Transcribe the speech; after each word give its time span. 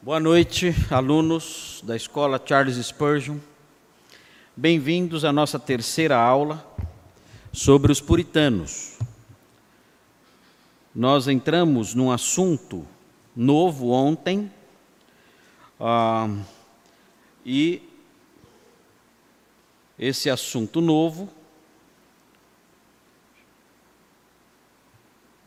Boa 0.00 0.20
noite, 0.20 0.72
alunos 0.92 1.82
da 1.84 1.96
escola 1.96 2.40
Charles 2.42 2.76
Spurgeon. 2.76 3.38
Bem-vindos 4.56 5.24
à 5.24 5.32
nossa 5.32 5.58
terceira 5.58 6.16
aula 6.16 6.64
sobre 7.52 7.90
os 7.90 8.00
puritanos. 8.00 8.96
Nós 10.94 11.26
entramos 11.26 11.94
num 11.94 12.12
assunto 12.12 12.86
novo 13.34 13.88
ontem 13.88 14.48
ah, 15.80 16.28
e 17.44 17.82
esse 19.98 20.30
assunto 20.30 20.80
novo. 20.80 21.28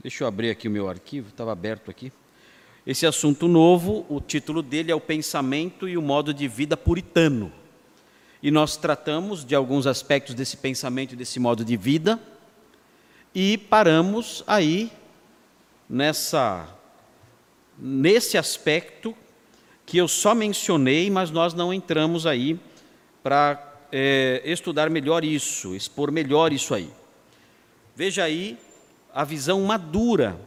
Deixa 0.01 0.25
eu 0.25 0.27
abrir 0.27 0.49
aqui 0.49 0.67
o 0.67 0.71
meu 0.71 0.89
arquivo, 0.89 1.29
estava 1.29 1.53
aberto 1.53 1.89
aqui. 1.89 2.11
Esse 2.85 3.05
assunto 3.05 3.48
novo, 3.48 4.05
o 4.09 4.20
título 4.20 4.62
dele 4.62 4.91
é 4.91 4.95
o 4.95 4.99
pensamento 4.99 5.88
e 5.88 5.98
o 5.98 6.02
modo 6.02 6.34
de 6.34 6.48
vida 6.48 6.76
puritano. 6.76 7.52
E 8.41 8.49
nós 8.49 8.76
tratamos 8.76 9.45
de 9.45 9.54
alguns 9.54 9.85
aspectos 9.85 10.34
desse 10.34 10.57
pensamento 10.57 11.13
e 11.13 11.16
desse 11.16 11.40
modo 11.40 11.63
de 11.63 11.77
vida 11.77 12.20
e 13.34 13.57
paramos 13.57 14.44
aí 14.45 14.91
nessa 15.90 16.67
nesse 17.77 18.38
aspecto 18.38 19.16
que 19.85 19.98
eu 19.98 20.07
só 20.07 20.35
mencionei, 20.35 21.09
mas 21.09 21.32
nós 21.32 21.54
não 21.54 21.73
entramos 21.73 22.26
aí 22.26 22.60
para 23.23 23.73
é, 23.91 24.41
estudar 24.45 24.90
melhor 24.90 25.23
isso, 25.23 25.76
expor 25.76 26.12
melhor 26.12 26.54
isso 26.54 26.73
aí. 26.73 26.90
Veja 27.95 28.23
aí 28.23 28.57
a 29.13 29.23
visão 29.23 29.62
madura 29.63 30.40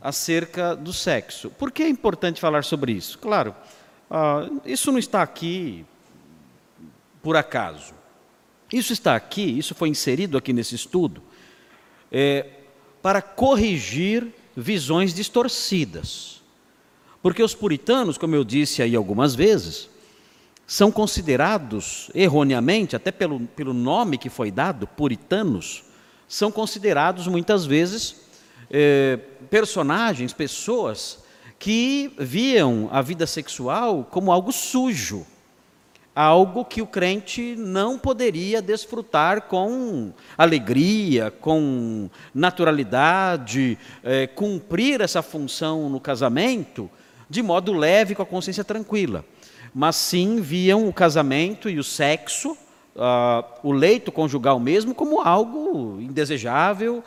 acerca 0.00 0.74
do 0.76 0.92
sexo. 0.92 1.50
Por 1.50 1.70
que 1.70 1.82
é 1.82 1.88
importante 1.88 2.40
falar 2.40 2.64
sobre 2.64 2.92
isso? 2.92 3.18
Claro, 3.18 3.54
ah, 4.10 4.48
isso 4.64 4.90
não 4.90 4.98
está 4.98 5.22
aqui 5.22 5.84
por 7.22 7.36
acaso. 7.36 7.94
Isso 8.72 8.92
está 8.92 9.16
aqui, 9.16 9.58
isso 9.58 9.74
foi 9.74 9.88
inserido 9.88 10.36
aqui 10.36 10.52
nesse 10.52 10.74
estudo, 10.74 11.22
é, 12.12 12.46
para 13.00 13.22
corrigir 13.22 14.28
visões 14.56 15.14
distorcidas. 15.14 16.42
Porque 17.22 17.42
os 17.42 17.54
puritanos, 17.54 18.18
como 18.18 18.34
eu 18.34 18.44
disse 18.44 18.82
aí 18.82 18.94
algumas 18.94 19.34
vezes, 19.34 19.88
são 20.66 20.92
considerados 20.92 22.10
erroneamente, 22.14 22.94
até 22.94 23.10
pelo, 23.10 23.40
pelo 23.40 23.72
nome 23.72 24.18
que 24.18 24.28
foi 24.28 24.50
dado, 24.50 24.86
puritanos, 24.86 25.82
são 26.28 26.52
considerados 26.52 27.26
muitas 27.26 27.64
vezes 27.64 28.27
eh, 28.70 29.18
personagens, 29.50 30.32
pessoas 30.32 31.24
que 31.58 32.12
viam 32.18 32.88
a 32.92 33.02
vida 33.02 33.26
sexual 33.26 34.06
como 34.10 34.30
algo 34.30 34.52
sujo, 34.52 35.26
algo 36.14 36.64
que 36.64 36.82
o 36.82 36.86
crente 36.86 37.54
não 37.56 37.98
poderia 37.98 38.60
desfrutar 38.60 39.42
com 39.42 40.12
alegria, 40.36 41.30
com 41.30 42.10
naturalidade, 42.34 43.78
eh, 44.02 44.26
cumprir 44.26 45.00
essa 45.00 45.22
função 45.22 45.88
no 45.88 46.00
casamento 46.00 46.90
de 47.28 47.42
modo 47.42 47.72
leve, 47.72 48.14
com 48.14 48.22
a 48.22 48.26
consciência 48.26 48.64
tranquila. 48.64 49.24
Mas 49.74 49.96
sim 49.96 50.40
viam 50.40 50.88
o 50.88 50.92
casamento 50.92 51.68
e 51.68 51.78
o 51.78 51.84
sexo, 51.84 52.52
uh, 52.96 53.44
o 53.62 53.70
leito 53.70 54.10
conjugal 54.10 54.58
mesmo, 54.58 54.94
como 54.94 55.20
algo 55.20 56.00
indesejável, 56.00 57.04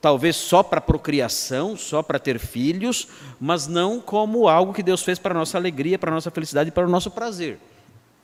talvez 0.00 0.36
só 0.36 0.62
para 0.62 0.80
procriação, 0.80 1.76
só 1.76 2.02
para 2.02 2.18
ter 2.18 2.38
filhos, 2.38 3.08
mas 3.40 3.66
não 3.66 4.00
como 4.00 4.48
algo 4.48 4.72
que 4.72 4.82
Deus 4.82 5.02
fez 5.02 5.18
para 5.18 5.34
a 5.34 5.38
nossa 5.38 5.58
alegria, 5.58 5.98
para 5.98 6.10
a 6.10 6.14
nossa 6.14 6.30
felicidade 6.30 6.68
e 6.68 6.72
para 6.72 6.86
o 6.86 6.90
nosso 6.90 7.10
prazer. 7.10 7.58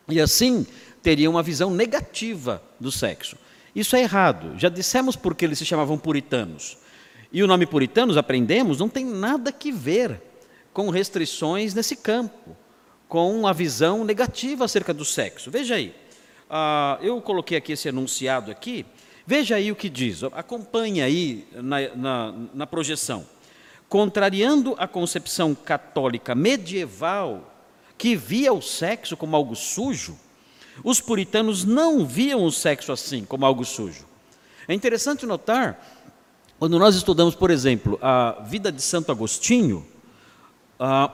E 0.09 0.21
assim 0.21 0.67
teria 1.03 1.29
uma 1.29 1.43
visão 1.43 1.71
negativa 1.71 2.63
do 2.81 2.91
sexo. 2.91 3.37
Isso 3.75 3.95
é 3.95 4.03
errado. 4.03 4.59
Já 4.59 4.69
dissemos 4.69 5.17
por 5.17 5.35
que 5.35 5.45
eles 5.45 5.59
se 5.59 5.67
chamavam 5.67 5.99
puritanos. 5.99 6.79
E 7.31 7.43
o 7.43 7.47
nome 7.47 7.67
puritanos, 7.67 8.17
aprendemos, 8.17 8.79
não 8.79 8.89
tem 8.89 9.05
nada 9.05 9.53
que 9.53 9.71
ver 9.71 10.21
com 10.73 10.91
restrições 10.91 11.75
nesse 11.75 11.97
campo, 11.97 12.57
com 13.07 13.47
a 13.47 13.53
visão 13.53 14.05
negativa 14.05 14.65
acerca 14.65 14.95
do 14.95 15.05
sexo. 15.05 15.51
Veja 15.51 15.75
aí, 15.75 15.95
uh, 16.49 17.03
eu 17.03 17.21
coloquei 17.21 17.59
aqui 17.59 17.73
esse 17.73 17.89
enunciado 17.89 18.51
aqui, 18.51 18.87
Veja 19.31 19.57
aí 19.57 19.71
o 19.71 19.77
que 19.77 19.91
diz, 19.91 20.23
acompanhe 20.25 21.03
aí 21.03 21.47
na, 21.53 21.95
na, 21.95 22.35
na 22.55 22.67
projeção. 22.67 23.27
Contrariando 23.87 24.75
a 24.79 24.89
concepção 24.89 25.55
católica 25.55 26.35
medieval, 26.35 27.55
que 27.99 28.17
via 28.17 28.55
o 28.55 28.63
sexo 28.63 29.19
como 29.19 29.37
algo 29.37 29.55
sujo, 29.55 30.19
os 30.83 30.99
puritanos 30.99 31.63
não 31.63 32.07
viam 32.07 32.43
o 32.43 32.51
sexo 32.51 32.91
assim, 32.91 33.23
como 33.23 33.45
algo 33.45 33.67
sujo. 33.67 34.07
É 34.67 34.73
interessante 34.73 35.27
notar, 35.27 35.79
quando 36.59 36.79
nós 36.79 36.97
estudamos, 36.97 37.35
por 37.35 37.51
exemplo, 37.51 37.99
a 38.01 38.43
vida 38.47 38.73
de 38.73 38.81
Santo 38.81 39.13
Agostinho, 39.13 39.87
ah, 40.81 41.13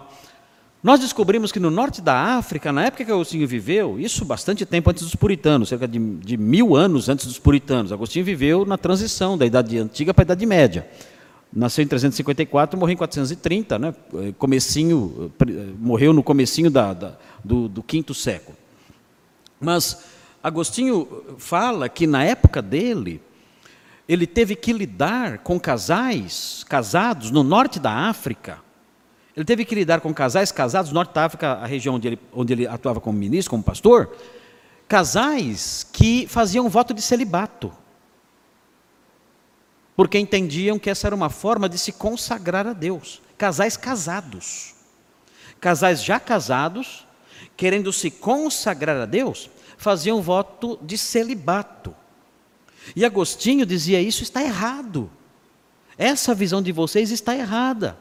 nós 0.84 1.00
descobrimos 1.00 1.50
que 1.50 1.59
no 1.59 1.71
norte 1.71 2.03
da 2.03 2.37
África, 2.37 2.71
na 2.71 2.84
época 2.84 3.06
que 3.06 3.11
Agostinho 3.11 3.49
viveu, 3.49 3.99
isso 3.99 4.22
bastante 4.22 4.67
tempo 4.67 4.91
antes 4.91 5.03
dos 5.03 5.15
puritanos, 5.15 5.71
cerca 5.71 5.89
de, 5.89 5.99
de 5.99 6.37
mil 6.37 6.77
anos 6.77 7.09
antes 7.09 7.25
dos 7.25 7.39
puritanos, 7.39 7.91
Agostinho 7.91 8.22
viveu 8.22 8.67
na 8.67 8.77
transição 8.77 9.39
da 9.39 9.47
Idade 9.47 9.78
Antiga 9.78 10.12
para 10.12 10.21
a 10.21 10.27
Idade 10.27 10.44
Média. 10.44 10.87
Nasceu 11.50 11.83
em 11.83 11.89
354, 11.89 12.78
morreu 12.78 12.93
em 12.93 12.97
430, 12.99 13.78
né? 13.78 13.94
Comecinho, 14.37 15.33
morreu 15.78 16.12
no 16.12 16.23
comecinho 16.23 16.71
da, 16.71 16.93
da, 16.93 17.12
do, 17.43 17.67
do 17.67 17.83
quinto 17.83 18.12
século. 18.12 18.55
Mas 19.59 20.05
Agostinho 20.43 21.09
fala 21.39 21.89
que 21.89 22.06
na 22.06 22.25
época 22.25 22.61
dele, 22.61 23.23
ele 24.06 24.27
teve 24.27 24.55
que 24.55 24.71
lidar 24.71 25.39
com 25.39 25.59
casais 25.59 26.62
casados 26.69 27.31
no 27.31 27.43
norte 27.43 27.81
da 27.81 27.91
África, 27.91 28.59
ele 29.37 29.45
teve 29.45 29.65
que 29.65 29.75
lidar 29.75 30.00
com 30.00 30.15
casais 30.15 30.53
casados, 30.53 30.93
Norte 30.93 31.12
da 31.12 31.25
África, 31.25 31.55
a 31.55 31.67
região 31.67 31.97
onde 31.97 32.09
ele, 32.09 32.19
onde 32.33 32.53
ele 32.53 32.67
atuava 32.67 33.00
como 33.00 33.19
ministro, 33.19 33.50
como 33.50 33.62
pastor, 33.62 34.17
casais 34.87 35.84
que 35.93 36.27
faziam 36.28 36.69
voto 36.69 36.95
de 36.95 37.03
celibato, 37.03 37.73
porque 39.97 40.19
entendiam 40.19 40.78
que 40.78 40.91
essa 40.91 41.09
era 41.09 41.17
uma 41.17 41.31
forma 41.31 41.69
de 41.69 41.78
se 41.78 41.93
consagrar 41.93 42.67
a 42.67 42.73
Deus. 42.73 43.23
Casais 43.37 43.77
casados, 43.77 44.75
casais 45.61 46.03
já 46.03 46.21
casados, 46.21 47.06
querendo 47.56 47.93
se 47.93 48.11
consagrar 48.11 48.97
a 48.97 49.06
Deus, 49.06 49.50
faziam 49.77 50.23
voto 50.23 50.78
de 50.83 50.97
celibato. 50.97 51.94
E 52.94 53.05
Agostinho 53.05 53.67
dizia: 53.67 54.00
Isso 54.00 54.23
está 54.23 54.43
errado. 54.43 55.11
Essa 55.97 56.34
visão 56.34 56.61
de 56.61 56.73
vocês 56.73 57.11
está 57.11 57.34
errada. 57.34 57.97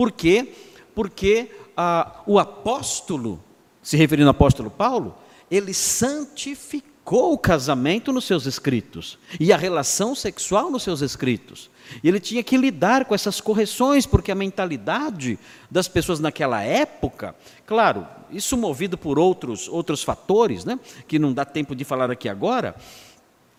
Por 0.00 0.10
quê? 0.10 0.54
Porque 0.94 1.50
ah, 1.76 2.22
o 2.26 2.38
apóstolo, 2.38 3.38
se 3.82 3.98
referindo 3.98 4.28
ao 4.28 4.30
apóstolo 4.30 4.70
Paulo, 4.70 5.14
ele 5.50 5.74
santificou 5.74 7.34
o 7.34 7.36
casamento 7.36 8.10
nos 8.10 8.24
seus 8.24 8.46
escritos 8.46 9.18
e 9.38 9.52
a 9.52 9.58
relação 9.58 10.14
sexual 10.14 10.70
nos 10.70 10.84
seus 10.84 11.02
escritos. 11.02 11.68
E 12.02 12.08
ele 12.08 12.18
tinha 12.18 12.42
que 12.42 12.56
lidar 12.56 13.04
com 13.04 13.14
essas 13.14 13.42
correções, 13.42 14.06
porque 14.06 14.32
a 14.32 14.34
mentalidade 14.34 15.38
das 15.70 15.86
pessoas 15.86 16.18
naquela 16.18 16.62
época, 16.62 17.34
claro, 17.66 18.06
isso 18.30 18.56
movido 18.56 18.96
por 18.96 19.18
outros, 19.18 19.68
outros 19.68 20.02
fatores, 20.02 20.64
né, 20.64 20.80
que 21.06 21.18
não 21.18 21.30
dá 21.30 21.44
tempo 21.44 21.76
de 21.76 21.84
falar 21.84 22.10
aqui 22.10 22.26
agora, 22.26 22.74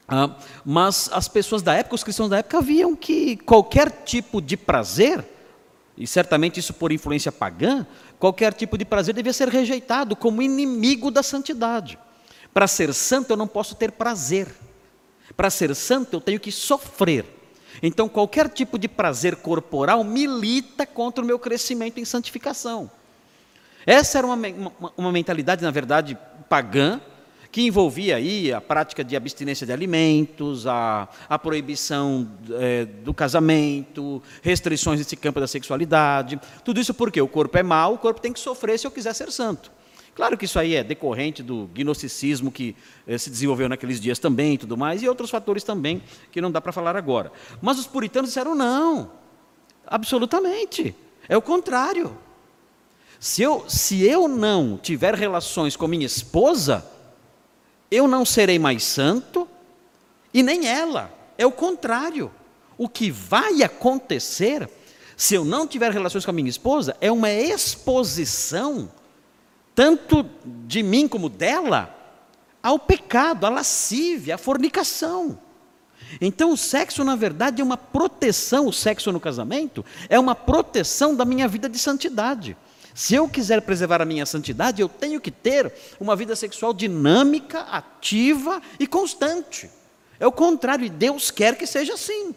ah, 0.07 0.35
mas 0.65 1.07
as 1.13 1.27
pessoas 1.27 1.61
da 1.61 1.75
época, 1.75 1.93
os 1.93 2.03
cristãos 2.03 2.31
da 2.31 2.39
época, 2.39 2.59
viam 2.63 2.95
que 2.95 3.37
qualquer 3.37 3.91
tipo 4.03 4.41
de 4.41 4.57
prazer 4.57 5.23
e 6.01 6.07
certamente 6.07 6.59
isso 6.59 6.73
por 6.73 6.91
influência 6.91 7.31
pagã, 7.31 7.85
qualquer 8.17 8.55
tipo 8.55 8.75
de 8.75 8.83
prazer 8.83 9.13
devia 9.13 9.31
ser 9.31 9.47
rejeitado 9.47 10.15
como 10.15 10.41
inimigo 10.41 11.11
da 11.11 11.21
santidade. 11.21 11.95
Para 12.51 12.65
ser 12.65 12.91
santo 12.91 13.29
eu 13.29 13.37
não 13.37 13.47
posso 13.47 13.75
ter 13.75 13.91
prazer. 13.91 14.47
Para 15.37 15.51
ser 15.51 15.75
santo 15.75 16.15
eu 16.15 16.19
tenho 16.19 16.39
que 16.39 16.51
sofrer. 16.51 17.23
Então 17.83 18.09
qualquer 18.09 18.49
tipo 18.49 18.79
de 18.79 18.87
prazer 18.87 19.35
corporal 19.35 20.03
milita 20.03 20.87
contra 20.87 21.23
o 21.23 21.27
meu 21.27 21.37
crescimento 21.37 21.99
em 21.99 22.05
santificação. 22.05 22.89
Essa 23.85 24.17
era 24.17 24.25
uma, 24.25 24.35
uma, 24.35 24.93
uma 24.97 25.11
mentalidade, 25.11 25.63
na 25.63 25.69
verdade, 25.69 26.17
pagã, 26.49 26.99
que 27.51 27.61
envolvia 27.61 28.15
aí 28.15 28.53
a 28.53 28.61
prática 28.61 29.03
de 29.03 29.15
abstinência 29.15 29.67
de 29.67 29.73
alimentos, 29.73 30.65
a, 30.65 31.09
a 31.27 31.37
proibição 31.37 32.27
é, 32.51 32.85
do 32.85 33.13
casamento, 33.13 34.23
restrições 34.41 34.99
nesse 34.99 35.17
campo 35.17 35.39
da 35.39 35.47
sexualidade. 35.47 36.39
Tudo 36.63 36.79
isso 36.79 36.93
porque 36.93 37.21
o 37.21 37.27
corpo 37.27 37.57
é 37.57 37.63
mau, 37.63 37.95
o 37.95 37.97
corpo 37.97 38.21
tem 38.21 38.31
que 38.31 38.39
sofrer 38.39 38.79
se 38.79 38.87
eu 38.87 38.91
quiser 38.91 39.13
ser 39.13 39.31
santo. 39.31 39.71
Claro 40.15 40.37
que 40.37 40.45
isso 40.45 40.59
aí 40.59 40.75
é 40.75 40.83
decorrente 40.83 41.41
do 41.41 41.69
gnosticismo 41.73 42.51
que 42.51 42.75
eh, 43.07 43.17
se 43.17 43.29
desenvolveu 43.29 43.67
naqueles 43.69 43.99
dias 43.99 44.19
também 44.19 44.53
e 44.53 44.57
tudo 44.57 44.77
mais, 44.77 45.01
e 45.01 45.07
outros 45.07 45.29
fatores 45.29 45.63
também 45.63 46.01
que 46.31 46.41
não 46.41 46.51
dá 46.51 46.61
para 46.61 46.71
falar 46.71 46.95
agora. 46.95 47.31
Mas 47.61 47.79
os 47.79 47.87
puritanos 47.87 48.29
disseram 48.29 48.53
não, 48.53 49.11
absolutamente, 49.87 50.95
é 51.27 51.37
o 51.37 51.41
contrário. 51.41 52.15
Se 53.19 53.41
eu, 53.41 53.65
se 53.69 54.03
eu 54.03 54.27
não 54.27 54.77
tiver 54.77 55.15
relações 55.15 55.75
com 55.75 55.87
minha 55.87 56.05
esposa, 56.05 56.85
eu 57.91 58.07
não 58.07 58.25
serei 58.25 58.57
mais 58.57 58.83
santo 58.85 59.47
e 60.33 60.41
nem 60.41 60.65
ela. 60.65 61.13
É 61.37 61.45
o 61.45 61.51
contrário. 61.51 62.31
O 62.77 62.87
que 62.87 63.11
vai 63.11 63.61
acontecer, 63.61 64.67
se 65.17 65.35
eu 65.35 65.43
não 65.43 65.67
tiver 65.67 65.91
relações 65.91 66.23
com 66.23 66.31
a 66.31 66.33
minha 66.33 66.49
esposa, 66.49 66.95
é 67.01 67.11
uma 67.11 67.29
exposição, 67.29 68.89
tanto 69.75 70.25
de 70.65 70.81
mim 70.81 71.07
como 71.07 71.29
dela, 71.29 71.95
ao 72.63 72.79
pecado, 72.79 73.45
à 73.45 73.49
lascívia, 73.49 74.35
à 74.35 74.37
fornicação. 74.37 75.37
Então, 76.19 76.51
o 76.51 76.57
sexo, 76.57 77.03
na 77.03 77.15
verdade, 77.15 77.61
é 77.61 77.63
uma 77.63 77.77
proteção, 77.77 78.67
o 78.67 78.73
sexo 78.73 79.11
no 79.11 79.19
casamento 79.19 79.85
é 80.09 80.19
uma 80.19 80.35
proteção 80.35 81.15
da 81.15 81.25
minha 81.25 81.47
vida 81.47 81.69
de 81.69 81.77
santidade. 81.77 82.57
Se 82.93 83.15
eu 83.15 83.27
quiser 83.27 83.61
preservar 83.61 84.01
a 84.01 84.05
minha 84.05 84.25
santidade, 84.25 84.81
eu 84.81 84.89
tenho 84.89 85.21
que 85.21 85.31
ter 85.31 85.71
uma 85.99 86.15
vida 86.15 86.35
sexual 86.35 86.73
dinâmica, 86.73 87.61
ativa 87.61 88.61
e 88.79 88.85
constante. 88.85 89.69
É 90.19 90.27
o 90.27 90.31
contrário, 90.31 90.85
e 90.85 90.89
Deus 90.89 91.31
quer 91.31 91.57
que 91.57 91.65
seja 91.65 91.93
assim. 91.93 92.35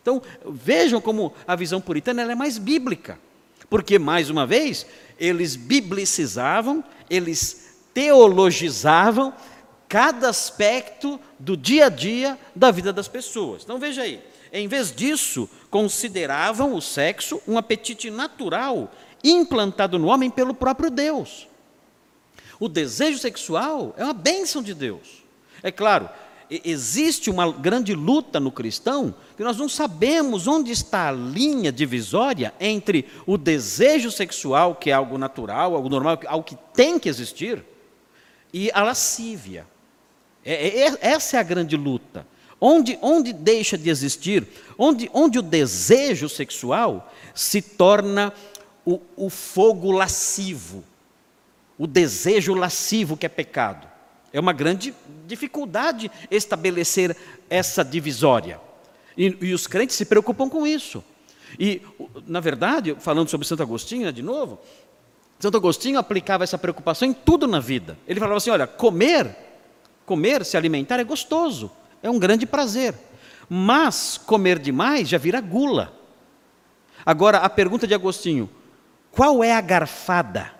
Então, 0.00 0.20
vejam 0.44 1.00
como 1.00 1.32
a 1.46 1.54
visão 1.54 1.80
puritana 1.80 2.22
é 2.22 2.34
mais 2.34 2.58
bíblica. 2.58 3.18
Porque, 3.70 3.98
mais 3.98 4.28
uma 4.28 4.46
vez, 4.46 4.84
eles 5.18 5.56
biblicizavam, 5.56 6.84
eles 7.08 7.76
teologizavam 7.94 9.32
cada 9.88 10.30
aspecto 10.30 11.20
do 11.38 11.56
dia 11.56 11.86
a 11.86 11.88
dia 11.88 12.38
da 12.56 12.70
vida 12.70 12.92
das 12.92 13.08
pessoas. 13.08 13.62
Então 13.62 13.78
veja 13.78 14.02
aí, 14.02 14.22
em 14.52 14.66
vez 14.66 14.90
disso, 14.90 15.48
consideravam 15.70 16.74
o 16.74 16.80
sexo 16.80 17.42
um 17.46 17.58
apetite 17.58 18.10
natural 18.10 18.90
implantado 19.22 19.98
no 19.98 20.08
homem 20.08 20.30
pelo 20.30 20.54
próprio 20.54 20.90
Deus. 20.90 21.48
O 22.58 22.68
desejo 22.68 23.18
sexual 23.18 23.94
é 23.96 24.04
uma 24.04 24.12
bênção 24.12 24.62
de 24.62 24.74
Deus. 24.74 25.22
É 25.62 25.70
claro, 25.70 26.08
existe 26.64 27.30
uma 27.30 27.50
grande 27.50 27.94
luta 27.94 28.38
no 28.38 28.52
cristão 28.52 29.14
que 29.36 29.42
nós 29.42 29.56
não 29.56 29.68
sabemos 29.68 30.46
onde 30.46 30.70
está 30.70 31.08
a 31.08 31.12
linha 31.12 31.72
divisória 31.72 32.52
entre 32.60 33.06
o 33.26 33.38
desejo 33.38 34.10
sexual, 34.10 34.74
que 34.74 34.90
é 34.90 34.92
algo 34.92 35.16
natural, 35.16 35.74
algo 35.74 35.88
normal, 35.88 36.20
algo 36.26 36.44
que 36.44 36.56
tem 36.74 36.98
que 36.98 37.08
existir, 37.08 37.64
e 38.52 38.70
a 38.72 38.82
lascívia. 38.82 39.66
É, 40.44 40.52
é, 40.52 40.88
é, 40.88 40.98
essa 41.00 41.36
é 41.36 41.40
a 41.40 41.44
grande 41.44 41.76
luta. 41.76 42.26
Onde, 42.60 42.96
onde 43.02 43.32
deixa 43.32 43.76
de 43.76 43.90
existir, 43.90 44.46
onde, 44.78 45.10
onde 45.12 45.38
o 45.38 45.42
desejo 45.42 46.28
sexual 46.28 47.12
se 47.34 47.60
torna 47.60 48.32
o, 48.84 49.00
o 49.16 49.30
fogo 49.30 49.90
lascivo, 49.90 50.84
o 51.78 51.86
desejo 51.86 52.54
lascivo 52.54 53.16
que 53.16 53.26
é 53.26 53.28
pecado. 53.28 53.86
É 54.32 54.40
uma 54.40 54.52
grande 54.52 54.94
dificuldade 55.26 56.10
estabelecer 56.30 57.16
essa 57.50 57.84
divisória. 57.84 58.60
E, 59.16 59.36
e, 59.40 59.52
os 59.52 59.66
crentes 59.66 59.96
se 59.96 60.06
preocupam 60.06 60.48
com 60.48 60.66
isso. 60.66 61.04
E, 61.58 61.82
na 62.26 62.40
verdade, 62.40 62.96
falando 62.98 63.28
sobre 63.28 63.46
Santo 63.46 63.62
Agostinho, 63.62 64.06
né, 64.06 64.12
de 64.12 64.22
novo, 64.22 64.58
Santo 65.38 65.58
Agostinho 65.58 65.98
aplicava 65.98 66.44
essa 66.44 66.56
preocupação 66.56 67.06
em 67.06 67.12
tudo 67.12 67.46
na 67.46 67.60
vida. 67.60 67.98
Ele 68.08 68.18
falava 68.18 68.38
assim: 68.38 68.50
olha, 68.50 68.66
comer 68.66 69.36
Comer, 70.04 70.44
se 70.44 70.56
alimentar 70.56 70.98
é 70.98 71.04
gostoso, 71.04 71.70
é 72.02 72.10
um 72.10 72.18
grande 72.18 72.44
prazer. 72.44 72.94
Mas 73.48 74.18
comer 74.18 74.58
demais 74.58 75.08
já 75.08 75.18
vira 75.18 75.40
gula. 75.40 75.92
Agora, 77.04 77.38
a 77.38 77.48
pergunta 77.48 77.86
de 77.86 77.94
Agostinho: 77.94 78.48
qual 79.12 79.44
é 79.44 79.54
a 79.54 79.60
garfada? 79.60 80.50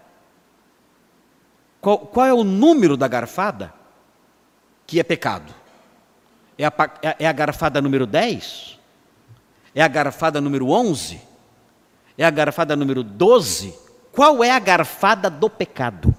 Qual, 1.80 1.98
qual 1.98 2.26
é 2.26 2.32
o 2.32 2.44
número 2.44 2.96
da 2.96 3.08
garfada 3.08 3.72
que 4.86 5.00
é 5.00 5.02
pecado? 5.02 5.52
É 6.56 6.66
a, 6.66 6.72
é 7.18 7.26
a 7.26 7.32
garfada 7.32 7.80
número 7.80 8.06
10? 8.06 8.78
É 9.74 9.82
a 9.82 9.88
garfada 9.88 10.40
número 10.40 10.68
11? 10.68 11.20
É 12.16 12.24
a 12.24 12.30
garfada 12.30 12.76
número 12.76 13.02
12? 13.02 13.74
Qual 14.12 14.44
é 14.44 14.50
a 14.50 14.58
garfada 14.58 15.30
do 15.30 15.48
pecado? 15.48 16.14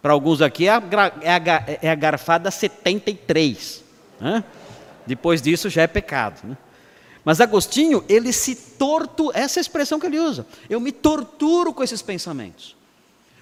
Para 0.00 0.12
alguns 0.12 0.40
aqui 0.40 0.68
é 0.68 0.70
a, 0.70 0.82
é 1.20 1.32
a, 1.32 1.64
é 1.82 1.90
a 1.90 1.94
garfada 1.96 2.50
73. 2.50 3.84
Né? 4.20 4.44
Depois 5.04 5.42
disso 5.42 5.68
já 5.68 5.82
é 5.82 5.86
pecado. 5.88 6.40
Né? 6.44 6.56
Mas 7.28 7.42
Agostinho, 7.42 8.02
ele 8.08 8.32
se 8.32 8.54
tortura, 8.54 9.38
essa 9.38 9.58
é 9.58 9.60
a 9.60 9.66
expressão 9.68 10.00
que 10.00 10.06
ele 10.06 10.18
usa. 10.18 10.46
Eu 10.66 10.80
me 10.80 10.90
torturo 10.90 11.74
com 11.74 11.84
esses 11.84 12.00
pensamentos. 12.00 12.74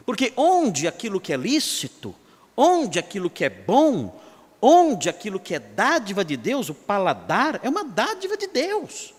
Porque 0.05 0.33
onde 0.37 0.88
aquilo 0.88 1.21
que 1.21 1.33
é 1.33 1.37
lícito, 1.37 2.12
onde 2.56 2.99
aquilo 2.99 3.31
que 3.31 3.44
é 3.44 3.49
bom, 3.49 4.21
onde 4.61 5.09
aquilo 5.09 5.38
que 5.38 5.55
é 5.55 5.61
dádiva 5.61 6.25
de 6.25 6.37
Deus, 6.37 6.69
o 6.69 6.75
paladar, 6.75 7.61
é 7.62 7.69
uma 7.69 7.85
dádiva 7.85 8.37
de 8.37 8.49
Deus. 8.49 9.15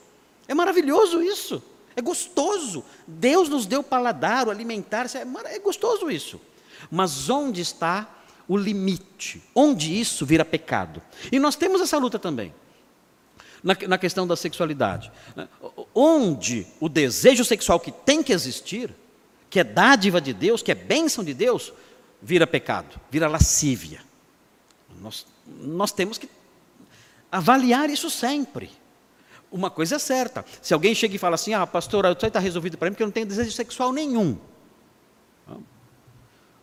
É 0.50 0.54
maravilhoso 0.54 1.24
isso. 1.24 1.64
É 1.96 2.02
gostoso. 2.02 2.84
Deus 3.08 3.48
nos 3.48 3.66
deu 3.66 3.81
paladar, 3.81 4.50
o 4.50 4.52
alimentar, 4.52 5.06
é, 5.16 5.56
é 5.56 5.60
gostoso 5.60 6.12
isso. 6.12 6.42
Mas 6.92 7.30
onde 7.30 7.62
está 7.62 8.06
o 8.46 8.58
limite? 8.58 9.42
Onde 9.56 9.98
isso 9.98 10.25
vira 10.25 10.44
pecado? 10.44 11.02
E 11.31 11.40
nós 11.40 11.56
temos 11.56 11.80
essa 11.80 11.98
luta 11.98 12.19
também. 12.19 12.54
Na, 13.68 13.75
na 13.88 13.98
questão 13.98 14.25
da 14.25 14.38
sexualidade. 14.38 15.12
Né? 15.36 15.46
Onde 15.94 16.66
o 16.80 16.88
desejo 16.88 17.44
sexual 17.44 17.81
que 17.81 17.92
tem 17.92 18.24
que 18.24 18.31
existir, 18.31 18.96
que 19.50 19.60
é 19.60 19.64
dádiva 19.64 20.22
de 20.22 20.31
Deus, 20.31 20.64
que 20.64 20.72
é 20.72 20.75
bênção 20.75 21.22
de 21.22 21.34
Deus, 21.34 21.74
vira 22.22 22.48
pecado, 22.48 23.00
vira 23.12 23.28
lascívia. 23.28 24.00
Nós, 25.02 25.28
nós 25.46 25.92
temos 25.92 26.18
que 26.18 26.30
avaliar 27.30 27.90
isso 27.90 28.10
sempre. 28.10 28.72
Uma 29.52 29.69
coisa 29.69 29.98
é 29.98 30.00
certa: 30.00 30.46
se 30.62 30.74
alguém 30.74 30.96
chega 30.96 31.16
e 31.16 31.19
fala 31.19 31.36
assim, 31.36 31.54
ah, 31.54 31.68
pastor, 31.68 32.06
isso 32.06 32.25
aí 32.25 32.30
está 32.30 32.40
resolvido 32.40 32.78
para 32.78 32.90
mim 32.90 32.94
porque 32.94 33.04
eu 33.04 33.08
não 33.08 33.12
tenho 33.12 33.25
desejo 33.25 33.52
sexual 33.52 33.92
nenhum. 33.92 34.38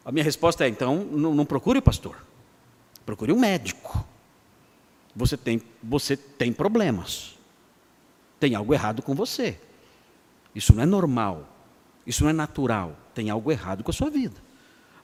A 0.03 0.11
minha 0.11 0.25
resposta 0.25 0.65
é: 0.65 0.69
então, 0.69 1.05
não, 1.05 1.35
não 1.35 1.45
procure 1.45 1.81
o 1.81 1.83
pastor, 1.83 2.17
procure 3.05 3.31
um 3.31 3.39
médico. 3.39 4.07
Você 5.15 5.37
tem, 5.37 5.63
você 5.83 6.17
tem 6.17 6.53
problemas, 6.53 7.39
tem 8.41 8.55
algo 8.55 8.75
errado 8.75 9.03
com 9.03 9.15
você. 9.15 9.59
Isso 10.55 10.75
não 10.75 10.83
é 10.83 10.87
normal, 10.87 11.49
isso 12.07 12.23
não 12.25 12.31
é 12.31 12.33
natural, 12.33 12.97
tem 13.15 13.31
algo 13.31 13.51
errado 13.51 13.85
com 13.85 13.91
a 13.91 13.95
sua 13.95 14.11
vida. 14.11 14.43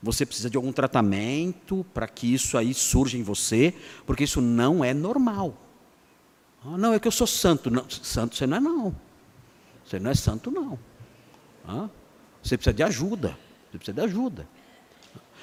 Você 0.02 0.24
precisa 0.24 0.48
de 0.48 0.56
algum 0.56 0.72
tratamento 0.72 1.84
para 1.92 2.08
que 2.08 2.32
isso 2.32 2.56
aí 2.56 2.72
surja 2.72 3.18
em 3.18 3.22
você, 3.22 3.74
porque 4.06 4.24
isso 4.24 4.40
não 4.40 4.82
é 4.84 4.94
normal. 4.94 5.56
Ah, 6.64 6.76
não, 6.78 6.94
é 6.94 6.98
que 6.98 7.06
eu 7.06 7.12
sou 7.12 7.26
santo. 7.26 7.70
Não, 7.70 7.88
santo 7.88 8.34
você 8.34 8.46
não 8.46 8.56
é, 8.56 8.60
não. 8.60 8.96
Você 9.84 9.98
não 9.98 10.10
é 10.10 10.14
santo, 10.14 10.50
não. 10.50 10.78
Ah, 11.66 11.88
você 12.42 12.56
precisa 12.56 12.74
de 12.74 12.82
ajuda. 12.82 13.36
Você 13.70 13.78
precisa 13.78 13.94
de 13.94 14.00
ajuda. 14.00 14.48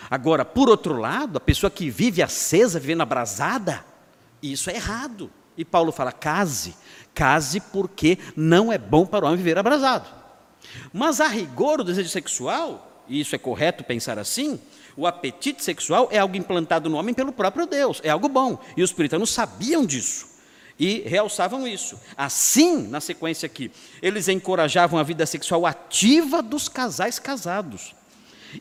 Agora, 0.10 0.46
por 0.46 0.70
outro 0.70 0.98
lado, 0.98 1.38
a 1.38 1.42
pessoa 1.42 1.70
que 1.70 1.90
vive 1.90 2.22
acesa, 2.22 2.80
vivendo 2.80 3.02
abrasada, 3.02 3.86
isso 4.41 4.70
é 4.70 4.75
errado. 4.75 5.32
E 5.58 5.65
Paulo 5.65 5.91
fala: 5.91 6.12
case, 6.12 6.75
case 7.13 7.60
porque 7.60 8.17
não 8.36 8.72
é 8.72 8.77
bom 8.77 9.06
para 9.06 9.25
o 9.25 9.27
homem 9.27 9.38
viver 9.38 9.58
abrasado. 9.58 10.08
Mas 10.94 11.20
a 11.20 11.27
rigor, 11.27 11.82
o 11.82 11.84
desejo 11.84 12.10
sexual, 12.10 13.03
e 13.08 13.20
isso 13.20 13.36
é 13.36 13.39
correto 13.39 13.84
pensar 13.84 14.20
assim, 14.20 14.60
o 14.96 15.08
apetite 15.08 15.63
sexual 15.63 16.10
é 16.12 16.17
algo 16.17 16.36
implantado 16.36 16.89
no 16.89 16.98
homem 16.98 17.13
pelo 17.13 17.32
próprio 17.32 17.65
Deus, 17.65 18.01
é 18.03 18.10
algo 18.10 18.27
bom. 18.27 18.60
E 18.75 18.84
os 18.84 18.91
puritanos 18.91 19.29
sabiam 19.29 19.86
disso 19.86 20.38
e 20.79 21.01
realçavam 21.01 21.67
isso. 21.67 22.00
Assim, 22.15 22.88
na 22.88 23.01
sequência 23.01 23.46
aqui, 23.46 23.72
eles 24.01 24.27
encorajavam 24.27 25.00
a 25.00 25.03
vida 25.03 25.25
sexual 25.25 25.65
ativa 25.65 26.41
dos 26.41 26.67
casais 26.67 27.20
casados. 27.20 27.96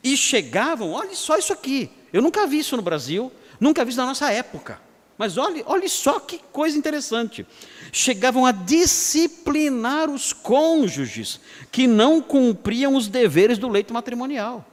E 0.03 0.17
chegavam, 0.17 0.93
olha 0.93 1.15
só 1.15 1.37
isso 1.37 1.53
aqui. 1.53 1.91
Eu 2.13 2.23
nunca 2.23 2.47
vi 2.47 2.59
isso 2.59 2.77
no 2.77 2.83
Brasil, 2.83 3.33
nunca 3.61 3.85
vi 3.85 3.91
isso 3.91 4.01
na 4.01 4.07
nossa 4.07 4.33
época. 4.33 4.81
Mas 5.19 5.39
olhe, 5.39 5.63
olhe 5.67 5.89
só 5.89 6.21
que 6.21 6.39
coisa 6.53 6.77
interessante. 6.77 7.47
Chegavam 7.91 8.45
a 8.45 8.53
disciplinar 8.53 10.11
os 10.11 10.33
cônjuges 10.33 11.41
que 11.73 11.87
não 11.87 12.21
cumpriam 12.21 12.95
os 12.95 13.09
deveres 13.09 13.57
do 13.57 13.69
leito 13.69 13.95
matrimonial. 13.95 14.65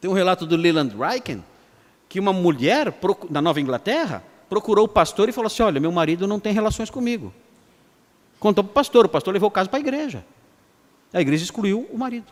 Tem 0.00 0.10
um 0.10 0.14
relato 0.14 0.44
do 0.44 0.56
Leland 0.56 0.94
Ryken, 0.96 1.44
que 2.08 2.18
uma 2.18 2.32
mulher 2.32 2.92
na 3.30 3.40
Nova 3.40 3.60
Inglaterra 3.60 4.22
procurou 4.48 4.84
o 4.84 4.88
pastor 4.88 5.28
e 5.28 5.32
falou 5.32 5.46
assim: 5.46 5.62
Olha, 5.62 5.80
meu 5.80 5.92
marido 5.92 6.26
não 6.26 6.40
tem 6.40 6.52
relações 6.52 6.90
comigo. 6.90 7.32
Contou 8.40 8.64
para 8.64 8.70
o 8.70 8.74
pastor, 8.74 9.06
o 9.06 9.08
pastor 9.08 9.32
levou 9.32 9.48
o 9.48 9.52
caso 9.52 9.70
para 9.70 9.78
a 9.78 9.80
igreja. 9.80 10.24
A 11.12 11.20
igreja 11.20 11.44
excluiu 11.44 11.88
o 11.90 11.96
marido. 11.96 12.26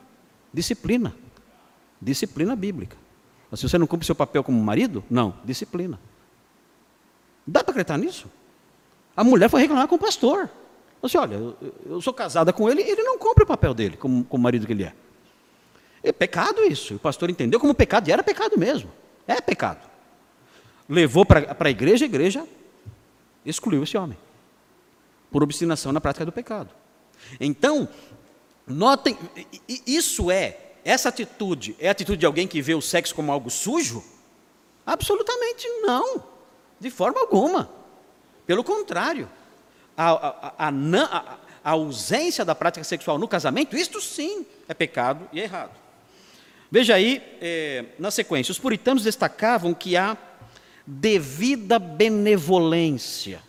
Disciplina. 0.53 1.15
Disciplina 2.01 2.55
bíblica. 2.55 2.97
Mas 3.55 3.61
se 3.61 3.69
você 3.69 3.79
não 3.79 3.87
cumpre 3.87 4.05
seu 4.05 4.17
papel 4.17 4.43
como 4.43 4.61
marido, 4.61 5.05
não, 5.09 5.33
disciplina. 5.45 5.97
Dá 7.47 7.63
para 7.63 7.71
acreditar 7.71 7.97
nisso? 7.97 8.27
A 9.17 9.23
mulher 9.23 9.49
foi 9.49 9.61
reclamar 9.61 9.87
com 9.87 9.95
o 9.95 9.99
pastor. 9.99 10.51
Assim, 11.01 11.17
olha, 11.17 11.55
eu 11.87 12.01
sou 12.01 12.13
casada 12.13 12.53
com 12.53 12.69
ele, 12.69 12.83
ele 12.83 13.05
não 13.05 13.17
cumpre 13.17 13.45
o 13.45 13.47
papel 13.47 13.73
dele 13.73 13.97
como, 13.97 14.25
como 14.25 14.43
marido 14.43 14.67
que 14.67 14.73
ele 14.73 14.83
é. 14.83 14.93
É 16.03 16.11
pecado 16.11 16.65
isso. 16.65 16.97
O 16.97 16.99
pastor 16.99 17.31
entendeu 17.31 17.61
como 17.61 17.73
pecado, 17.73 18.09
e 18.09 18.13
era 18.13 18.25
pecado 18.25 18.59
mesmo. 18.59 18.91
É 19.25 19.41
pecado. 19.41 19.89
Levou 20.89 21.25
para 21.25 21.57
a 21.57 21.71
igreja, 21.71 22.05
a 22.05 22.09
igreja 22.09 22.45
excluiu 23.47 23.85
esse 23.85 23.97
homem. 23.97 24.19
Por 25.31 25.45
obstinação 25.45 25.93
na 25.93 26.01
prática 26.01 26.27
do 26.27 26.33
pecado. 26.33 26.71
Então, 27.39 27.89
notem, 28.67 29.17
isso 29.87 30.29
é, 30.29 30.64
essa 30.85 31.09
atitude, 31.09 31.75
é 31.79 31.89
a 31.89 31.93
atitude 31.93 32.19
de 32.19 32.27
alguém 32.27 32.47
que 32.47 32.61
vê 32.61 32.75
o 32.75 32.83
sexo 32.83 33.15
como 33.15 33.33
algo 33.33 33.51
sujo? 33.51 34.05
Absolutamente 34.85 35.67
não. 35.81 36.23
De 36.79 36.91
forma 36.91 37.21
alguma. 37.21 37.71
Pelo 38.47 38.63
contrário. 38.63 39.31
A, 39.97 40.11
a, 40.11 40.69
a, 40.69 41.39
a, 41.65 41.71
ausência 41.71 42.45
da 42.45 42.55
prática 42.55 42.85
sexual 42.85 43.17
no 43.17 43.27
casamento, 43.27 43.77
isto 43.77 44.01
sim 44.01 44.45
é 44.69 44.75
pecado 44.75 45.27
e 45.33 45.41
é 45.41 45.45
errado. 45.45 45.71
Veja 46.71 46.97
aí, 46.97 47.23
é, 47.41 47.85
na 47.99 48.11
sequência, 48.11 48.53
os 48.53 48.59
puritanos 48.59 49.05
destacavam 49.05 49.73
que 49.73 49.97
há 49.97 50.19
devida 50.87 51.79
benevolência. 51.79 53.41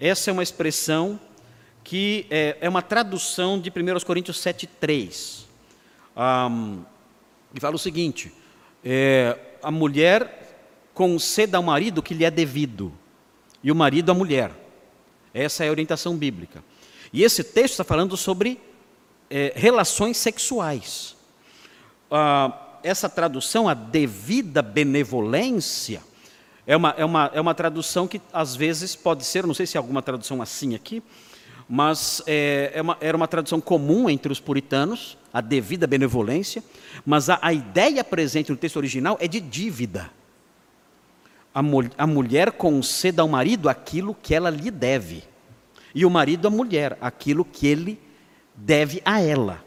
Essa 0.00 0.30
é 0.30 0.32
uma 0.32 0.42
expressão 0.42 1.20
que 1.84 2.26
é, 2.30 2.56
é 2.60 2.68
uma 2.68 2.82
tradução 2.82 3.60
de 3.60 3.70
1 3.70 4.00
Coríntios 4.04 4.38
7,3. 4.38 5.47
Um, 6.18 6.82
que 7.54 7.60
fala 7.60 7.76
o 7.76 7.78
seguinte: 7.78 8.32
é, 8.84 9.38
a 9.62 9.70
mulher 9.70 10.58
conceda 10.92 11.56
ao 11.56 11.62
marido 11.62 11.98
o 11.98 12.02
que 12.02 12.14
lhe 12.14 12.24
é 12.24 12.30
devido, 12.30 12.92
e 13.62 13.70
o 13.70 13.74
marido 13.74 14.10
à 14.10 14.14
mulher. 14.14 14.50
Essa 15.32 15.64
é 15.64 15.68
a 15.68 15.70
orientação 15.70 16.16
bíblica. 16.16 16.64
E 17.12 17.22
esse 17.22 17.44
texto 17.44 17.74
está 17.74 17.84
falando 17.84 18.16
sobre 18.16 18.60
é, 19.30 19.52
relações 19.54 20.16
sexuais. 20.16 21.16
Ah, 22.10 22.78
essa 22.82 23.08
tradução, 23.08 23.68
a 23.68 23.74
devida 23.74 24.62
benevolência, 24.62 26.02
é 26.66 26.76
uma, 26.76 26.94
é, 26.96 27.04
uma, 27.04 27.30
é 27.32 27.40
uma 27.40 27.54
tradução 27.54 28.06
que 28.06 28.20
às 28.32 28.54
vezes 28.54 28.94
pode 28.94 29.24
ser, 29.24 29.46
não 29.46 29.54
sei 29.54 29.66
se 29.66 29.78
há 29.78 29.80
alguma 29.80 30.02
tradução 30.02 30.42
assim 30.42 30.74
aqui, 30.74 31.02
mas 31.68 32.22
é, 32.26 32.72
é 32.74 32.82
uma, 32.82 32.96
era 33.00 33.16
uma 33.16 33.28
tradução 33.28 33.60
comum 33.60 34.08
entre 34.08 34.32
os 34.32 34.40
puritanos, 34.40 35.18
a 35.32 35.40
devida 35.40 35.86
benevolência, 35.86 36.64
mas 37.04 37.28
a, 37.28 37.38
a 37.42 37.52
ideia 37.52 38.02
presente 38.02 38.50
no 38.50 38.56
texto 38.56 38.76
original 38.76 39.18
é 39.20 39.28
de 39.28 39.38
dívida. 39.38 40.10
A, 41.54 41.60
a 41.98 42.06
mulher 42.06 42.52
conceda 42.52 43.20
ao 43.20 43.28
marido 43.28 43.68
aquilo 43.68 44.14
que 44.14 44.34
ela 44.34 44.48
lhe 44.48 44.70
deve, 44.70 45.24
e 45.94 46.06
o 46.06 46.10
marido 46.10 46.48
à 46.48 46.50
mulher 46.50 46.96
aquilo 47.00 47.44
que 47.44 47.66
ele 47.66 48.00
deve 48.54 49.02
a 49.04 49.20
ela. 49.20 49.64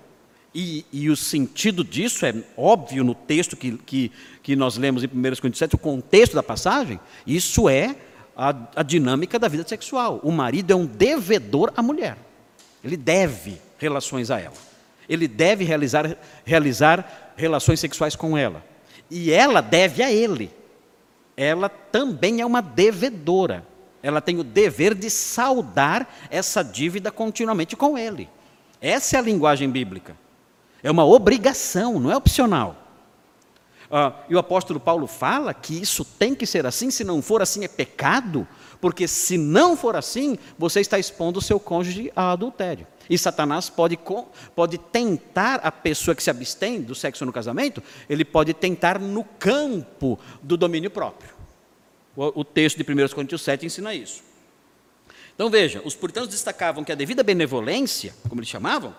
E, 0.54 0.86
e, 0.92 1.10
o 1.10 1.16
sentido 1.16 1.82
disso 1.82 2.26
é 2.26 2.34
óbvio 2.58 3.06
no 3.06 3.16
texto 3.16 3.56
que, 3.56 3.78
que, 3.78 4.12
que 4.44 4.54
nós 4.54 4.76
lemos 4.76 5.02
em 5.02 5.08
1 5.08 5.10
Coríntios 5.12 5.60
7, 5.60 5.76
o 5.76 5.78
contexto 5.78 6.34
da 6.34 6.44
passagem, 6.44 7.00
isso 7.26 7.70
é 7.70 7.96
a, 8.36 8.56
a 8.76 8.84
dinâmica 8.84 9.38
da 9.38 9.48
vida 9.48 9.68
sexual. 9.68 10.20
O 10.24 10.32
marido 10.32 10.72
é 10.72 10.76
um 10.76 10.86
devedor 10.86 11.72
à 11.76 11.82
mulher. 11.82 12.18
Ele 12.84 12.98
deve 12.98 13.62
relações 13.78 14.32
a 14.32 14.40
ela. 14.40 14.56
Ele 15.08 15.28
deve 15.28 15.64
realizar, 15.64 16.18
realizar 16.46 17.34
relações 17.36 17.80
sexuais 17.80 18.16
com 18.16 18.38
ela. 18.38 18.64
E 19.10 19.32
ela 19.32 19.62
deve 19.62 20.02
a 20.02 20.12
ele. 20.12 20.52
Ela 21.36 21.70
também 21.70 22.42
é 22.42 22.46
uma 22.46 22.62
devedora. 22.62 23.66
Ela 24.02 24.22
tem 24.22 24.40
o 24.40 24.44
dever 24.44 24.96
de 24.96 25.10
saldar 25.10 26.08
essa 26.30 26.64
dívida 26.64 27.12
continuamente 27.12 27.76
com 27.76 27.98
ele. 27.98 28.30
Essa 28.80 29.18
é 29.18 29.20
a 29.20 29.24
linguagem 29.24 29.70
bíblica. 29.70 30.16
É 30.82 30.90
uma 30.90 31.06
obrigação, 31.06 32.00
não 32.00 32.12
é 32.12 32.18
opcional. 32.18 32.81
Ah, 33.92 34.14
e 34.30 34.36
o 34.36 34.40
apóstolo 34.40 34.80
Paulo 34.80 35.06
fala 35.06 35.54
que 35.54 35.74
isso 35.82 36.06
tem 36.06 36.34
que 36.34 36.46
ser 36.46 36.66
assim, 36.66 36.90
se 36.90 37.04
não 37.04 37.22
for 37.22 37.42
assim 37.42 37.66
é 37.66 37.68
pecado, 37.68 38.48
porque 38.80 39.06
se 39.06 39.38
não 39.38 39.76
for 39.76 39.98
assim, 39.98 40.38
você 40.58 40.80
está 40.80 40.98
expondo 40.98 41.40
o 41.40 41.42
seu 41.42 41.60
cônjuge 41.60 42.10
a 42.16 42.32
adultério. 42.32 42.88
E 43.10 43.18
Satanás 43.18 43.70
pode, 43.70 44.00
pode 44.56 44.78
tentar 44.78 45.56
a 45.56 45.72
pessoa 45.72 46.16
que 46.16 46.24
se 46.24 46.30
abstém 46.30 46.82
do 46.82 46.96
sexo 46.96 47.26
no 47.26 47.34
casamento, 47.34 47.84
ele 48.10 48.24
pode 48.24 48.54
tentar 48.54 48.98
no 48.98 49.26
campo 49.26 50.18
do 50.42 50.56
domínio 50.56 50.90
próprio. 50.90 51.32
O, 52.16 52.40
o 52.42 52.44
texto 52.46 52.82
de 52.82 52.90
1 52.90 53.10
Coríntios 53.10 53.42
7 53.42 53.66
ensina 53.66 53.94
isso. 53.94 54.24
Então 55.36 55.50
veja, 55.50 55.82
os 55.84 55.96
puritanos 55.96 56.30
destacavam 56.30 56.84
que 56.84 56.92
a 56.94 56.96
devida 56.96 57.24
benevolência, 57.24 58.14
como 58.30 58.40
eles 58.40 58.50
chamavam, 58.50 58.96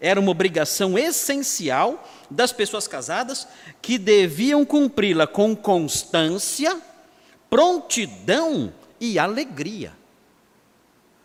era 0.00 0.20
uma 0.20 0.30
obrigação 0.30 0.98
essencial 0.98 2.06
das 2.34 2.52
pessoas 2.52 2.86
casadas 2.86 3.46
que 3.80 3.96
deviam 3.96 4.64
cumpri-la 4.64 5.26
com 5.26 5.54
constância, 5.54 6.80
prontidão 7.48 8.72
e 9.00 9.18
alegria. 9.18 9.92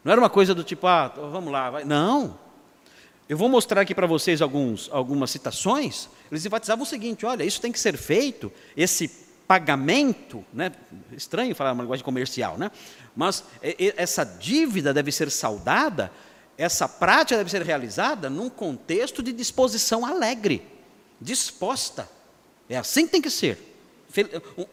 Não 0.04 0.12
era 0.12 0.22
uma 0.22 0.30
coisa 0.30 0.54
do 0.56 0.64
tipo, 0.64 0.88
ah, 0.88 1.08
vamos 1.08 1.52
lá, 1.52 1.70
vai. 1.70 1.84
não. 1.84 2.38
Eu 3.28 3.38
vou 3.38 3.48
mostrar 3.48 3.82
aqui 3.82 3.94
para 3.94 4.08
vocês 4.08 4.42
alguns, 4.42 4.90
algumas 4.92 5.30
citações. 5.30 6.10
Eles 6.32 6.46
enfatizavam 6.46 6.84
o 6.84 6.88
seguinte: 6.88 7.26
olha, 7.26 7.44
isso 7.44 7.62
tem 7.62 7.72
que 7.72 7.80
ser 7.80 7.96
feito, 7.96 8.52
esse 8.76 9.08
pagamento, 9.48 10.44
né? 10.54 10.72
estranho 11.12 11.56
falar 11.56 11.74
uma 11.74 11.84
linguagem 11.84 12.06
comercial, 12.06 12.58
né? 12.58 12.72
mas 13.16 13.44
essa 13.98 14.24
dívida 14.24 14.94
deve 14.94 15.12
ser 15.12 15.30
saldada 15.32 16.12
essa 16.60 16.90
prática 16.90 17.38
deve 17.38 17.50
ser 17.50 17.62
realizada 17.62 18.30
num 18.30 18.50
contexto 18.50 19.24
de 19.24 19.32
disposição 19.32 20.06
alegre, 20.06 20.62
disposta. 21.20 22.10
É 22.70 22.78
assim 22.78 23.06
que 23.06 23.12
tem 23.12 23.22
que 23.22 23.30
ser. 23.30 23.58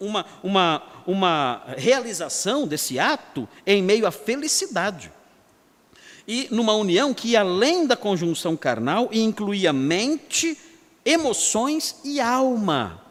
Uma, 0.00 0.25
uma, 0.43 0.83
uma 1.07 1.65
realização 1.76 2.67
desse 2.67 2.99
ato 2.99 3.49
em 3.67 3.83
meio 3.83 4.07
à 4.07 4.11
felicidade. 4.11 5.12
E 6.26 6.49
numa 6.50 6.75
união 6.75 7.15
que, 7.15 7.37
além 7.37 7.87
da 7.87 7.97
conjunção 7.97 8.57
carnal, 8.57 9.09
incluía 9.12 9.73
mente, 9.73 10.59
emoções 11.05 11.97
e 12.05 12.21
alma. 12.21 13.03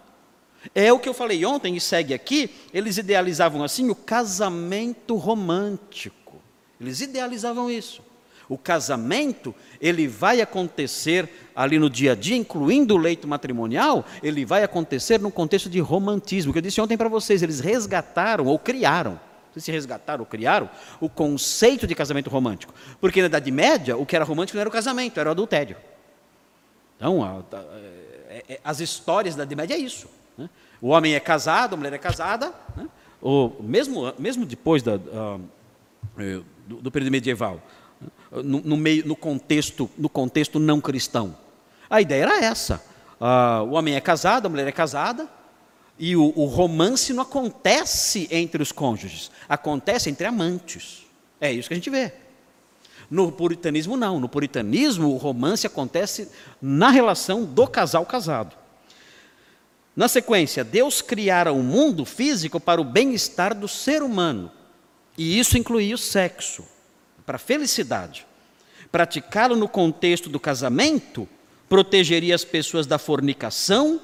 É 0.73 0.91
o 0.91 0.99
que 0.99 1.07
eu 1.07 1.13
falei 1.13 1.45
ontem 1.45 1.75
e 1.75 1.81
segue 1.81 2.13
aqui. 2.13 2.49
Eles 2.73 2.97
idealizavam 2.97 3.63
assim 3.63 3.89
o 3.89 3.95
casamento 3.95 5.15
romântico. 5.15 6.41
Eles 6.79 6.99
idealizavam 6.99 7.69
isso. 7.69 8.01
O 8.47 8.57
casamento, 8.57 9.55
ele 9.81 10.07
vai 10.07 10.39
acontecer 10.39 11.29
ali 11.55 11.79
no 11.79 11.89
dia 11.89 12.11
a 12.11 12.15
dia, 12.15 12.35
incluindo 12.35 12.93
o 12.93 12.97
leito 12.97 13.27
matrimonial, 13.27 14.05
ele 14.21 14.45
vai 14.45 14.63
acontecer 14.63 15.19
num 15.19 15.31
contexto 15.31 15.69
de 15.69 15.79
romantismo. 15.79 16.53
Que 16.53 16.59
eu 16.59 16.61
disse 16.61 16.79
ontem 16.79 16.97
para 16.97 17.09
vocês, 17.09 17.41
eles 17.41 17.59
resgataram 17.59 18.45
ou 18.45 18.59
criaram, 18.59 19.19
se 19.57 19.71
resgataram 19.71 20.21
ou 20.21 20.25
criaram, 20.25 20.69
o 20.99 21.09
conceito 21.09 21.87
de 21.87 21.95
casamento 21.95 22.29
romântico. 22.29 22.73
Porque 23.01 23.19
na 23.21 23.27
Idade 23.27 23.51
Média, 23.51 23.97
o 23.97 24.05
que 24.05 24.15
era 24.15 24.25
romântico 24.25 24.57
não 24.57 24.61
era 24.61 24.69
o 24.69 24.73
casamento, 24.73 25.19
era 25.19 25.29
o 25.29 25.31
adultério. 25.31 25.77
Então, 26.97 27.23
a, 27.23 27.39
a, 27.55 27.59
é, 28.29 28.43
é, 28.49 28.59
as 28.63 28.79
histórias 28.79 29.35
da 29.35 29.43
Idade 29.43 29.55
Média 29.55 29.73
é 29.73 29.79
isso. 29.79 30.07
Né? 30.37 30.49
O 30.79 30.89
homem 30.89 31.15
é 31.15 31.19
casado, 31.19 31.73
a 31.73 31.77
mulher 31.77 31.93
é 31.93 31.97
casada, 31.97 32.53
né? 32.75 32.87
ou 33.19 33.57
mesmo, 33.59 34.13
mesmo 34.19 34.45
depois 34.45 34.83
da, 34.83 34.97
uh, 34.97 35.41
do, 36.67 36.81
do 36.81 36.91
período 36.91 37.11
medieval 37.11 37.59
no, 38.31 38.61
no, 38.61 38.77
meio, 38.77 39.07
no, 39.07 39.15
contexto, 39.15 39.89
no 39.97 40.09
contexto 40.09 40.59
não 40.59 40.81
cristão. 40.81 41.35
A 41.89 42.01
ideia 42.01 42.23
era 42.23 42.43
essa. 42.43 42.83
Ah, 43.19 43.63
o 43.63 43.71
homem 43.71 43.95
é 43.95 44.01
casado, 44.01 44.45
a 44.45 44.49
mulher 44.49 44.67
é 44.67 44.71
casada, 44.71 45.29
e 45.97 46.15
o, 46.15 46.33
o, 46.35 46.45
romance 46.45 47.13
não 47.13 47.23
acontece 47.23 48.27
entre 48.29 48.61
os 48.61 48.71
cônjuges, 48.71 49.31
acontece 49.47 50.09
entre 50.09 50.27
amantes. 50.27 51.05
É 51.39 51.51
isso 51.51 51.67
que 51.67 51.73
a 51.73 51.77
gente 51.77 51.89
vê. 51.89 52.11
No 53.09 53.31
puritanismo, 53.31 53.95
não. 53.95 54.19
No 54.19 54.27
puritanismo, 54.27 55.09
o 55.09 55.17
romance 55.17 55.65
acontece 55.65 56.29
na 56.61 56.89
relação 56.89 57.45
do 57.45 57.67
casal 57.67 58.05
casado. 58.05 58.55
Na 59.95 60.09
sequência, 60.09 60.63
Deus 60.63 61.01
criara 61.01 61.53
o 61.53 61.63
mundo 61.63 62.03
físico 62.03 62.59
para 62.59 62.81
o 62.81 62.83
bem-estar 62.83 63.55
do 63.55 63.67
ser 63.67 64.03
humano, 64.03 64.51
e 65.17 65.39
isso 65.39 65.57
incluía 65.57 65.95
o 65.95 65.97
sexo 65.97 66.74
para 67.25 67.37
a 67.37 67.39
felicidade. 67.39 68.25
Praticá-lo 68.91 69.55
no 69.55 69.67
contexto 69.67 70.29
do 70.29 70.39
casamento 70.39 71.27
protegeria 71.67 72.35
as 72.35 72.43
pessoas 72.43 72.85
da 72.85 72.97
fornicação 72.97 73.99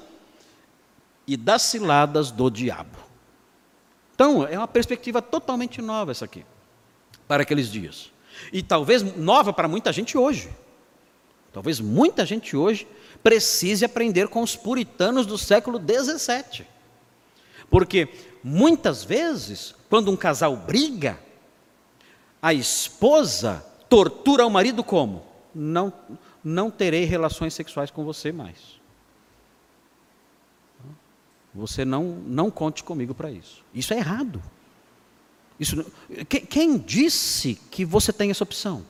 e 1.26 1.36
das 1.36 1.62
ciladas 1.62 2.30
do 2.30 2.50
diabo. 2.50 2.98
Então, 4.14 4.46
é 4.46 4.58
uma 4.58 4.68
perspectiva 4.68 5.22
totalmente 5.22 5.80
nova 5.80 6.10
essa 6.10 6.24
aqui, 6.24 6.44
para 7.26 7.42
aqueles 7.42 7.70
dias. 7.70 8.10
E 8.52 8.62
talvez 8.62 9.02
nova 9.16 9.52
para 9.52 9.68
muita 9.68 9.92
gente 9.92 10.18
hoje. 10.18 10.50
Talvez 11.52 11.80
muita 11.80 12.24
gente 12.24 12.56
hoje 12.56 12.86
precise 13.22 13.84
aprender 13.84 14.28
com 14.28 14.42
os 14.42 14.56
puritanos 14.56 15.26
do 15.26 15.38
século 15.38 15.78
XVII. 15.78 16.66
Porque 17.70 18.08
muitas 18.42 19.04
vezes, 19.04 19.74
quando 19.88 20.10
um 20.10 20.16
casal 20.16 20.56
briga, 20.56 21.18
a 22.42 22.52
esposa 22.52 23.64
tortura 23.88 24.44
o 24.44 24.50
marido 24.50 24.82
como? 24.82 25.22
Não, 25.54 25.92
não 26.42 26.70
terei 26.70 27.04
relações 27.04 27.54
sexuais 27.54 27.90
com 27.90 28.04
você 28.04 28.32
mais. 28.32 28.80
Você 31.54 31.84
não, 31.84 32.04
não 32.26 32.50
conte 32.50 32.82
comigo 32.82 33.14
para 33.14 33.30
isso. 33.30 33.62
Isso 33.72 33.94
é 33.94 33.98
errado. 33.98 34.42
Isso, 35.60 35.86
quem 36.48 36.76
disse 36.76 37.54
que 37.70 37.84
você 37.84 38.12
tem 38.12 38.30
essa 38.30 38.42
opção? 38.42 38.84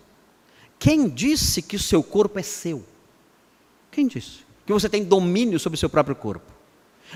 Quem 0.79 1.09
disse 1.09 1.61
que 1.61 1.77
o 1.77 1.81
seu 1.81 2.03
corpo 2.03 2.39
é 2.39 2.43
seu? 2.43 2.83
Quem 3.91 4.07
disse? 4.07 4.39
Que 4.65 4.73
você 4.73 4.89
tem 4.89 5.05
domínio 5.05 5.59
sobre 5.59 5.77
o 5.77 5.79
seu 5.79 5.91
próprio 5.91 6.17
corpo? 6.17 6.51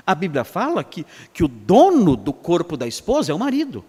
A 0.06 0.14
Bíblia 0.14 0.44
fala 0.44 0.84
que, 0.84 1.06
que 1.32 1.42
o 1.42 1.48
dono 1.48 2.16
do 2.16 2.32
corpo 2.32 2.76
da 2.76 2.86
esposa 2.86 3.32
é 3.32 3.34
o 3.34 3.38
marido. 3.38 3.82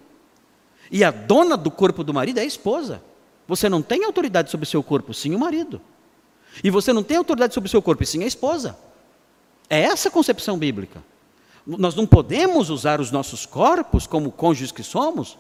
E 0.92 1.04
a 1.04 1.12
dona 1.12 1.58
do 1.58 1.70
corpo 1.70 2.04
do 2.04 2.14
marido 2.14 2.38
é 2.38 2.42
a 2.42 2.46
esposa. 2.46 3.02
Você 3.48 3.70
não 3.70 3.82
tem 3.82 4.04
autoridade 4.04 4.52
sobre 4.52 4.66
o 4.66 4.70
seu 4.70 4.84
corpo, 4.84 5.14
sim 5.14 5.34
o 5.36 5.40
marido. 5.40 5.82
E 6.64 6.70
você 6.70 6.92
não 6.92 7.04
tem 7.04 7.18
autoridade 7.18 7.54
sobre 7.54 7.68
o 7.68 7.72
seu 7.72 7.82
corpo, 7.82 8.06
sim 8.06 8.24
a 8.24 8.28
esposa. 8.28 8.78
É 9.70 9.82
essa 9.82 10.10
a 10.10 10.12
concepção 10.12 10.58
bíblica. 10.58 11.04
Nós 11.66 11.96
não 11.96 12.06
podemos 12.06 12.70
usar 12.70 13.02
os 13.02 13.12
nossos 13.12 13.46
corpos, 13.46 14.08
como 14.08 14.32
cônjuges 14.32 14.72
que 14.72 14.84
somos, 14.84 15.38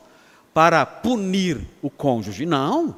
para 0.54 0.86
punir 0.86 1.66
o 1.82 1.90
cônjuge. 1.90 2.46
Não, 2.46 2.96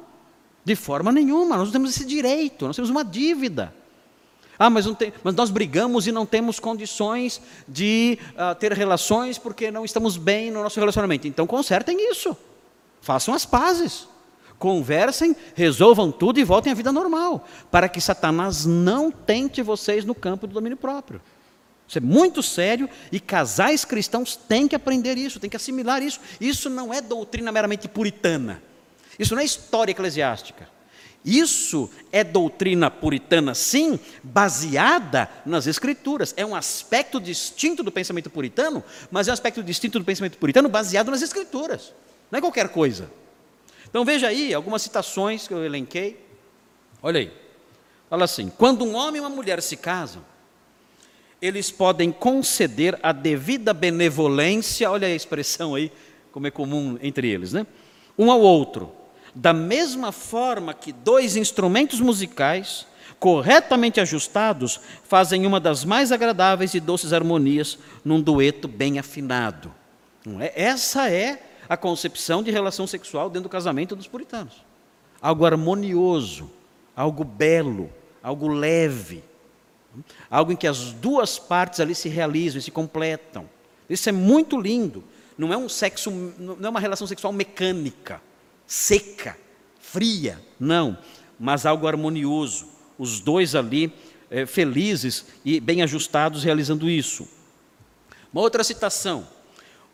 de 0.64 0.74
forma 0.74 1.12
nenhuma. 1.12 1.56
Nós 1.56 1.66
não 1.66 1.72
temos 1.72 1.90
esse 1.90 2.04
direito, 2.04 2.66
nós 2.66 2.76
temos 2.76 2.90
uma 2.90 3.04
dívida. 3.04 3.74
Ah, 4.62 4.68
mas, 4.68 4.84
tem, 4.94 5.10
mas 5.24 5.34
nós 5.34 5.48
brigamos 5.48 6.06
e 6.06 6.12
não 6.12 6.26
temos 6.26 6.60
condições 6.60 7.40
de 7.66 8.18
uh, 8.32 8.54
ter 8.54 8.74
relações 8.74 9.38
porque 9.38 9.70
não 9.70 9.86
estamos 9.86 10.18
bem 10.18 10.50
no 10.50 10.62
nosso 10.62 10.78
relacionamento. 10.78 11.26
Então 11.26 11.46
consertem 11.46 12.10
isso. 12.10 12.36
Façam 13.00 13.32
as 13.32 13.46
pazes. 13.46 14.06
Conversem, 14.58 15.34
resolvam 15.54 16.12
tudo 16.12 16.38
e 16.38 16.44
voltem 16.44 16.70
à 16.70 16.74
vida 16.74 16.92
normal, 16.92 17.48
para 17.70 17.88
que 17.88 17.98
Satanás 18.02 18.66
não 18.66 19.10
tente 19.10 19.62
vocês 19.62 20.04
no 20.04 20.14
campo 20.14 20.46
do 20.46 20.52
domínio 20.52 20.76
próprio. 20.76 21.22
Isso 21.88 21.96
é 21.96 22.02
muito 22.02 22.42
sério 22.42 22.86
e 23.10 23.18
casais 23.18 23.86
cristãos 23.86 24.36
têm 24.36 24.68
que 24.68 24.76
aprender 24.76 25.16
isso, 25.16 25.40
têm 25.40 25.48
que 25.48 25.56
assimilar 25.56 26.02
isso. 26.02 26.20
Isso 26.38 26.68
não 26.68 26.92
é 26.92 27.00
doutrina 27.00 27.50
meramente 27.50 27.88
puritana. 27.88 28.62
Isso 29.18 29.34
não 29.34 29.40
é 29.40 29.44
história 29.46 29.92
eclesiástica. 29.92 30.68
Isso 31.24 31.90
é 32.10 32.24
doutrina 32.24 32.90
puritana, 32.90 33.54
sim, 33.54 34.00
baseada 34.22 35.28
nas 35.44 35.66
Escrituras. 35.66 36.32
É 36.36 36.46
um 36.46 36.54
aspecto 36.54 37.20
distinto 37.20 37.82
do 37.82 37.92
pensamento 37.92 38.30
puritano, 38.30 38.82
mas 39.10 39.28
é 39.28 39.30
um 39.30 39.34
aspecto 39.34 39.62
distinto 39.62 39.98
do 39.98 40.04
pensamento 40.04 40.38
puritano 40.38 40.68
baseado 40.68 41.10
nas 41.10 41.20
Escrituras. 41.20 41.92
Não 42.30 42.38
é 42.38 42.40
qualquer 42.40 42.70
coisa. 42.70 43.10
Então 43.88 44.04
veja 44.04 44.28
aí 44.28 44.54
algumas 44.54 44.82
citações 44.82 45.46
que 45.46 45.52
eu 45.52 45.64
elenquei. 45.64 46.24
Olha 47.02 47.20
aí. 47.20 47.32
Fala 48.08 48.24
assim: 48.24 48.50
quando 48.56 48.84
um 48.84 48.94
homem 48.94 49.18
e 49.18 49.20
uma 49.20 49.28
mulher 49.28 49.60
se 49.60 49.76
casam, 49.76 50.24
eles 51.40 51.70
podem 51.70 52.10
conceder 52.10 52.98
a 53.02 53.12
devida 53.12 53.74
benevolência, 53.74 54.90
olha 54.90 55.06
a 55.06 55.14
expressão 55.14 55.74
aí, 55.74 55.92
como 56.32 56.46
é 56.46 56.50
comum 56.50 56.98
entre 57.02 57.28
eles, 57.28 57.52
né? 57.52 57.66
Um 58.18 58.30
ao 58.30 58.40
outro, 58.40 58.92
da 59.34 59.52
mesma 59.52 60.12
forma 60.12 60.74
que 60.74 60.92
dois 60.92 61.36
instrumentos 61.36 62.00
musicais, 62.00 62.86
corretamente 63.18 64.00
ajustados, 64.00 64.80
fazem 65.04 65.46
uma 65.46 65.60
das 65.60 65.84
mais 65.84 66.12
agradáveis 66.12 66.74
e 66.74 66.80
doces 66.80 67.12
harmonias 67.12 67.78
num 68.04 68.20
dueto 68.20 68.66
bem 68.66 68.98
afinado. 68.98 69.72
É? 70.40 70.62
Essa 70.64 71.10
é 71.10 71.42
a 71.68 71.76
concepção 71.76 72.42
de 72.42 72.50
relação 72.50 72.86
sexual 72.86 73.28
dentro 73.28 73.48
do 73.48 73.52
casamento 73.52 73.94
dos 73.94 74.06
puritanos. 74.06 74.64
Algo 75.20 75.44
harmonioso, 75.44 76.50
algo 76.96 77.24
belo, 77.24 77.90
algo 78.22 78.48
leve, 78.48 79.22
Algo 80.30 80.52
em 80.52 80.56
que 80.56 80.66
as 80.66 80.92
duas 80.92 81.38
partes 81.38 81.80
ali 81.80 81.94
se 81.94 82.08
realizam 82.08 82.58
e 82.58 82.62
se 82.62 82.70
completam. 82.70 83.48
Isso 83.88 84.08
é 84.08 84.12
muito 84.12 84.60
lindo. 84.60 85.02
Não 85.36 85.52
é 85.52 85.56
um 85.56 85.68
sexo, 85.68 86.10
não 86.10 86.56
é 86.62 86.68
uma 86.68 86.80
relação 86.80 87.06
sexual 87.06 87.32
mecânica, 87.32 88.22
seca, 88.70 89.36
fria, 89.80 90.40
não, 90.60 90.96
mas 91.36 91.66
algo 91.66 91.88
harmonioso. 91.88 92.68
Os 92.96 93.18
dois 93.18 93.56
ali 93.56 93.92
é, 94.30 94.46
felizes 94.46 95.26
e 95.44 95.58
bem 95.58 95.82
ajustados 95.82 96.44
realizando 96.44 96.88
isso. 96.88 97.26
Uma 98.32 98.42
outra 98.42 98.62
citação: 98.62 99.26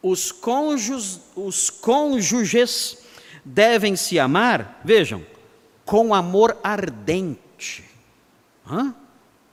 os 0.03 0.31
cônjuges, 0.31 1.23
os 1.35 1.71
cônjuges 1.71 2.99
devem 3.43 3.97
se 3.97 4.19
amar, 4.19 4.83
vejam, 4.85 5.25
com 5.87 6.13
amor 6.13 6.59
ardente. 6.63 7.83
Hã? 8.71 8.95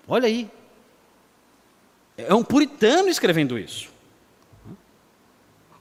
Olha 0.05 0.27
aí. 0.27 0.51
É 2.17 2.33
um 2.33 2.43
puritano 2.43 3.07
escrevendo 3.07 3.57
isso. 3.57 3.92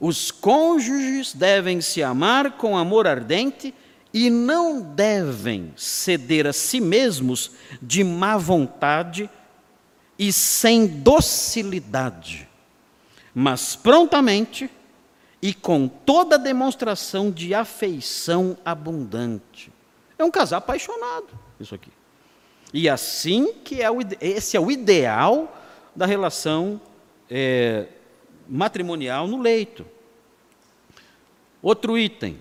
Os 0.05 0.31
cônjuges 0.31 1.33
devem 1.33 1.79
se 1.79 2.03
amar 2.03 2.57
com 2.57 2.77
amor 2.77 3.07
ardente 3.07 3.73
e 4.13 4.29
não 4.29 4.81
devem 4.81 5.71
ceder 5.77 6.45
a 6.45 6.51
si 6.51 6.81
mesmos 6.81 7.51
de 7.81 8.03
má 8.03 8.35
vontade 8.35 9.29
e 10.19 10.33
sem 10.33 10.85
docilidade, 10.85 12.49
mas 13.33 13.77
prontamente 13.77 14.69
e 15.41 15.53
com 15.53 15.87
toda 15.87 16.37
demonstração 16.37 17.31
de 17.31 17.55
afeição 17.55 18.57
abundante. 18.65 19.71
É 20.19 20.23
um 20.25 20.31
casal 20.31 20.57
apaixonado, 20.57 21.29
isso 21.61 21.73
aqui. 21.73 21.93
E 22.73 22.89
assim 22.89 23.53
que 23.63 23.81
é 23.81 23.89
o, 23.89 23.99
esse 24.19 24.57
é 24.57 24.59
o 24.59 24.69
ideal 24.69 25.57
da 25.95 26.05
relação 26.05 26.81
é, 27.29 27.87
matrimonial 28.47 29.27
no 29.27 29.41
leito. 29.41 29.85
Outro 31.61 31.97
item. 31.97 32.39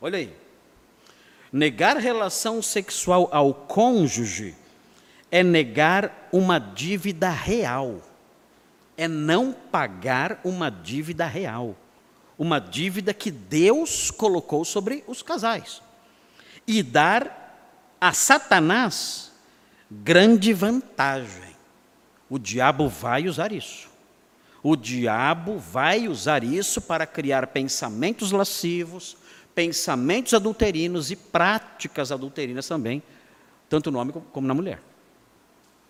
Olha 0.00 0.18
aí. 0.18 0.34
Negar 1.52 1.96
relação 1.96 2.62
sexual 2.62 3.28
ao 3.32 3.52
cônjuge 3.52 4.54
é 5.30 5.42
negar 5.42 6.28
uma 6.32 6.58
dívida 6.58 7.28
real. 7.28 8.00
É 8.96 9.08
não 9.08 9.52
pagar 9.52 10.40
uma 10.44 10.70
dívida 10.70 11.26
real. 11.26 11.76
Uma 12.38 12.58
dívida 12.58 13.12
que 13.12 13.30
Deus 13.30 14.10
colocou 14.10 14.64
sobre 14.64 15.04
os 15.06 15.22
casais. 15.22 15.82
E 16.66 16.82
dar 16.82 17.36
a 18.00 18.12
Satanás 18.12 19.30
grande 19.90 20.52
vantagem. 20.52 21.56
O 22.28 22.38
diabo 22.38 22.88
vai 22.88 23.26
usar 23.26 23.50
isso. 23.50 23.89
O 24.62 24.76
diabo 24.76 25.58
vai 25.58 26.06
usar 26.06 26.44
isso 26.44 26.80
para 26.80 27.06
criar 27.06 27.46
pensamentos 27.48 28.30
lascivos, 28.30 29.16
pensamentos 29.54 30.34
adulterinos 30.34 31.10
e 31.10 31.16
práticas 31.16 32.12
adulterinas 32.12 32.68
também, 32.68 33.02
tanto 33.68 33.90
no 33.90 33.98
homem 33.98 34.14
como 34.32 34.46
na 34.46 34.54
mulher. 34.54 34.82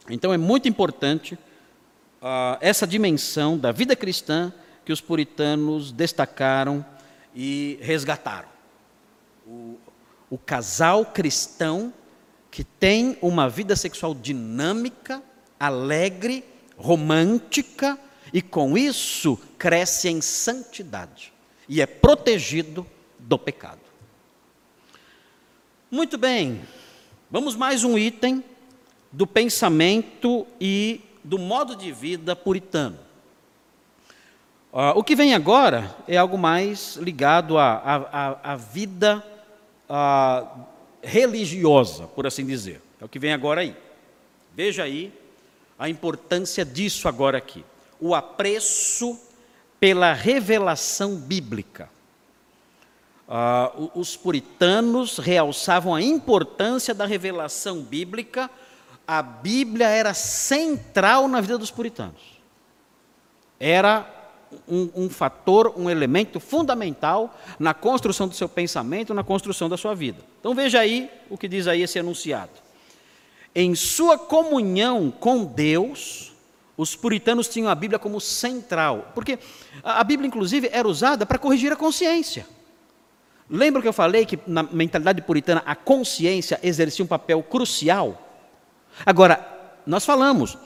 Então 0.09 0.33
é 0.33 0.39
muito 0.39 0.69
importante 0.69 1.35
uh, 1.35 2.57
essa 2.61 2.87
dimensão 2.87 3.59
da 3.59 3.73
vida 3.73 3.97
cristã 3.97 4.53
que 4.85 4.93
os 4.93 5.01
puritanos 5.01 5.93
destacaram 5.93 6.85
e 7.35 7.79
resgataram. 7.81 8.49
O, 9.47 9.79
o 10.31 10.39
casal 10.39 11.05
cristão 11.05 11.93
que 12.51 12.65
tem 12.65 13.17
uma 13.23 13.49
vida 13.49 13.77
sexual 13.77 14.15
dinâmica, 14.15 15.23
alegre, 15.59 16.45
romântica, 16.77 17.99
e 18.33 18.41
com 18.41 18.77
isso 18.77 19.39
cresce 19.59 20.09
em 20.09 20.21
santidade 20.21 21.33
e 21.69 21.81
é 21.81 21.87
protegido 21.87 22.87
do 23.19 23.39
pecado. 23.39 23.81
Muito 25.91 26.17
bem, 26.17 26.61
vamos 27.31 27.57
mais 27.57 27.85
um 27.85 27.99
item 27.99 28.45
do 29.13 29.27
pensamento 29.27 30.47
e 30.61 31.01
do 31.23 31.39
modo 31.39 31.77
de 31.77 31.93
vida 31.93 32.35
puritano. 32.35 32.99
Uh, 34.73 34.95
o 34.95 35.03
que 35.03 35.17
vem 35.17 35.35
agora 35.35 35.97
é 36.07 36.17
algo 36.17 36.39
mais 36.39 36.95
ligado 36.97 37.59
à, 37.59 38.57
vida 38.73 39.25
uh, 39.89 40.65
religiosa, 41.03 42.07
por 42.07 42.25
assim 42.27 42.47
dizer. 42.47 42.81
É 43.01 43.05
o 43.05 43.09
que 43.09 43.19
vem 43.19 43.33
agora 43.33 43.63
aí. 43.63 43.77
Veja 44.55 44.85
aí 44.85 45.13
a 45.77 45.89
importância 45.89 46.65
disso 46.65 47.09
agora 47.09 47.39
aqui. 47.39 47.65
O 48.01 48.15
apreço 48.15 49.19
pela 49.79 50.13
revelação 50.13 51.17
bíblica. 51.17 51.89
Uh, 53.27 53.91
os 53.95 54.17
puritanos 54.17 55.19
realçavam 55.19 55.95
a 55.95 56.03
importância 56.03 56.93
da 56.93 57.07
revelação 57.07 57.81
bíblica. 57.81 58.51
A 59.07 59.23
Bíblia 59.23 59.89
era 59.89 60.13
central 60.13 61.29
na 61.29 61.41
vida 61.41 61.57
dos 61.57 61.71
puritanos. 61.71 62.41
Era 63.59 64.05
um, 64.69 64.91
um, 64.97 65.11
fator, 65.11 65.73
um 65.77 65.89
elemento 65.89 66.41
fundamental 66.41 67.35
na 67.59 67.73
construção 67.73 68.27
do 68.27 68.35
seu 68.35 68.49
pensamento, 68.49 69.15
na 69.15 69.23
construção 69.23 69.69
da 69.69 69.77
sua 69.77 69.95
vida. 69.95 70.19
Então 70.41 70.55
veja 70.55 70.81
aí 70.81 71.11
o 71.29 71.39
que 71.39 71.49
diz 71.49 71.67
aí 71.67 71.83
esse 71.83 71.99
enunciado. 71.99 72.53
Em 73.55 73.75
sua 73.75 74.19
comunhão 74.19 75.11
com 75.11 75.45
Deus, 75.45 76.30
os 76.81 76.97
puritanos 76.97 77.47
tinham 77.47 77.69
a 77.69 77.75
Bíblia 77.75 77.99
como 77.99 78.19
central, 78.19 79.13
porque 79.15 79.39
a 79.85 80.03
Bíblia, 80.03 80.27
inclusive, 80.27 80.71
era 80.73 80.89
usada 80.89 81.27
para 81.27 81.39
corrigir 81.39 81.71
a 81.71 81.77
consciência. 81.77 82.47
Lembra 83.51 83.83
que 83.83 83.89
eu 83.89 83.93
falei 83.93 84.25
que 84.25 84.39
na 84.47 84.63
mentalidade 84.63 85.21
puritana 85.21 85.63
a 85.67 85.77
consciência 85.77 86.59
exercia 86.63 87.05
um 87.05 87.09
papel 87.09 87.43
crucial? 87.43 88.27
Agora, 89.05 89.47
nós 89.87 90.07
falamos, 90.07 90.57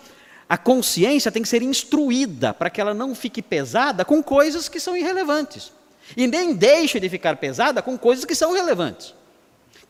a 0.48 0.56
consciência 0.56 1.32
tem 1.32 1.42
que 1.42 1.48
ser 1.48 1.62
instruída 1.62 2.54
para 2.54 2.70
que 2.70 2.80
ela 2.80 2.94
não 2.94 3.12
fique 3.12 3.42
pesada 3.42 4.04
com 4.04 4.22
coisas 4.22 4.68
que 4.68 4.78
são 4.78 4.96
irrelevantes. 4.96 5.72
E 6.16 6.28
nem 6.28 6.54
deixe 6.54 7.00
de 7.00 7.08
ficar 7.08 7.36
pesada 7.38 7.82
com 7.82 7.98
coisas 7.98 8.24
que 8.24 8.36
são 8.36 8.52
relevantes. 8.52 9.12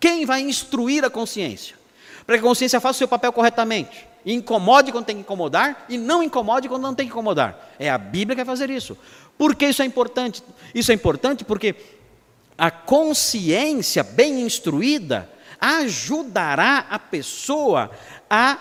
Quem 0.00 0.24
vai 0.24 0.40
instruir 0.40 1.04
a 1.04 1.10
consciência? 1.10 1.76
Para 2.24 2.38
que 2.38 2.44
a 2.44 2.48
consciência 2.48 2.80
faça 2.80 2.96
o 2.96 2.98
seu 2.98 3.08
papel 3.08 3.30
corretamente. 3.30 4.13
Incomode 4.24 4.90
quando 4.90 5.04
tem 5.04 5.16
que 5.16 5.22
incomodar 5.22 5.84
e 5.88 5.98
não 5.98 6.22
incomode 6.22 6.68
quando 6.68 6.82
não 6.82 6.94
tem 6.94 7.06
que 7.06 7.12
incomodar. 7.12 7.74
É 7.78 7.90
a 7.90 7.98
Bíblia 7.98 8.36
que 8.36 8.44
vai 8.44 8.56
fazer 8.56 8.70
isso. 8.70 8.96
Por 9.36 9.54
que 9.54 9.66
isso 9.66 9.82
é 9.82 9.84
importante? 9.84 10.42
Isso 10.74 10.90
é 10.90 10.94
importante 10.94 11.44
porque 11.44 11.74
a 12.56 12.70
consciência 12.70 14.02
bem 14.02 14.42
instruída 14.42 15.28
ajudará 15.60 16.86
a 16.88 16.98
pessoa 16.98 17.90
a 18.30 18.58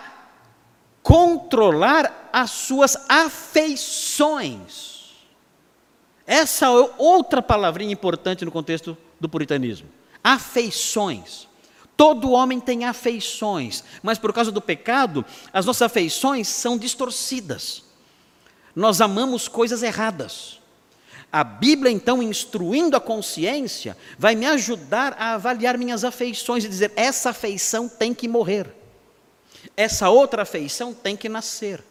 controlar 1.02 2.30
as 2.32 2.50
suas 2.50 2.96
afeições. 3.08 4.94
Essa 6.26 6.66
é 6.66 6.90
outra 6.96 7.42
palavrinha 7.42 7.92
importante 7.92 8.44
no 8.44 8.50
contexto 8.50 8.96
do 9.20 9.28
puritanismo. 9.28 9.88
Afeições. 10.22 11.46
Todo 11.96 12.32
homem 12.32 12.58
tem 12.58 12.84
afeições, 12.84 13.84
mas 14.02 14.18
por 14.18 14.32
causa 14.32 14.50
do 14.50 14.60
pecado, 14.60 15.24
as 15.52 15.64
nossas 15.64 15.82
afeições 15.82 16.48
são 16.48 16.76
distorcidas. 16.76 17.84
Nós 18.74 19.00
amamos 19.00 19.46
coisas 19.46 19.82
erradas. 19.82 20.60
A 21.30 21.42
Bíblia, 21.42 21.90
então, 21.90 22.22
instruindo 22.22 22.96
a 22.96 23.00
consciência, 23.00 23.96
vai 24.18 24.34
me 24.34 24.46
ajudar 24.46 25.16
a 25.18 25.34
avaliar 25.34 25.76
minhas 25.76 26.04
afeições 26.04 26.64
e 26.64 26.68
dizer: 26.68 26.92
essa 26.96 27.30
afeição 27.30 27.88
tem 27.88 28.12
que 28.14 28.28
morrer, 28.28 28.72
essa 29.76 30.10
outra 30.10 30.42
afeição 30.42 30.92
tem 30.92 31.16
que 31.16 31.28
nascer. 31.28 31.82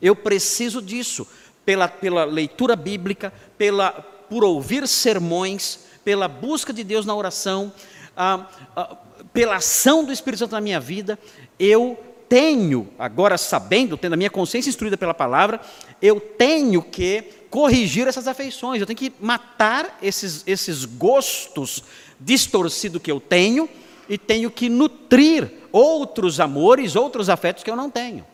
Eu 0.00 0.14
preciso 0.14 0.80
disso, 0.80 1.26
pela, 1.64 1.88
pela 1.88 2.24
leitura 2.24 2.76
bíblica, 2.76 3.32
pela, 3.56 3.90
por 3.90 4.44
ouvir 4.44 4.86
sermões, 4.86 5.80
pela 6.04 6.28
busca 6.28 6.72
de 6.72 6.84
Deus 6.84 7.04
na 7.04 7.14
oração, 7.14 7.72
ah, 8.18 8.46
ah, 8.74 8.96
pela 9.32 9.56
ação 9.56 10.04
do 10.04 10.12
Espírito 10.12 10.40
Santo 10.40 10.52
na 10.52 10.60
minha 10.60 10.80
vida, 10.80 11.16
eu 11.58 11.96
tenho, 12.28 12.88
agora 12.98 13.38
sabendo, 13.38 13.96
tendo 13.96 14.12
a 14.14 14.16
minha 14.16 14.28
consciência 14.28 14.68
instruída 14.68 14.98
pela 14.98 15.14
palavra, 15.14 15.60
eu 16.02 16.20
tenho 16.20 16.82
que 16.82 17.22
corrigir 17.48 18.08
essas 18.08 18.26
afeições, 18.26 18.80
eu 18.80 18.86
tenho 18.86 18.98
que 18.98 19.12
matar 19.20 19.96
esses, 20.02 20.42
esses 20.46 20.84
gostos 20.84 21.84
distorcidos 22.20 23.00
que 23.00 23.10
eu 23.10 23.20
tenho 23.20 23.68
e 24.08 24.18
tenho 24.18 24.50
que 24.50 24.68
nutrir 24.68 25.48
outros 25.70 26.40
amores, 26.40 26.96
outros 26.96 27.30
afetos 27.30 27.62
que 27.62 27.70
eu 27.70 27.76
não 27.76 27.88
tenho. 27.88 28.26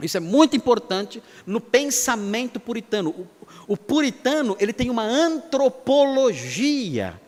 Isso 0.00 0.18
é 0.18 0.20
muito 0.20 0.54
importante 0.54 1.20
no 1.46 1.60
pensamento 1.60 2.60
puritano. 2.60 3.10
O, 3.10 3.26
o 3.68 3.76
puritano 3.76 4.56
ele 4.60 4.72
tem 4.72 4.90
uma 4.90 5.04
antropologia 5.04 7.20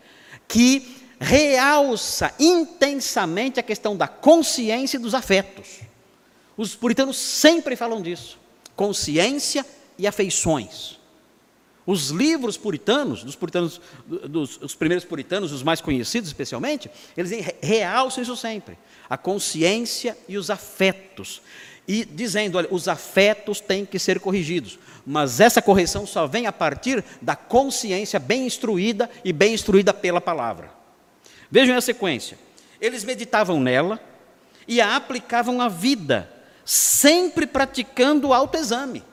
que 0.46 1.04
realça 1.20 2.35
intensamente 2.38 3.61
a 3.61 3.62
questão 3.62 3.96
da 3.96 4.09
consciência 4.09 4.96
e 4.96 5.00
dos 5.00 5.14
afetos. 5.14 5.81
Os 6.57 6.74
puritanos 6.74 7.16
sempre 7.16 7.77
falam 7.77 8.00
disso: 8.00 8.38
consciência 8.77 9.64
e 9.98 10.07
afeições. 10.07 10.98
Os 11.87 12.09
livros 12.09 12.57
puritanos, 12.57 13.22
dos 13.22 13.37
puritanos, 13.37 13.81
dos 14.07 14.59
os 14.62 14.74
primeiros 14.74 15.05
puritanos, 15.05 15.53
os 15.53 15.62
mais 15.62 15.83
conhecidos 15.83 16.29
especialmente, 16.29 16.90
eles 17.16 17.31
realçam 17.61 18.22
isso 18.22 18.37
sempre: 18.37 18.79
a 19.09 19.18
consciência 19.18 20.16
e 20.29 20.38
os 20.38 20.50
afetos. 20.50 21.42
E 21.87 22.03
dizendo, 22.03 22.57
olha, 22.57 22.68
os 22.70 22.88
afetos 22.88 23.61
têm 23.61 23.85
que 23.85 23.98
ser 23.98 24.18
corrigidos, 24.18 24.79
mas 25.05 25.38
essa 25.38 25.61
correção 25.61 26.07
só 26.07 26.27
vem 26.27 26.46
a 26.46 26.53
partir 26.53 27.05
da 27.20 27.37
consciência 27.37 28.18
bem 28.18 28.46
instruída 28.46 29.11
e 29.22 29.35
bem 29.35 29.53
instruída 29.53 29.92
pela 29.92 30.18
palavra. 30.18 30.84
Vejam 31.50 31.76
a 31.76 31.80
sequência. 31.80 32.38
Eles 32.80 33.04
meditavam 33.04 33.61
nela 33.61 34.00
e 34.66 34.80
a 34.80 34.96
aplicavam 34.96 35.61
à 35.61 35.68
vida, 35.68 36.30
sempre 36.64 37.46
praticando 37.46 38.28
o 38.28 38.35
autoexame. 38.35 39.04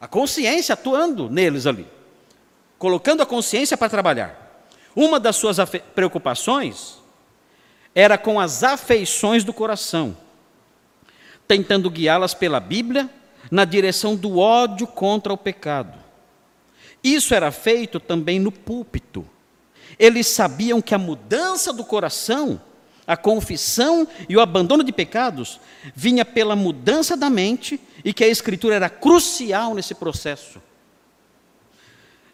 A 0.00 0.08
consciência 0.08 0.72
atuando 0.72 1.30
neles 1.30 1.66
ali, 1.66 1.86
colocando 2.78 3.22
a 3.22 3.26
consciência 3.26 3.76
para 3.76 3.88
trabalhar. 3.88 4.66
Uma 4.94 5.20
das 5.20 5.36
suas 5.36 5.58
preocupações 5.94 6.98
era 7.94 8.18
com 8.18 8.40
as 8.40 8.62
afeições 8.64 9.44
do 9.44 9.52
coração, 9.52 10.16
tentando 11.46 11.90
guiá-las 11.90 12.34
pela 12.34 12.58
Bíblia 12.58 13.08
na 13.50 13.64
direção 13.64 14.16
do 14.16 14.38
ódio 14.38 14.86
contra 14.86 15.32
o 15.32 15.38
pecado. 15.38 15.98
Isso 17.02 17.34
era 17.34 17.50
feito 17.50 18.00
também 18.00 18.38
no 18.38 18.52
púlpito, 18.52 19.28
eles 19.98 20.26
sabiam 20.26 20.80
que 20.80 20.94
a 20.94 20.98
mudança 20.98 21.72
do 21.72 21.84
coração, 21.84 22.60
a 23.06 23.16
confissão 23.16 24.06
e 24.28 24.36
o 24.36 24.40
abandono 24.40 24.84
de 24.84 24.92
pecados 24.92 25.60
vinha 25.94 26.24
pela 26.24 26.56
mudança 26.56 27.16
da 27.16 27.28
mente 27.28 27.80
e 28.04 28.12
que 28.12 28.24
a 28.24 28.28
Escritura 28.28 28.74
era 28.74 28.88
crucial 28.88 29.74
nesse 29.74 29.94
processo. 29.94 30.60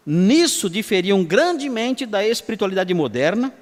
Nisso 0.05 0.69
diferiam 0.69 1.23
grandemente 1.23 2.05
da 2.05 2.25
espiritualidade 2.25 2.93
moderna, 2.93 3.53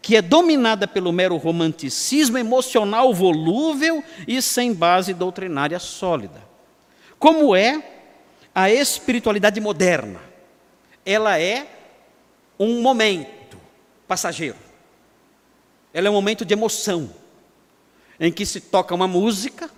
que 0.00 0.14
é 0.14 0.22
dominada 0.22 0.86
pelo 0.86 1.12
mero 1.12 1.36
romanticismo 1.36 2.38
emocional 2.38 3.12
volúvel 3.12 4.04
e 4.28 4.40
sem 4.40 4.72
base 4.72 5.14
doutrinária 5.14 5.78
sólida. 5.78 6.44
Como 7.18 7.56
é 7.56 7.82
a 8.54 8.70
espiritualidade 8.70 9.60
moderna? 9.60 10.20
Ela 11.04 11.40
é 11.40 11.66
um 12.58 12.80
momento 12.82 13.35
passageiro. 14.06 14.56
Ela 15.92 16.08
é 16.08 16.10
um 16.10 16.14
momento 16.14 16.44
de 16.44 16.52
emoção, 16.52 17.10
em 18.20 18.30
que 18.30 18.44
se 18.44 18.60
toca 18.60 18.94
uma 18.94 19.08
música. 19.08 19.70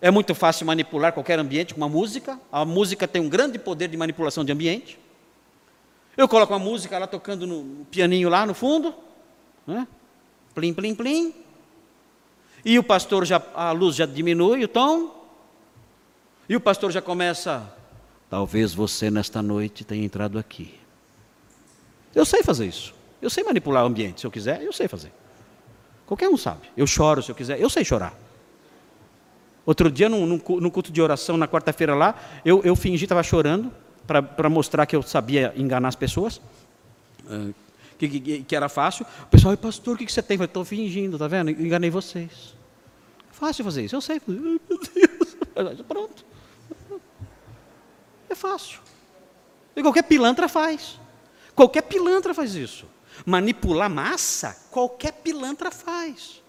É 0.00 0.10
muito 0.10 0.34
fácil 0.34 0.66
manipular 0.66 1.12
qualquer 1.12 1.38
ambiente 1.38 1.74
com 1.74 1.80
uma 1.80 1.88
música. 1.88 2.40
A 2.50 2.64
música 2.64 3.06
tem 3.06 3.20
um 3.20 3.28
grande 3.28 3.58
poder 3.58 3.88
de 3.88 3.96
manipulação 3.96 4.44
de 4.44 4.52
ambiente. 4.52 4.98
Eu 6.16 6.26
coloco 6.26 6.52
uma 6.52 6.58
música 6.58 6.98
lá 6.98 7.06
tocando 7.06 7.46
no 7.46 7.84
pianinho 7.86 8.28
lá 8.28 8.46
no 8.46 8.54
fundo, 8.54 8.94
né? 9.66 9.86
plim, 10.54 10.72
plim, 10.72 10.94
plim. 10.94 11.34
E 12.64 12.78
o 12.78 12.82
pastor 12.82 13.24
já, 13.24 13.42
a 13.54 13.72
luz 13.72 13.96
já 13.96 14.06
diminui 14.06 14.64
o 14.64 14.68
tom. 14.68 15.14
E 16.48 16.56
o 16.56 16.60
pastor 16.60 16.90
já 16.90 17.00
começa. 17.00 17.70
Talvez 18.28 18.72
você 18.72 19.10
nesta 19.10 19.42
noite 19.42 19.84
tenha 19.84 20.04
entrado 20.04 20.38
aqui 20.38 20.79
eu 22.14 22.24
sei 22.24 22.42
fazer 22.42 22.66
isso. 22.66 22.94
Eu 23.20 23.28
sei 23.28 23.44
manipular 23.44 23.84
o 23.84 23.86
ambiente, 23.86 24.20
se 24.20 24.26
eu 24.26 24.30
quiser, 24.30 24.62
eu 24.62 24.72
sei 24.72 24.88
fazer. 24.88 25.12
Qualquer 26.06 26.28
um 26.28 26.36
sabe. 26.36 26.70
Eu 26.76 26.86
choro 26.86 27.22
se 27.22 27.30
eu 27.30 27.34
quiser, 27.34 27.60
eu 27.60 27.68
sei 27.70 27.84
chorar. 27.84 28.14
Outro 29.64 29.90
dia, 29.90 30.08
no 30.08 30.40
culto 30.40 30.90
de 30.90 31.00
oração, 31.00 31.36
na 31.36 31.46
quarta-feira 31.46 31.94
lá, 31.94 32.14
eu, 32.44 32.62
eu 32.64 32.74
fingi, 32.74 33.04
estava 33.04 33.22
chorando, 33.22 33.70
para 34.06 34.48
mostrar 34.48 34.86
que 34.86 34.96
eu 34.96 35.02
sabia 35.02 35.52
enganar 35.56 35.88
as 35.88 35.94
pessoas, 35.94 36.40
uh, 37.26 37.54
que, 37.96 38.08
que, 38.08 38.42
que, 38.42 38.56
era 38.56 38.68
fácil. 38.68 39.06
O 39.22 39.26
pessoal, 39.26 39.56
pastor, 39.56 39.94
o 39.94 39.98
que, 39.98 40.06
que 40.06 40.12
você 40.12 40.22
tem? 40.22 40.38
Eu 40.38 40.44
estou 40.46 40.64
fingindo, 40.64 41.18
tá 41.18 41.28
vendo? 41.28 41.50
Enganei 41.50 41.90
vocês. 41.90 42.54
Fácil 43.30 43.64
fazer 43.64 43.84
isso, 43.84 43.94
eu 43.94 44.00
sei. 44.00 44.20
Meu 44.26 44.60
Deus. 44.68 45.82
Pronto. 45.86 46.24
É 48.28 48.34
fácil. 48.34 48.80
E 49.76 49.82
qualquer 49.82 50.02
pilantra 50.02 50.48
faz. 50.48 50.99
Qualquer 51.60 51.82
pilantra 51.82 52.32
faz 52.32 52.54
isso. 52.54 52.86
Manipular 53.26 53.90
massa, 53.90 54.56
qualquer 54.70 55.12
pilantra 55.12 55.70
faz. 55.70 56.40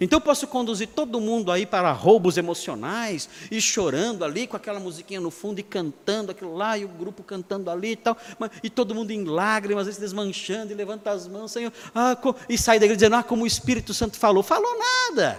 Então 0.00 0.16
eu 0.16 0.20
posso 0.20 0.48
conduzir 0.48 0.88
todo 0.88 1.20
mundo 1.20 1.52
aí 1.52 1.64
para 1.64 1.92
roubos 1.92 2.36
emocionais 2.36 3.30
e 3.52 3.60
chorando 3.60 4.24
ali 4.24 4.48
com 4.48 4.56
aquela 4.56 4.80
musiquinha 4.80 5.20
no 5.20 5.30
fundo 5.30 5.60
e 5.60 5.62
cantando 5.62 6.32
aquilo 6.32 6.56
lá 6.56 6.76
e 6.76 6.84
o 6.84 6.88
grupo 6.88 7.22
cantando 7.22 7.70
ali 7.70 7.92
e 7.92 7.96
tal, 7.96 8.16
e 8.64 8.68
todo 8.68 8.96
mundo 8.96 9.12
em 9.12 9.22
lágrimas, 9.22 9.86
às 9.86 9.96
desmanchando 9.96 10.72
e 10.72 10.74
levanta 10.74 11.12
as 11.12 11.28
mãos, 11.28 11.52
Senhor, 11.52 11.72
ah, 11.94 12.16
e 12.48 12.58
sai 12.58 12.80
da 12.80 12.86
igreja 12.86 12.96
dizendo, 12.96 13.14
ah, 13.14 13.22
como 13.22 13.44
o 13.44 13.46
Espírito 13.46 13.94
Santo 13.94 14.18
falou. 14.18 14.42
Falou 14.42 14.76
nada. 14.76 15.38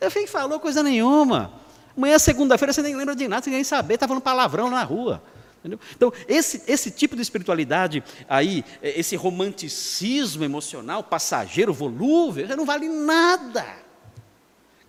Ele 0.00 0.26
falou 0.26 0.58
coisa 0.58 0.82
nenhuma. 0.82 1.52
Amanhã, 1.96 2.18
segunda-feira, 2.18 2.72
você 2.72 2.82
nem 2.82 2.96
lembra 2.96 3.14
de 3.14 3.28
nada, 3.28 3.44
você 3.44 3.50
nem 3.50 3.62
saber, 3.62 3.94
está 3.94 4.08
falando 4.08 4.24
palavrão 4.24 4.68
na 4.68 4.82
rua. 4.82 5.22
Entendeu? 5.58 5.80
Então, 5.94 6.12
esse, 6.28 6.62
esse 6.66 6.90
tipo 6.90 7.16
de 7.16 7.22
espiritualidade 7.22 8.02
aí, 8.28 8.64
é, 8.82 8.98
esse 8.98 9.16
romanticismo 9.16 10.44
emocional, 10.44 11.02
passageiro, 11.02 11.72
volúvel, 11.72 12.46
não 12.56 12.64
vale 12.64 12.88
nada. 12.88 13.66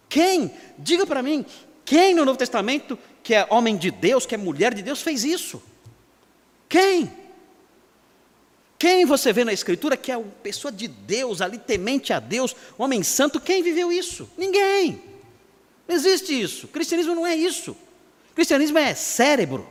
Quem, 0.10 0.52
diga 0.78 1.06
para 1.06 1.24
mim, 1.24 1.46
quem 1.84 2.14
no 2.14 2.26
Novo 2.26 2.38
Testamento, 2.38 2.98
que 3.24 3.34
é 3.34 3.48
homem 3.50 3.76
de 3.76 3.92
Deus, 3.92 4.26
que 4.26 4.36
é 4.36 4.38
mulher 4.38 4.74
de 4.74 4.82
Deus, 4.82 5.02
fez 5.02 5.24
isso? 5.24 5.62
Quem? 6.70 7.12
Quem 8.78 9.06
você 9.06 9.34
vê 9.34 9.44
na 9.44 9.54
Escritura 9.54 9.98
que 9.98 10.12
é 10.12 10.18
uma 10.18 10.30
pessoa 10.44 10.72
de 10.72 10.88
Deus, 10.88 11.42
ali 11.42 11.58
temente 11.58 12.14
a 12.14 12.20
Deus, 12.20 12.56
homem 12.78 13.02
santo, 13.02 13.40
quem 13.40 13.64
viveu 13.64 13.92
isso? 13.92 14.30
Ninguém. 14.38 15.02
Não 15.88 15.96
existe 15.96 16.40
isso. 16.40 16.68
O 16.68 16.70
cristianismo 16.70 17.16
não 17.16 17.26
é 17.26 17.36
isso. 17.36 17.72
O 18.32 18.36
cristianismo 18.36 18.78
é 18.78 18.94
cérebro. 18.94 19.68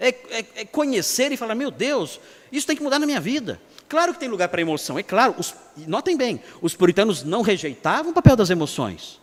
É, 0.00 0.08
é, 0.08 0.44
é, 0.56 0.64
conhecer 0.64 1.32
e 1.32 1.36
falar, 1.36 1.54
meu 1.54 1.70
Deus, 1.70 2.20
isso 2.52 2.66
tem 2.66 2.76
que 2.76 2.82
mudar 2.82 2.98
na 2.98 3.06
minha 3.06 3.20
vida. 3.20 3.60
Claro 3.88 4.12
que 4.12 4.20
tem 4.20 4.28
lugar 4.28 4.48
para 4.48 4.60
emoção, 4.60 4.98
é 4.98 5.02
claro. 5.02 5.34
Os, 5.38 5.54
notem 5.86 6.16
bem, 6.16 6.40
os 6.60 6.74
puritanos 6.74 7.24
não 7.24 7.42
rejeitavam 7.42 8.12
o 8.12 8.14
papel 8.14 8.36
das 8.36 8.50
emoções, 8.50 9.20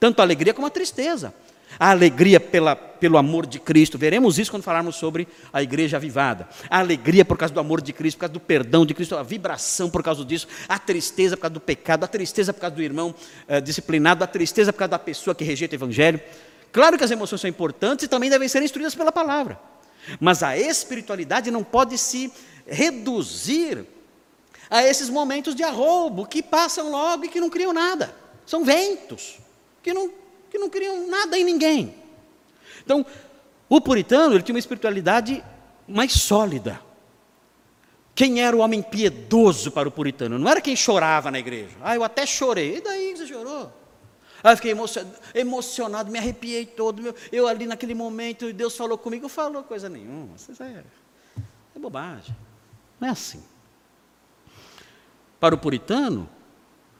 tanto 0.00 0.20
a 0.20 0.22
alegria 0.22 0.54
como 0.54 0.66
a 0.66 0.70
tristeza. 0.70 1.34
A 1.78 1.90
alegria 1.90 2.40
pela, 2.40 2.74
pelo 2.74 3.18
amor 3.18 3.44
de 3.44 3.58
Cristo, 3.58 3.98
veremos 3.98 4.38
isso 4.38 4.50
quando 4.50 4.62
falarmos 4.62 4.96
sobre 4.96 5.28
a 5.52 5.62
igreja 5.62 5.98
avivada. 5.98 6.48
A 6.70 6.78
alegria 6.78 7.24
por 7.24 7.36
causa 7.36 7.52
do 7.52 7.60
amor 7.60 7.82
de 7.82 7.92
Cristo, 7.92 8.16
por 8.16 8.20
causa 8.20 8.32
do 8.32 8.40
perdão 8.40 8.86
de 8.86 8.94
Cristo, 8.94 9.16
a 9.16 9.22
vibração 9.22 9.90
por 9.90 10.02
causa 10.02 10.24
disso, 10.24 10.46
a 10.68 10.78
tristeza 10.78 11.36
por 11.36 11.42
causa 11.42 11.54
do 11.54 11.60
pecado, 11.60 12.04
a 12.04 12.08
tristeza 12.08 12.52
por 12.54 12.60
causa 12.60 12.76
do 12.76 12.82
irmão 12.82 13.14
eh, 13.46 13.60
disciplinado, 13.60 14.24
a 14.24 14.26
tristeza 14.26 14.72
por 14.72 14.78
causa 14.78 14.90
da 14.90 14.98
pessoa 14.98 15.34
que 15.34 15.44
rejeita 15.44 15.74
o 15.74 15.76
Evangelho. 15.76 16.20
Claro 16.72 16.96
que 16.96 17.04
as 17.04 17.10
emoções 17.10 17.40
são 17.40 17.50
importantes 17.50 18.06
e 18.06 18.08
também 18.08 18.30
devem 18.30 18.48
ser 18.48 18.62
instruídas 18.62 18.94
pela 18.94 19.12
palavra. 19.12 19.58
Mas 20.20 20.42
a 20.42 20.56
espiritualidade 20.56 21.50
não 21.50 21.64
pode 21.64 21.98
se 21.98 22.32
reduzir 22.66 23.86
a 24.68 24.82
esses 24.82 25.08
momentos 25.08 25.54
de 25.54 25.62
arroubo 25.62 26.26
que 26.26 26.42
passam 26.42 26.90
logo 26.90 27.24
e 27.24 27.28
que 27.28 27.40
não 27.40 27.50
criam 27.50 27.72
nada. 27.72 28.14
São 28.44 28.64
ventos 28.64 29.38
que 29.82 29.92
não, 29.92 30.10
que 30.50 30.58
não 30.58 30.68
criam 30.68 31.08
nada 31.08 31.38
em 31.38 31.44
ninguém. 31.44 31.94
Então, 32.84 33.04
o 33.68 33.80
puritano 33.80 34.34
ele 34.34 34.42
tinha 34.42 34.54
uma 34.54 34.60
espiritualidade 34.60 35.42
mais 35.86 36.12
sólida. 36.12 36.80
Quem 38.14 38.40
era 38.40 38.56
o 38.56 38.60
homem 38.60 38.82
piedoso 38.82 39.70
para 39.70 39.88
o 39.88 39.92
puritano? 39.92 40.38
Não 40.38 40.50
era 40.50 40.60
quem 40.60 40.74
chorava 40.74 41.30
na 41.30 41.38
igreja. 41.38 41.76
Ah, 41.82 41.94
eu 41.94 42.02
até 42.02 42.24
chorei. 42.24 42.78
E 42.78 42.80
daí 42.80 43.14
você 43.14 43.26
chorou? 43.26 43.70
Ah, 44.46 44.52
eu 44.52 44.56
fiquei 44.56 44.72
emocionado, 45.34 46.08
me 46.08 46.20
arrepiei 46.20 46.64
todo. 46.64 47.12
Eu 47.32 47.48
ali 47.48 47.66
naquele 47.66 47.96
momento, 47.96 48.52
Deus 48.52 48.76
falou 48.76 48.96
comigo, 48.96 49.28
falou 49.28 49.64
coisa 49.64 49.88
nenhuma. 49.88 50.36
Isso 50.36 50.62
é, 50.62 50.84
é 51.74 51.78
bobagem. 51.80 52.36
Não 53.00 53.08
é 53.08 53.10
assim. 53.10 53.42
Para 55.40 55.52
o 55.52 55.58
puritano, 55.58 56.28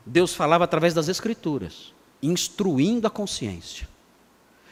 Deus 0.05 0.35
falava 0.35 0.65
através 0.65 0.93
das 0.93 1.07
escrituras, 1.07 1.95
instruindo 2.21 3.07
a 3.07 3.11
consciência. 3.11 3.89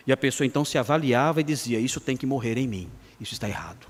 E 0.04 0.12
a 0.12 0.16
pessoa 0.16 0.44
então 0.44 0.64
se 0.64 0.76
avaliava 0.76 1.42
e 1.42 1.44
dizia: 1.44 1.78
Isso 1.78 2.00
tem 2.00 2.16
que 2.16 2.26
morrer 2.26 2.58
em 2.58 2.66
mim, 2.66 2.90
isso 3.20 3.34
está 3.34 3.48
errado. 3.48 3.86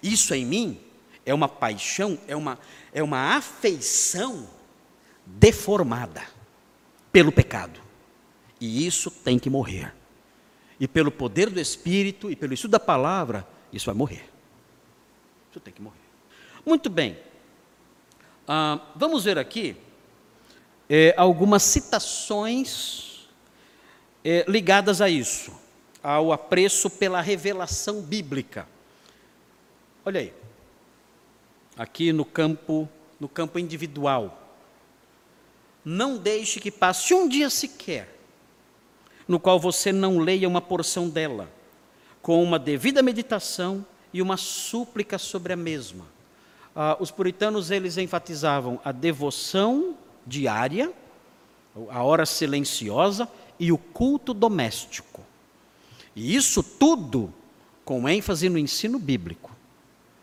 Isso 0.00 0.32
em 0.36 0.46
mim 0.46 0.80
é 1.26 1.34
uma 1.34 1.48
paixão, 1.48 2.16
é 2.28 2.36
uma, 2.36 2.60
é 2.92 3.02
uma 3.02 3.34
afeição 3.34 4.48
deformada 5.26 6.22
pelo 7.10 7.32
pecado. 7.32 7.82
E 8.64 8.86
isso 8.86 9.10
tem 9.10 9.38
que 9.38 9.50
morrer. 9.50 9.94
E 10.80 10.88
pelo 10.88 11.10
poder 11.10 11.50
do 11.50 11.60
Espírito 11.60 12.30
e 12.30 12.34
pelo 12.34 12.54
estudo 12.54 12.70
da 12.70 12.80
palavra, 12.80 13.46
isso 13.70 13.84
vai 13.84 13.94
morrer. 13.94 14.24
Isso 15.50 15.60
tem 15.60 15.72
que 15.72 15.82
morrer. 15.82 15.98
Muito 16.64 16.88
bem. 16.88 17.18
Ah, 18.48 18.80
vamos 18.96 19.24
ver 19.24 19.38
aqui 19.38 19.76
é, 20.88 21.12
algumas 21.18 21.62
citações 21.62 23.28
é, 24.24 24.46
ligadas 24.48 25.02
a 25.02 25.10
isso, 25.10 25.52
ao 26.02 26.32
apreço 26.32 26.88
pela 26.88 27.20
revelação 27.20 28.00
bíblica. 28.00 28.66
Olha 30.06 30.20
aí, 30.20 30.32
aqui 31.76 32.14
no 32.14 32.24
campo, 32.24 32.88
no 33.20 33.28
campo 33.28 33.58
individual. 33.58 34.40
Não 35.84 36.16
deixe 36.16 36.60
que 36.60 36.70
passe 36.70 37.12
um 37.12 37.28
dia 37.28 37.50
sequer 37.50 38.13
no 39.26 39.40
qual 39.40 39.58
você 39.58 39.92
não 39.92 40.18
leia 40.18 40.48
uma 40.48 40.60
porção 40.60 41.08
dela, 41.08 41.48
com 42.22 42.42
uma 42.42 42.58
devida 42.58 43.02
meditação 43.02 43.84
e 44.12 44.20
uma 44.20 44.36
súplica 44.36 45.18
sobre 45.18 45.52
a 45.52 45.56
mesma. 45.56 46.06
Ah, 46.74 46.96
os 46.98 47.10
puritanos 47.10 47.70
eles 47.70 47.96
enfatizavam 47.98 48.80
a 48.84 48.92
devoção 48.92 49.96
diária, 50.26 50.92
a 51.90 52.02
hora 52.02 52.26
silenciosa 52.26 53.28
e 53.58 53.72
o 53.72 53.78
culto 53.78 54.34
doméstico. 54.34 55.22
E 56.14 56.34
isso 56.34 56.62
tudo 56.62 57.32
com 57.84 58.08
ênfase 58.08 58.48
no 58.48 58.58
ensino 58.58 58.98
bíblico. 58.98 59.54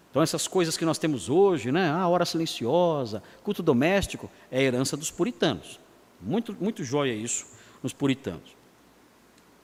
Então, 0.09 0.21
essas 0.21 0.47
coisas 0.47 0.75
que 0.75 0.83
nós 0.83 0.97
temos 0.97 1.29
hoje, 1.29 1.71
né? 1.71 1.89
a 1.89 2.05
hora 2.07 2.25
silenciosa, 2.25 3.23
culto 3.43 3.63
doméstico, 3.63 4.29
é 4.51 4.61
herança 4.61 4.97
dos 4.97 5.09
puritanos. 5.09 5.79
Muito, 6.19 6.55
muito 6.59 6.83
joia 6.83 7.13
isso 7.13 7.45
nos 7.81 7.93
puritanos. 7.93 8.60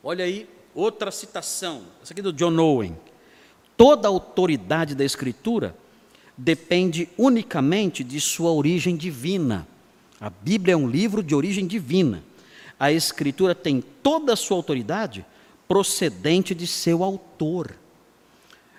Olha 0.09 0.23
aí 0.23 0.47
outra 0.73 1.11
citação, 1.11 1.81
essa 2.01 2.13
aqui 2.13 2.21
do 2.21 2.31
John 2.31 2.57
Owen. 2.57 2.97
Toda 3.75 4.07
autoridade 4.07 4.95
da 4.95 5.03
Escritura 5.03 5.75
depende 6.37 7.09
unicamente 7.17 8.05
de 8.05 8.21
sua 8.21 8.53
origem 8.53 8.95
divina. 8.95 9.67
A 10.17 10.29
Bíblia 10.29 10.75
é 10.75 10.77
um 10.77 10.89
livro 10.89 11.21
de 11.21 11.35
origem 11.35 11.67
divina. 11.67 12.23
A 12.79 12.89
Escritura 12.89 13.53
tem 13.53 13.83
toda 14.01 14.31
a 14.31 14.37
sua 14.37 14.55
autoridade 14.55 15.25
procedente 15.67 16.55
de 16.55 16.65
seu 16.65 17.03
autor. 17.03 17.75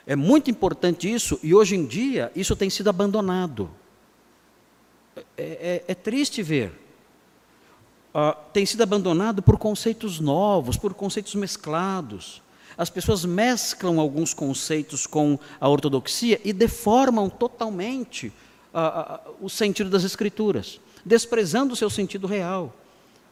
É 0.06 0.16
muito 0.16 0.50
importante 0.50 1.12
isso, 1.12 1.38
e 1.42 1.54
hoje 1.54 1.76
em 1.76 1.84
dia 1.84 2.32
isso 2.34 2.56
tem 2.56 2.70
sido 2.70 2.88
abandonado. 2.88 3.70
É, 5.14 5.22
é, 5.36 5.84
é 5.88 5.94
triste 5.94 6.42
ver 6.42 6.87
uh, 8.14 8.36
tem 8.52 8.64
sido 8.64 8.82
abandonado 8.82 9.42
por 9.42 9.58
conceitos 9.58 10.20
novos, 10.20 10.76
por 10.76 10.94
conceitos 10.94 11.34
mesclados. 11.34 12.42
As 12.76 12.90
pessoas 12.90 13.24
mesclam 13.24 13.98
alguns 13.98 14.32
conceitos 14.32 15.06
com 15.06 15.38
a 15.60 15.68
ortodoxia 15.68 16.40
e 16.44 16.52
deformam 16.52 17.28
totalmente 17.28 18.32
uh, 18.72 19.34
o 19.40 19.48
sentido 19.48 19.90
das 19.90 20.04
Escrituras, 20.04 20.80
desprezando 21.04 21.72
o 21.72 21.76
seu 21.76 21.90
sentido 21.90 22.26
real. 22.26 22.74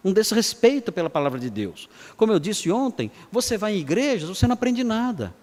Um 0.05 0.13
desrespeito 0.13 0.93
pela 0.93 1.11
palavra 1.11 1.39
de 1.39 1.51
Deus. 1.51 1.89
Como 2.17 2.33
eu 2.33 2.39
disse 2.39 2.71
ontem, 2.71 3.11
você 3.31 3.57
vai 3.57 3.75
em 3.75 3.81
igrejas, 3.81 4.29
você 4.29 4.47
não 4.47 4.55
aprende 4.55 4.85
nada. 4.85 5.35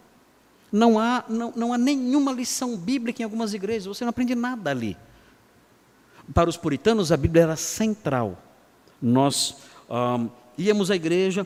Não 0.71 0.97
há, 0.97 1.23
não, 1.27 1.53
não 1.55 1.73
há 1.73 1.77
nenhuma 1.77 2.31
lição 2.31 2.77
bíblica 2.77 3.21
em 3.21 3.25
algumas 3.25 3.53
igrejas, 3.53 3.85
você 3.85 4.05
não 4.05 4.09
aprende 4.09 4.35
nada 4.35 4.71
ali. 4.71 4.97
Para 6.33 6.49
os 6.49 6.55
puritanos, 6.55 7.11
a 7.11 7.17
Bíblia 7.17 7.43
era 7.43 7.55
central 7.55 8.41
nós 9.03 9.57
íamos 10.57 10.89
à 10.89 10.95
igreja, 10.95 11.45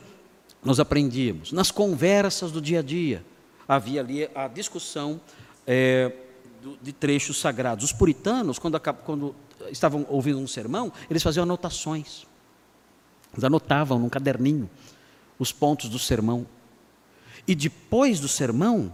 nós 0.64 0.78
aprendíamos. 0.78 1.50
Nas 1.50 1.72
conversas 1.72 2.52
do 2.52 2.60
dia 2.60 2.78
a 2.78 2.82
dia, 2.82 3.24
havia 3.66 4.00
ali 4.00 4.30
a 4.32 4.46
discussão 4.46 5.20
é, 5.66 6.12
de 6.80 6.92
trechos 6.92 7.40
sagrados. 7.40 7.84
Os 7.84 7.92
puritanos, 7.92 8.60
quando, 8.60 8.80
quando 9.04 9.34
estavam 9.72 10.06
ouvindo 10.08 10.38
um 10.38 10.46
sermão, 10.46 10.92
eles 11.10 11.22
faziam 11.22 11.42
anotações. 11.42 12.24
Eles 13.32 13.44
anotavam 13.44 13.98
num 13.98 14.08
caderninho 14.08 14.70
os 15.36 15.50
pontos 15.50 15.88
do 15.88 15.98
sermão. 15.98 16.46
E 17.46 17.54
depois 17.54 18.20
do 18.20 18.28
sermão, 18.28 18.92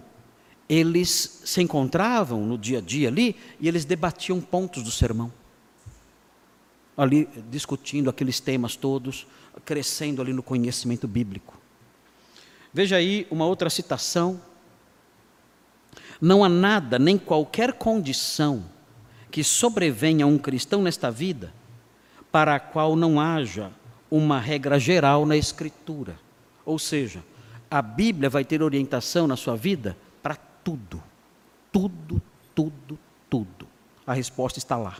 eles 0.68 1.42
se 1.44 1.60
encontravam 1.60 2.46
no 2.46 2.56
dia 2.56 2.78
a 2.78 2.80
dia 2.80 3.08
ali 3.08 3.36
e 3.60 3.68
eles 3.68 3.84
debatiam 3.84 4.40
pontos 4.40 4.82
do 4.82 4.90
sermão 4.90 5.30
ali 6.96 7.28
discutindo 7.50 8.08
aqueles 8.08 8.40
temas 8.40 8.76
todos, 8.76 9.26
crescendo 9.64 10.22
ali 10.22 10.32
no 10.32 10.42
conhecimento 10.42 11.08
bíblico. 11.08 11.60
Veja 12.72 12.96
aí 12.96 13.26
uma 13.30 13.46
outra 13.46 13.68
citação. 13.70 14.40
Não 16.20 16.44
há 16.44 16.48
nada, 16.48 16.98
nem 16.98 17.18
qualquer 17.18 17.72
condição 17.74 18.64
que 19.30 19.42
sobrevenha 19.42 20.24
a 20.24 20.28
um 20.28 20.38
cristão 20.38 20.82
nesta 20.82 21.10
vida 21.10 21.52
para 22.30 22.54
a 22.54 22.60
qual 22.60 22.96
não 22.96 23.20
haja 23.20 23.72
uma 24.10 24.38
regra 24.38 24.78
geral 24.78 25.26
na 25.26 25.36
Escritura. 25.36 26.18
Ou 26.64 26.78
seja, 26.78 27.22
a 27.70 27.82
Bíblia 27.82 28.30
vai 28.30 28.44
ter 28.44 28.62
orientação 28.62 29.26
na 29.26 29.36
sua 29.36 29.56
vida 29.56 29.96
para 30.22 30.36
tudo. 30.36 31.02
Tudo, 31.72 32.22
tudo, 32.54 32.98
tudo. 33.28 33.66
A 34.06 34.14
resposta 34.14 34.58
está 34.58 34.76
lá 34.76 34.96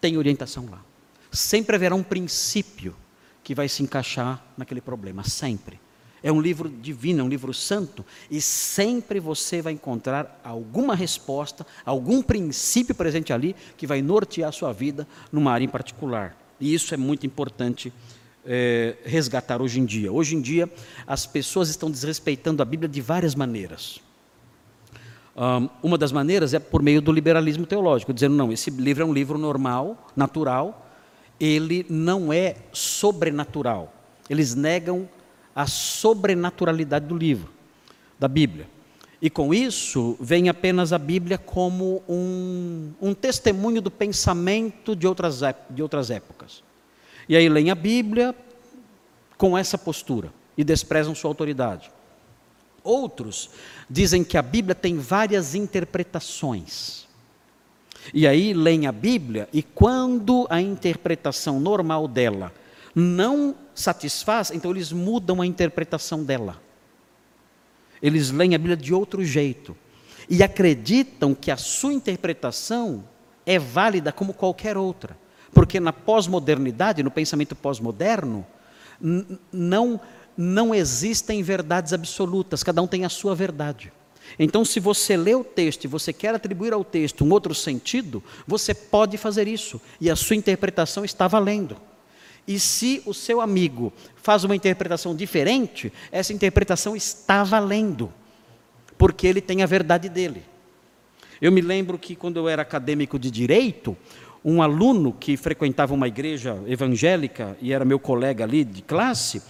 tem 0.00 0.16
orientação 0.16 0.68
lá. 0.70 0.82
Sempre 1.30 1.76
haverá 1.76 1.94
um 1.94 2.02
princípio 2.02 2.96
que 3.42 3.54
vai 3.54 3.68
se 3.68 3.82
encaixar 3.82 4.42
naquele 4.56 4.80
problema, 4.80 5.24
sempre. 5.24 5.80
É 6.22 6.30
um 6.30 6.40
livro 6.40 6.68
divino, 6.68 7.20
é 7.20 7.24
um 7.24 7.28
livro 7.28 7.54
santo, 7.54 8.04
e 8.30 8.40
sempre 8.40 9.18
você 9.18 9.62
vai 9.62 9.72
encontrar 9.72 10.40
alguma 10.44 10.94
resposta, 10.94 11.66
algum 11.84 12.20
princípio 12.20 12.94
presente 12.94 13.32
ali 13.32 13.56
que 13.76 13.86
vai 13.86 14.02
nortear 14.02 14.50
a 14.50 14.52
sua 14.52 14.72
vida 14.72 15.08
numa 15.32 15.52
área 15.52 15.64
em 15.64 15.68
particular. 15.68 16.36
E 16.60 16.74
isso 16.74 16.92
é 16.92 16.96
muito 16.96 17.26
importante 17.26 17.90
é, 18.44 18.96
resgatar 19.04 19.62
hoje 19.62 19.80
em 19.80 19.84
dia. 19.84 20.12
Hoje 20.12 20.36
em 20.36 20.40
dia, 20.40 20.70
as 21.06 21.26
pessoas 21.26 21.70
estão 21.70 21.90
desrespeitando 21.90 22.62
a 22.62 22.66
Bíblia 22.66 22.88
de 22.88 23.00
várias 23.00 23.34
maneiras. 23.34 24.00
Um, 25.40 25.70
uma 25.82 25.96
das 25.96 26.12
maneiras 26.12 26.52
é 26.52 26.58
por 26.58 26.82
meio 26.82 27.00
do 27.00 27.10
liberalismo 27.10 27.64
teológico, 27.64 28.12
dizendo: 28.12 28.36
não, 28.36 28.52
esse 28.52 28.70
livro 28.70 29.02
é 29.02 29.06
um 29.06 29.12
livro 29.12 29.38
normal, 29.38 30.10
natural, 30.14 30.86
ele 31.40 31.86
não 31.88 32.30
é 32.30 32.56
sobrenatural. 32.72 33.90
Eles 34.28 34.54
negam 34.54 35.08
a 35.56 35.66
sobrenaturalidade 35.66 37.06
do 37.06 37.16
livro, 37.16 37.50
da 38.18 38.28
Bíblia. 38.28 38.68
E 39.22 39.30
com 39.30 39.54
isso, 39.54 40.14
vem 40.20 40.50
apenas 40.50 40.92
a 40.92 40.98
Bíblia 40.98 41.38
como 41.38 42.02
um, 42.06 42.92
um 43.00 43.14
testemunho 43.14 43.80
do 43.80 43.90
pensamento 43.90 44.94
de 44.94 45.06
outras, 45.06 45.40
de 45.70 45.82
outras 45.82 46.10
épocas. 46.10 46.62
E 47.26 47.34
aí 47.34 47.48
leem 47.48 47.70
a 47.70 47.74
Bíblia 47.74 48.34
com 49.38 49.56
essa 49.56 49.78
postura 49.78 50.30
e 50.56 50.62
desprezam 50.62 51.14
sua 51.14 51.30
autoridade. 51.30 51.90
Outros 52.82 53.50
dizem 53.88 54.24
que 54.24 54.36
a 54.36 54.42
Bíblia 54.42 54.74
tem 54.74 54.98
várias 54.98 55.54
interpretações. 55.54 57.06
E 58.14 58.26
aí 58.26 58.54
leem 58.54 58.86
a 58.86 58.92
Bíblia 58.92 59.48
e 59.52 59.62
quando 59.62 60.46
a 60.48 60.60
interpretação 60.60 61.60
normal 61.60 62.08
dela 62.08 62.52
não 62.94 63.54
satisfaz, 63.74 64.50
então 64.50 64.70
eles 64.70 64.90
mudam 64.90 65.40
a 65.40 65.46
interpretação 65.46 66.24
dela. 66.24 66.60
Eles 68.02 68.30
leem 68.30 68.54
a 68.54 68.58
Bíblia 68.58 68.76
de 68.76 68.94
outro 68.94 69.24
jeito 69.24 69.76
e 70.28 70.42
acreditam 70.42 71.34
que 71.34 71.50
a 71.50 71.56
sua 71.56 71.92
interpretação 71.92 73.04
é 73.44 73.58
válida 73.58 74.12
como 74.12 74.32
qualquer 74.32 74.76
outra, 74.76 75.16
porque 75.52 75.78
na 75.78 75.92
pós-modernidade, 75.92 77.02
no 77.02 77.10
pensamento 77.10 77.54
pós-moderno, 77.54 78.46
não 79.52 80.00
não 80.40 80.74
existem 80.74 81.42
verdades 81.42 81.92
absolutas, 81.92 82.62
cada 82.62 82.80
um 82.80 82.86
tem 82.86 83.04
a 83.04 83.10
sua 83.10 83.34
verdade. 83.34 83.92
Então, 84.38 84.64
se 84.64 84.80
você 84.80 85.16
lê 85.16 85.34
o 85.34 85.44
texto 85.44 85.84
e 85.84 85.88
você 85.88 86.12
quer 86.12 86.34
atribuir 86.34 86.72
ao 86.72 86.82
texto 86.82 87.24
um 87.24 87.30
outro 87.30 87.54
sentido, 87.54 88.22
você 88.46 88.72
pode 88.72 89.18
fazer 89.18 89.46
isso, 89.46 89.80
e 90.00 90.08
a 90.10 90.16
sua 90.16 90.36
interpretação 90.36 91.04
está 91.04 91.28
valendo. 91.28 91.76
E 92.48 92.58
se 92.58 93.02
o 93.04 93.12
seu 93.12 93.40
amigo 93.40 93.92
faz 94.16 94.42
uma 94.42 94.56
interpretação 94.56 95.14
diferente, 95.14 95.92
essa 96.10 96.32
interpretação 96.32 96.96
está 96.96 97.44
valendo, 97.44 98.10
porque 98.96 99.26
ele 99.26 99.42
tem 99.42 99.62
a 99.62 99.66
verdade 99.66 100.08
dele. 100.08 100.42
Eu 101.40 101.52
me 101.52 101.60
lembro 101.60 101.98
que 101.98 102.16
quando 102.16 102.38
eu 102.38 102.48
era 102.48 102.62
acadêmico 102.62 103.18
de 103.18 103.30
direito, 103.30 103.96
um 104.42 104.62
aluno 104.62 105.12
que 105.12 105.36
frequentava 105.36 105.92
uma 105.92 106.08
igreja 106.08 106.58
evangélica 106.66 107.58
e 107.60 107.72
era 107.72 107.84
meu 107.84 107.98
colega 107.98 108.44
ali 108.44 108.64
de 108.64 108.80
classe, 108.80 109.42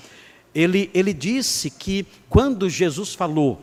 ele, 0.55 0.91
ele 0.93 1.13
disse 1.13 1.71
que 1.71 2.07
quando 2.29 2.69
Jesus 2.69 3.15
falou, 3.15 3.61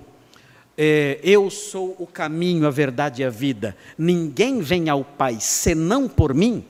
é, 0.78 1.20
Eu 1.24 1.50
sou 1.50 1.96
o 1.98 2.06
caminho, 2.06 2.68
a 2.68 2.70
verdade 2.70 3.22
e 3.22 3.26
a 3.26 3.30
vida, 3.30 3.76
ninguém 3.98 4.60
vem 4.62 4.90
ao 4.90 5.04
Pai 5.04 5.38
senão 5.40 6.08
por 6.08 6.34
mim. 6.34 6.64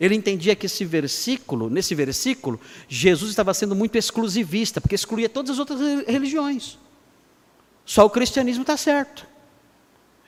Ele 0.00 0.14
entendia 0.14 0.54
que 0.54 0.66
esse 0.66 0.84
versículo, 0.84 1.68
nesse 1.68 1.94
versículo, 1.94 2.60
Jesus 2.86 3.30
estava 3.30 3.52
sendo 3.52 3.74
muito 3.74 3.96
exclusivista, 3.96 4.80
porque 4.80 4.94
excluía 4.94 5.28
todas 5.28 5.52
as 5.52 5.58
outras 5.58 5.80
religiões. 6.06 6.78
Só 7.84 8.04
o 8.04 8.10
cristianismo 8.10 8.62
está 8.62 8.76
certo. 8.76 9.26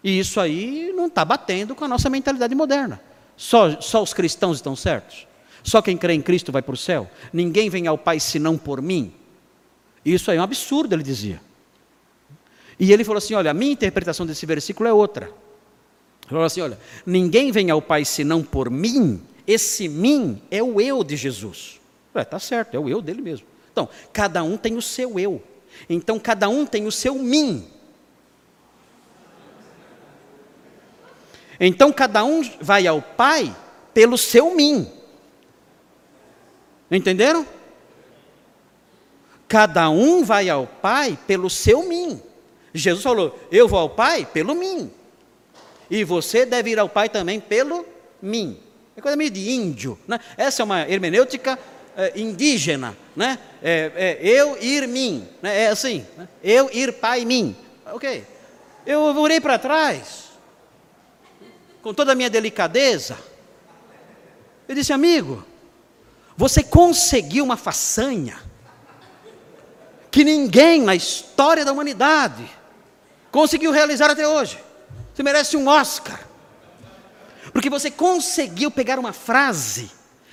E 0.03 0.19
isso 0.19 0.41
aí 0.41 0.93
não 0.97 1.07
está 1.07 1.25
batendo 1.25 1.75
com 1.75 1.85
a 1.85 1.89
nossa 1.89 2.11
mentalidade 2.11 2.55
moderna. 2.55 3.01
Só, 3.37 3.81
só 3.81 4.03
os 4.03 4.13
cristãos 4.13 4.57
estão 4.57 4.75
certos? 4.75 5.27
Só 5.63 5.83
quem 5.83 5.97
crê 5.97 6.15
em 6.15 6.23
Cristo 6.23 6.51
vai 6.51 6.63
para 6.63 6.75
o 6.75 6.77
céu? 6.77 7.11
Ninguém 7.33 7.69
vem 7.69 7.87
ao 7.87 7.99
Pai 7.99 8.19
senão 8.19 8.57
por 8.57 8.81
mim? 8.81 9.13
Isso 10.05 10.31
aí 10.31 10.39
é 10.39 10.41
um 10.41 10.45
absurdo, 10.45 10.95
ele 10.95 11.03
dizia. 11.03 11.41
E 12.79 12.93
ele 12.93 13.05
falou 13.05 13.19
assim: 13.19 13.35
olha, 13.35 13.51
a 13.51 13.55
minha 13.55 13.73
interpretação 13.73 14.25
desse 14.25 14.47
versículo 14.47 14.89
é 14.89 14.93
outra. 14.93 15.27
Ele 15.27 16.31
falou 16.31 16.45
assim: 16.45 16.63
olha, 16.63 16.79
ninguém 17.05 17.53
vem 17.53 17.71
ao 17.71 17.83
Pai 17.83 18.05
senão 18.05 18.43
por 18.43 18.71
mim, 18.71 19.21
esse 19.47 19.89
mim 19.89 20.41
é 20.51 20.63
o 20.63 20.81
eu 20.81 21.05
de 21.05 21.17
Jesus. 21.17 21.79
Está 22.15 22.39
certo, 22.39 22.75
é 22.75 22.79
o 22.79 22.89
eu 22.89 23.03
dele 23.03 23.21
mesmo. 23.21 23.47
Então, 23.71 23.89
cada 24.13 24.43
um 24.43 24.57
tem 24.57 24.77
o 24.77 24.83
seu 24.83 25.19
eu. 25.19 25.43
Então, 25.89 26.19
cada 26.19 26.49
um 26.49 26.67
tem 26.67 26.87
o 26.87 26.93
seu 26.93 27.15
mim. 27.15 27.67
Então, 31.59 31.93
cada 31.93 32.25
um 32.25 32.43
vai 32.61 32.87
ao 32.87 33.03
Pai 33.03 33.55
pelo 33.93 34.17
seu 34.17 34.55
mim. 34.55 34.91
Entenderam? 36.91 37.47
Cada 39.47 39.91
um 39.91 40.25
vai 40.25 40.49
ao 40.49 40.67
Pai 40.67 41.19
pelo 41.27 41.51
seu 41.51 41.83
mim. 41.83 42.21
Jesus 42.73 43.03
falou: 43.03 43.39
Eu 43.51 43.69
vou 43.69 43.79
ao 43.79 43.91
Pai 43.91 44.25
pelo 44.25 44.55
mim. 44.55 44.91
E 45.91 46.05
você 46.05 46.47
deve 46.47 46.71
ir 46.71 46.79
ao 46.79 46.89
Pai 46.89 47.09
também 47.09 47.41
pelo 47.41 47.85
mim. 48.23 48.59
É 48.97 49.01
coisa 49.01 49.17
meio 49.17 49.31
de 49.31 49.51
índio. 49.51 49.99
Né? 50.07 50.21
Essa 50.37 50.63
é 50.63 50.65
uma 50.65 50.89
hermenêutica 50.89 51.59
é, 51.97 52.13
indígena. 52.21 52.97
Né? 53.17 53.39
É, 53.63 53.93
é, 53.95 54.19
eu 54.23 54.57
ir 54.63 54.87
mim. 54.87 55.29
Né? 55.43 55.65
É 55.65 55.67
assim. 55.69 56.07
Né? 56.17 56.29
Eu 56.43 56.71
ir 56.73 56.93
Pai 56.95 57.25
mim. 57.25 57.57
Ok. 57.87 58.25
Eu 58.87 59.01
orei 59.01 59.41
para 59.41 59.59
trás. 59.59 60.31
Com 61.83 61.93
toda 61.93 62.13
a 62.13 62.15
minha 62.15 62.31
delicadeza. 62.31 63.19
Eu 64.69 64.75
disse, 64.75 64.93
amigo, 64.93 65.45
você 66.41 66.63
conseguiu 66.63 67.45
uma 67.45 67.59
façanha 67.59 68.43
que 70.11 70.25
ninguém 70.25 70.81
na 70.81 70.95
história 70.95 71.67
da 71.67 71.71
humanidade 71.71 72.51
conseguiu 73.31 73.71
realizar 73.71 74.11
até 74.11 74.27
hoje. 74.27 74.59
Você 75.13 75.23
merece 75.23 75.55
um 75.59 75.69
Oscar. 75.69 76.19
Porque 77.53 77.69
você 77.69 77.91
conseguiu 77.91 78.71
pegar 78.71 78.99
uma 78.99 79.13
frase 79.13 79.91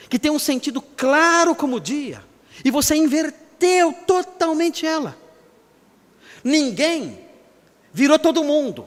que 0.07 0.17
tem 0.17 0.31
um 0.31 0.39
sentido 0.39 0.81
claro 0.81 1.53
como 1.53 1.75
o 1.75 1.81
dia 1.81 2.23
e 2.63 2.71
você 2.71 2.95
inverteu 2.95 3.91
totalmente 3.91 4.85
ela. 4.85 5.17
Ninguém 6.41 7.19
virou 7.91 8.17
todo 8.17 8.45
mundo. 8.45 8.85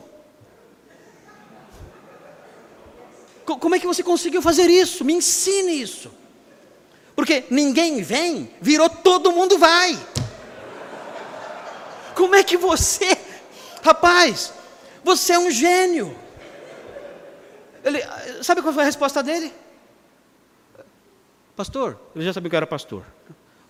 Como 3.45 3.75
é 3.75 3.79
que 3.79 3.87
você 3.87 4.03
conseguiu 4.03 4.41
fazer 4.41 4.71
isso? 4.71 5.05
Me 5.05 5.13
ensine 5.13 5.83
isso. 5.83 6.20
Porque 7.21 7.45
ninguém 7.51 8.01
vem, 8.01 8.51
virou 8.63 8.89
todo 8.89 9.31
mundo 9.31 9.59
vai. 9.59 9.95
Como 12.15 12.35
é 12.35 12.43
que 12.43 12.57
você, 12.57 13.15
rapaz, 13.83 14.55
você 15.05 15.35
é 15.35 15.39
um 15.39 15.51
gênio. 15.51 16.17
Ele, 17.85 18.01
sabe 18.43 18.63
qual 18.63 18.73
foi 18.73 18.85
a 18.85 18.87
resposta 18.87 19.23
dele? 19.23 19.53
Pastor, 21.55 22.01
ele 22.17 22.25
já 22.25 22.33
sabia 22.33 22.49
que 22.49 22.57
eu 22.57 22.57
era 22.57 22.67
pastor. 22.67 23.05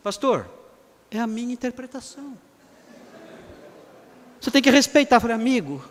Pastor, 0.01 0.49
é 1.11 1.19
a 1.19 1.27
minha 1.27 1.53
interpretação. 1.53 2.39
Você 4.41 4.53
tem 4.53 4.63
que 4.63 4.71
respeitar. 4.71 5.17
Eu 5.17 5.21
falei, 5.23 5.35
amigo, 5.35 5.85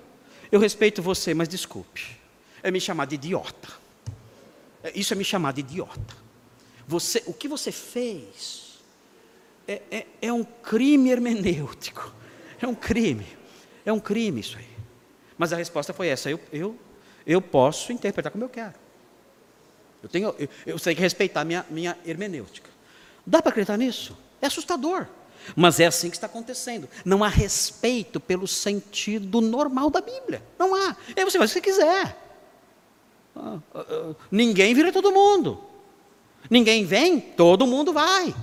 eu 0.49 0.61
respeito 0.61 1.01
você, 1.01 1.33
mas 1.33 1.49
desculpe. 1.49 2.17
É 2.63 2.71
me 2.71 2.79
chamar 2.79 3.03
de 3.03 3.15
idiota. 3.15 3.67
Isso 4.95 5.11
é 5.11 5.17
me 5.17 5.25
chamar 5.25 5.51
de 5.51 5.59
idiota. 5.59 6.28
Você, 6.89 7.21
o 7.27 7.33
que 7.33 7.47
você 7.47 7.71
fez 7.71 8.79
é, 9.67 9.79
é, 9.91 10.07
é 10.23 10.33
um 10.33 10.43
crime 10.43 11.11
hermenêutico. 11.11 12.11
É 12.59 12.67
um 12.67 12.73
crime. 12.73 13.27
É 13.85 13.93
um 13.93 13.99
crime 13.99 14.41
isso 14.41 14.57
aí. 14.57 14.67
Mas 15.37 15.53
a 15.53 15.55
resposta 15.55 15.93
foi 15.93 16.07
essa: 16.07 16.31
eu, 16.31 16.39
eu, 16.51 16.75
eu 17.27 17.43
posso 17.43 17.93
interpretar 17.93 18.31
como 18.31 18.43
eu 18.43 18.49
quero. 18.49 18.73
Eu 20.01 20.09
tenho, 20.09 20.33
eu, 20.39 20.49
eu 20.65 20.79
tenho 20.79 20.95
que 20.95 21.01
respeitar 21.03 21.45
minha, 21.45 21.63
minha 21.69 21.95
hermenêutica. 22.03 22.71
Dá 23.23 23.39
para 23.39 23.51
acreditar 23.51 23.77
nisso? 23.77 24.17
É 24.41 24.47
assustador. 24.47 25.05
Mas 25.55 25.79
é 25.79 25.85
assim 25.85 26.09
que 26.09 26.17
está 26.17 26.25
acontecendo. 26.25 26.89
Não 27.05 27.23
há 27.23 27.27
respeito 27.27 28.19
pelo 28.19 28.47
sentido 28.47 29.41
normal 29.41 29.91
da 29.91 30.01
Bíblia. 30.01 30.41
Não 30.57 30.73
há. 30.73 30.95
E 31.15 31.19
aí 31.19 31.23
você 31.23 31.37
faz 31.37 31.51
o 31.51 31.53
que 31.53 31.61
você 31.61 31.61
quiser. 31.61 32.17
Ah, 33.35 33.59
ah, 33.75 33.85
ah, 33.87 34.15
ninguém 34.31 34.73
vira 34.73 34.91
todo 34.91 35.11
mundo. 35.11 35.68
Ninguém 36.49 36.85
vem, 36.85 37.19
todo 37.19 37.67
mundo 37.67 37.93
vai. 37.93 38.33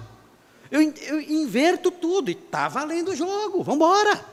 Eu, 0.70 0.80
eu 0.80 1.20
inverto 1.20 1.90
tudo 1.90 2.30
e 2.30 2.32
está 2.32 2.68
valendo 2.68 3.10
o 3.10 3.16
jogo, 3.16 3.62
vamos 3.62 3.76
embora. 3.76 4.24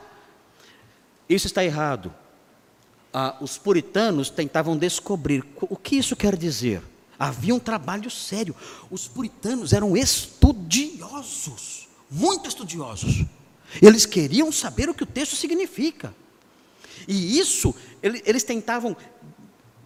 Isso 1.27 1.47
está 1.47 1.63
errado. 1.63 2.13
Ah, 3.13 3.35
os 3.39 3.57
puritanos 3.57 4.29
tentavam 4.29 4.77
descobrir 4.77 5.43
o 5.61 5.75
que 5.75 5.95
isso 5.97 6.15
quer 6.15 6.35
dizer. 6.35 6.81
Havia 7.17 7.53
um 7.53 7.59
trabalho 7.59 8.09
sério. 8.09 8.55
Os 8.89 9.07
puritanos 9.07 9.71
eram 9.71 9.95
estudiosos, 9.95 11.87
muito 12.09 12.49
estudiosos. 12.49 13.23
Eles 13.81 14.05
queriam 14.05 14.51
saber 14.51 14.89
o 14.89 14.93
que 14.93 15.03
o 15.03 15.07
texto 15.07 15.35
significa. 15.35 16.13
E 17.07 17.39
isso, 17.39 17.73
eles 18.01 18.43
tentavam 18.43 18.95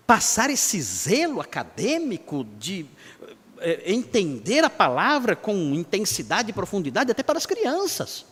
passar 0.06 0.50
esse 0.50 0.82
zelo 0.82 1.42
acadêmico 1.42 2.46
de 2.58 2.86
é, 3.60 3.92
entender 3.92 4.64
a 4.64 4.70
palavra 4.70 5.36
com 5.36 5.56
intensidade 5.74 6.50
e 6.50 6.54
profundidade 6.54 7.12
até 7.12 7.24
para 7.24 7.38
as 7.38 7.46
crianças. 7.46 8.26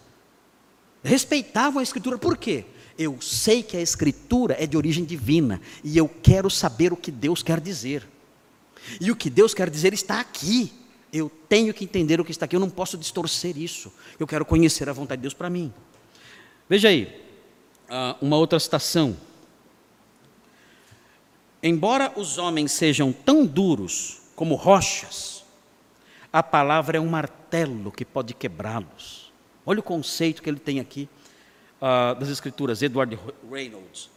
Respeitavam 1.03 1.79
a 1.79 1.83
Escritura, 1.83 2.17
por 2.17 2.37
quê? 2.37 2.65
Eu 2.97 3.21
sei 3.21 3.61
que 3.61 3.77
a 3.77 3.81
Escritura 3.81 4.55
é 4.59 4.65
de 4.65 4.77
origem 4.77 5.03
divina 5.03 5.61
e 5.83 5.97
eu 5.97 6.07
quero 6.07 6.49
saber 6.49 6.93
o 6.93 6.97
que 6.97 7.11
Deus 7.11 7.43
quer 7.43 7.59
dizer. 7.59 8.07
E 8.99 9.11
o 9.11 9.15
que 9.15 9.29
Deus 9.29 9.53
quer 9.53 9.69
dizer 9.69 9.93
está 9.93 10.19
aqui. 10.19 10.71
Eu 11.11 11.31
tenho 11.47 11.73
que 11.73 11.83
entender 11.83 12.19
o 12.19 12.25
que 12.25 12.31
está 12.31 12.45
aqui, 12.45 12.55
eu 12.55 12.59
não 12.59 12.69
posso 12.69 12.97
distorcer 12.97 13.57
isso. 13.57 13.91
Eu 14.19 14.27
quero 14.27 14.45
conhecer 14.45 14.89
a 14.89 14.93
vontade 14.93 15.19
de 15.19 15.23
Deus 15.23 15.33
para 15.33 15.49
mim. 15.49 15.73
Veja 16.67 16.89
aí, 16.89 17.21
ah, 17.89 18.15
uma 18.21 18.37
outra 18.37 18.59
citação. 18.59 19.15
Embora 21.61 22.13
os 22.15 22.37
homens 22.37 22.71
sejam 22.71 23.11
tão 23.11 23.45
duros 23.45 24.24
como 24.35 24.55
rochas, 24.55 25.43
a 26.31 26.43
palavra 26.43 26.97
é 26.97 27.01
um 27.01 27.07
martelo 27.07 27.91
que 27.91 28.03
pode 28.03 28.33
quebrá-los. 28.33 29.31
Olha 29.65 29.79
o 29.79 29.83
conceito 29.83 30.43
que 30.43 30.49
ele 30.49 30.59
tem 30.59 30.79
aqui 30.79 31.07
uh, 31.81 32.13
das 32.19 32.29
Escrituras, 32.29 32.81
Edward 32.81 33.17
Reynolds. 33.49 34.09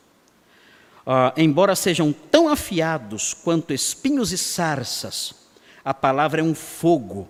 Uh, 1.07 1.33
embora 1.37 1.75
sejam 1.75 2.13
tão 2.13 2.49
afiados 2.49 3.33
quanto 3.33 3.73
espinhos 3.73 4.33
e 4.33 4.37
sarças, 4.37 5.35
a 5.85 5.95
palavra 5.95 6.41
é 6.41 6.45
um 6.45 6.55
fogo 6.55 7.29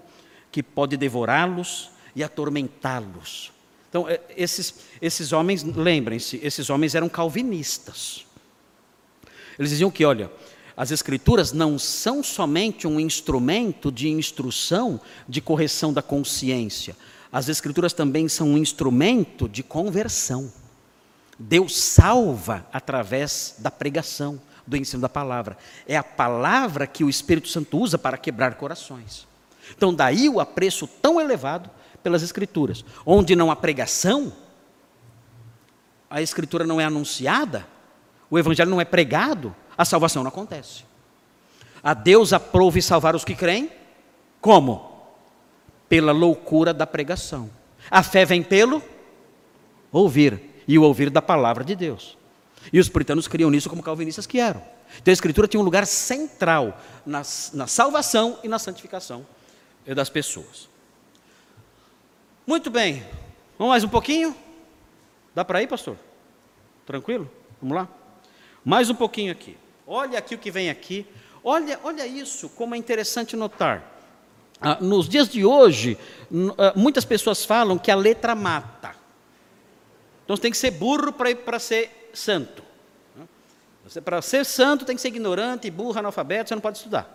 que 0.50 0.62
pode 0.62 0.96
devorá-los 0.96 1.90
e 2.16 2.24
atormentá-los. 2.24 3.52
Então, 3.88 4.08
é, 4.08 4.20
esses, 4.36 4.86
esses 5.00 5.32
homens, 5.32 5.62
lembrem-se, 5.62 6.40
esses 6.42 6.68
homens 6.70 6.94
eram 6.94 7.08
calvinistas. 7.08 8.26
Eles 9.58 9.70
diziam 9.70 9.90
que, 9.90 10.04
olha, 10.04 10.30
as 10.78 10.92
Escrituras 10.92 11.52
não 11.52 11.76
são 11.76 12.22
somente 12.22 12.86
um 12.86 13.00
instrumento 13.00 13.90
de 13.90 14.08
instrução, 14.08 15.00
de 15.28 15.40
correção 15.40 15.92
da 15.92 16.00
consciência. 16.00 16.96
As 17.32 17.48
Escrituras 17.48 17.92
também 17.92 18.28
são 18.28 18.50
um 18.50 18.56
instrumento 18.56 19.48
de 19.48 19.64
conversão. 19.64 20.52
Deus 21.36 21.76
salva 21.76 22.64
através 22.72 23.56
da 23.58 23.72
pregação, 23.72 24.40
do 24.64 24.76
ensino 24.76 25.02
da 25.02 25.08
palavra. 25.08 25.58
É 25.84 25.96
a 25.96 26.04
palavra 26.04 26.86
que 26.86 27.02
o 27.02 27.10
Espírito 27.10 27.48
Santo 27.48 27.76
usa 27.76 27.98
para 27.98 28.16
quebrar 28.16 28.54
corações. 28.54 29.26
Então, 29.76 29.92
daí 29.92 30.28
o 30.28 30.38
apreço 30.38 30.86
tão 30.86 31.20
elevado 31.20 31.68
pelas 32.04 32.22
Escrituras. 32.22 32.84
Onde 33.04 33.34
não 33.34 33.50
há 33.50 33.56
pregação, 33.56 34.32
a 36.08 36.22
Escritura 36.22 36.64
não 36.64 36.80
é 36.80 36.84
anunciada, 36.84 37.66
o 38.30 38.38
Evangelho 38.38 38.70
não 38.70 38.80
é 38.80 38.84
pregado, 38.84 39.52
a 39.78 39.84
salvação 39.84 40.24
não 40.24 40.28
acontece. 40.28 40.82
A 41.80 41.94
Deus 41.94 42.32
aprove 42.32 42.82
salvar 42.82 43.14
os 43.14 43.24
que 43.24 43.36
creem, 43.36 43.70
como? 44.40 45.06
Pela 45.88 46.10
loucura 46.10 46.74
da 46.74 46.84
pregação. 46.84 47.48
A 47.88 48.02
fé 48.02 48.24
vem 48.24 48.42
pelo 48.42 48.82
ouvir, 49.92 50.40
e 50.66 50.76
o 50.76 50.82
ouvir 50.82 51.08
da 51.08 51.22
palavra 51.22 51.64
de 51.64 51.76
Deus. 51.76 52.18
E 52.72 52.80
os 52.80 52.88
puritanos 52.88 53.28
criam 53.28 53.50
nisso 53.50 53.70
como 53.70 53.82
calvinistas 53.82 54.26
que 54.26 54.40
eram. 54.40 54.60
Então 55.00 55.12
a 55.12 55.14
Escritura 55.14 55.46
tinha 55.46 55.60
um 55.60 55.64
lugar 55.64 55.86
central 55.86 56.78
na, 57.06 57.22
na 57.54 57.66
salvação 57.66 58.38
e 58.42 58.48
na 58.48 58.58
santificação 58.58 59.24
das 59.86 60.10
pessoas. 60.10 60.68
Muito 62.44 62.68
bem. 62.68 63.04
Vamos 63.56 63.70
mais 63.70 63.84
um 63.84 63.88
pouquinho? 63.88 64.34
Dá 65.34 65.44
para 65.44 65.62
ir, 65.62 65.68
pastor? 65.68 65.96
Tranquilo? 66.84 67.30
Vamos 67.62 67.76
lá? 67.76 67.88
Mais 68.64 68.90
um 68.90 68.94
pouquinho 68.94 69.30
aqui. 69.30 69.56
Olha 69.90 70.18
aqui 70.18 70.34
o 70.34 70.38
que 70.38 70.50
vem 70.50 70.68
aqui. 70.68 71.06
Olha, 71.42 71.80
olha 71.82 72.06
isso, 72.06 72.50
como 72.50 72.74
é 72.74 72.78
interessante 72.78 73.34
notar. 73.34 73.82
Ah, 74.60 74.76
nos 74.82 75.08
dias 75.08 75.26
de 75.26 75.46
hoje, 75.46 75.96
ah, 76.58 76.74
muitas 76.76 77.06
pessoas 77.06 77.42
falam 77.42 77.78
que 77.78 77.90
a 77.90 77.94
letra 77.94 78.34
mata. 78.34 78.94
Então 80.24 80.36
você 80.36 80.42
tem 80.42 80.50
que 80.50 80.58
ser 80.58 80.72
burro 80.72 81.10
para 81.10 81.58
ser 81.58 82.10
santo. 82.12 82.62
Para 84.04 84.20
ser 84.20 84.44
santo 84.44 84.84
tem 84.84 84.94
que 84.94 85.00
ser 85.00 85.08
ignorante, 85.08 85.70
burro, 85.70 85.98
analfabeto, 85.98 86.50
você 86.50 86.54
não 86.54 86.60
pode 86.60 86.76
estudar. 86.76 87.14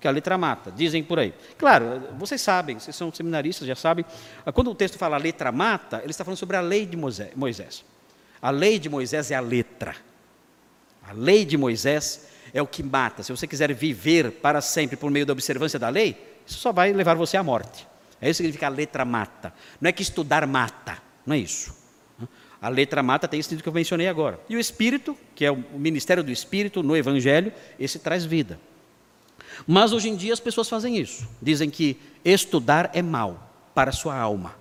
Que 0.00 0.08
a 0.08 0.10
letra 0.10 0.38
mata, 0.38 0.70
dizem 0.70 1.04
por 1.04 1.18
aí. 1.18 1.34
Claro, 1.58 2.04
vocês 2.18 2.40
sabem, 2.40 2.78
vocês 2.78 2.96
são 2.96 3.12
seminaristas, 3.12 3.68
já 3.68 3.76
sabem. 3.76 4.02
Ah, 4.46 4.50
quando 4.50 4.70
o 4.70 4.74
texto 4.74 4.96
fala 4.96 5.18
letra 5.18 5.52
mata, 5.52 5.98
ele 5.98 6.10
está 6.10 6.24
falando 6.24 6.38
sobre 6.38 6.56
a 6.56 6.62
lei 6.62 6.86
de 6.86 6.96
Moisés. 6.96 7.84
A 8.40 8.48
lei 8.48 8.78
de 8.78 8.88
Moisés 8.88 9.30
é 9.30 9.34
a 9.34 9.40
letra. 9.40 9.94
A 11.08 11.12
lei 11.12 11.44
de 11.44 11.56
Moisés 11.56 12.26
é 12.52 12.62
o 12.62 12.66
que 12.66 12.82
mata. 12.82 13.22
Se 13.22 13.32
você 13.32 13.46
quiser 13.46 13.72
viver 13.74 14.30
para 14.30 14.60
sempre 14.60 14.96
por 14.96 15.10
meio 15.10 15.26
da 15.26 15.32
observância 15.32 15.78
da 15.78 15.88
lei, 15.88 16.16
isso 16.46 16.58
só 16.58 16.72
vai 16.72 16.92
levar 16.92 17.14
você 17.14 17.36
à 17.36 17.42
morte. 17.42 17.86
É 18.20 18.30
isso 18.30 18.38
que 18.38 18.44
significa 18.44 18.66
a 18.66 18.70
letra 18.70 19.04
mata. 19.04 19.52
Não 19.80 19.88
é 19.88 19.92
que 19.92 20.02
estudar 20.02 20.46
mata, 20.46 20.98
não 21.26 21.34
é 21.34 21.38
isso. 21.38 21.74
A 22.60 22.68
letra 22.70 23.02
mata 23.02 23.28
tem 23.28 23.38
esse 23.38 23.50
sentido 23.50 23.62
que 23.62 23.68
eu 23.68 23.74
mencionei 23.74 24.08
agora. 24.08 24.40
E 24.48 24.56
o 24.56 24.60
Espírito, 24.60 25.14
que 25.34 25.44
é 25.44 25.50
o 25.50 25.62
ministério 25.76 26.24
do 26.24 26.30
Espírito 26.30 26.82
no 26.82 26.96
Evangelho, 26.96 27.52
esse 27.78 27.98
traz 27.98 28.24
vida. 28.24 28.58
Mas 29.66 29.92
hoje 29.92 30.08
em 30.08 30.16
dia 30.16 30.32
as 30.32 30.40
pessoas 30.40 30.68
fazem 30.68 30.96
isso. 30.96 31.28
Dizem 31.42 31.68
que 31.68 32.00
estudar 32.24 32.90
é 32.94 33.02
mal 33.02 33.52
para 33.74 33.90
a 33.90 33.92
sua 33.92 34.16
alma. 34.16 34.54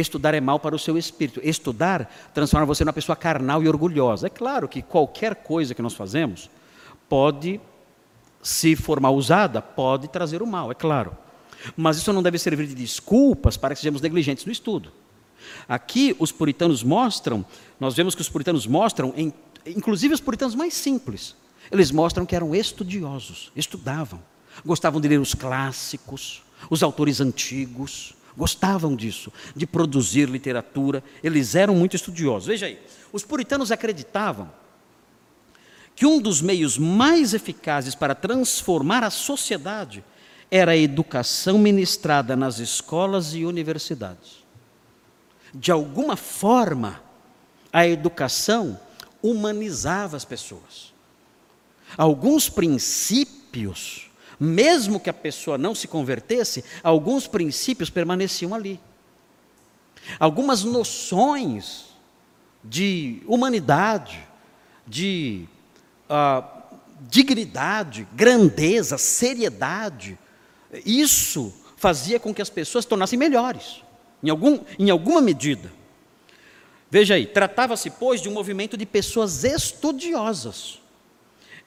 Estudar 0.00 0.34
é 0.34 0.40
mal 0.40 0.58
para 0.58 0.74
o 0.74 0.78
seu 0.78 0.98
espírito. 0.98 1.40
Estudar 1.42 2.12
transforma 2.34 2.66
você 2.66 2.84
numa 2.84 2.92
pessoa 2.92 3.14
carnal 3.14 3.62
e 3.62 3.68
orgulhosa. 3.68 4.26
É 4.26 4.30
claro 4.30 4.68
que 4.68 4.82
qualquer 4.82 5.36
coisa 5.36 5.74
que 5.74 5.82
nós 5.82 5.94
fazemos 5.94 6.50
pode, 7.08 7.60
se 8.42 8.74
for 8.74 8.98
mal 8.98 9.14
usada, 9.14 9.62
pode 9.62 10.08
trazer 10.08 10.42
o 10.42 10.46
mal, 10.46 10.72
é 10.72 10.74
claro. 10.74 11.16
Mas 11.76 11.96
isso 11.96 12.12
não 12.12 12.22
deve 12.22 12.38
servir 12.38 12.66
de 12.66 12.74
desculpas 12.74 13.56
para 13.56 13.74
que 13.74 13.80
sejamos 13.80 14.00
negligentes 14.00 14.44
no 14.44 14.50
estudo. 14.50 14.90
Aqui 15.68 16.16
os 16.18 16.32
puritanos 16.32 16.82
mostram, 16.82 17.44
nós 17.78 17.94
vemos 17.94 18.14
que 18.14 18.20
os 18.20 18.28
puritanos 18.28 18.66
mostram, 18.66 19.14
inclusive 19.64 20.14
os 20.14 20.20
puritanos 20.20 20.54
mais 20.54 20.74
simples, 20.74 21.36
eles 21.70 21.90
mostram 21.90 22.26
que 22.26 22.34
eram 22.34 22.54
estudiosos, 22.54 23.52
estudavam, 23.54 24.20
gostavam 24.64 25.00
de 25.00 25.08
ler 25.08 25.20
os 25.20 25.34
clássicos, 25.34 26.42
os 26.68 26.82
autores 26.82 27.20
antigos, 27.20 28.14
gostavam 28.36 28.96
disso, 28.96 29.32
de 29.54 29.66
produzir 29.66 30.28
literatura, 30.28 31.02
eles 31.22 31.54
eram 31.54 31.74
muito 31.74 31.96
estudiosos. 31.96 32.48
Veja 32.48 32.66
aí, 32.66 32.78
os 33.12 33.24
puritanos 33.24 33.70
acreditavam 33.70 34.50
que 35.94 36.06
um 36.06 36.20
dos 36.20 36.42
meios 36.42 36.76
mais 36.76 37.34
eficazes 37.34 37.94
para 37.94 38.14
transformar 38.14 39.04
a 39.04 39.10
sociedade 39.10 40.04
era 40.50 40.72
a 40.72 40.76
educação 40.76 41.58
ministrada 41.58 42.34
nas 42.34 42.58
escolas 42.58 43.34
e 43.34 43.44
universidades 43.44 44.44
de 45.54 45.70
alguma 45.70 46.16
forma, 46.16 47.00
a 47.72 47.86
educação 47.86 48.78
humanizava 49.22 50.16
as 50.16 50.24
pessoas. 50.24 50.92
Alguns 51.96 52.48
princípios, 52.48 54.03
mesmo 54.44 55.00
que 55.00 55.10
a 55.10 55.14
pessoa 55.14 55.58
não 55.58 55.74
se 55.74 55.88
convertesse, 55.88 56.64
alguns 56.82 57.26
princípios 57.26 57.90
permaneciam 57.90 58.54
ali. 58.54 58.78
Algumas 60.18 60.62
noções 60.62 61.86
de 62.62 63.22
humanidade, 63.26 64.20
de 64.86 65.46
uh, 66.08 66.44
dignidade, 67.00 68.06
grandeza, 68.12 68.98
seriedade, 68.98 70.18
isso 70.84 71.52
fazia 71.76 72.20
com 72.20 72.32
que 72.32 72.42
as 72.42 72.50
pessoas 72.50 72.84
se 72.84 72.88
tornassem 72.88 73.18
melhores 73.18 73.82
em, 74.22 74.30
algum, 74.30 74.58
em 74.78 74.90
alguma 74.90 75.20
medida. 75.20 75.70
Veja 76.90 77.14
aí, 77.14 77.26
tratava-se, 77.26 77.90
pois, 77.90 78.22
de 78.22 78.28
um 78.28 78.32
movimento 78.32 78.76
de 78.76 78.86
pessoas 78.86 79.44
estudiosas. 79.44 80.80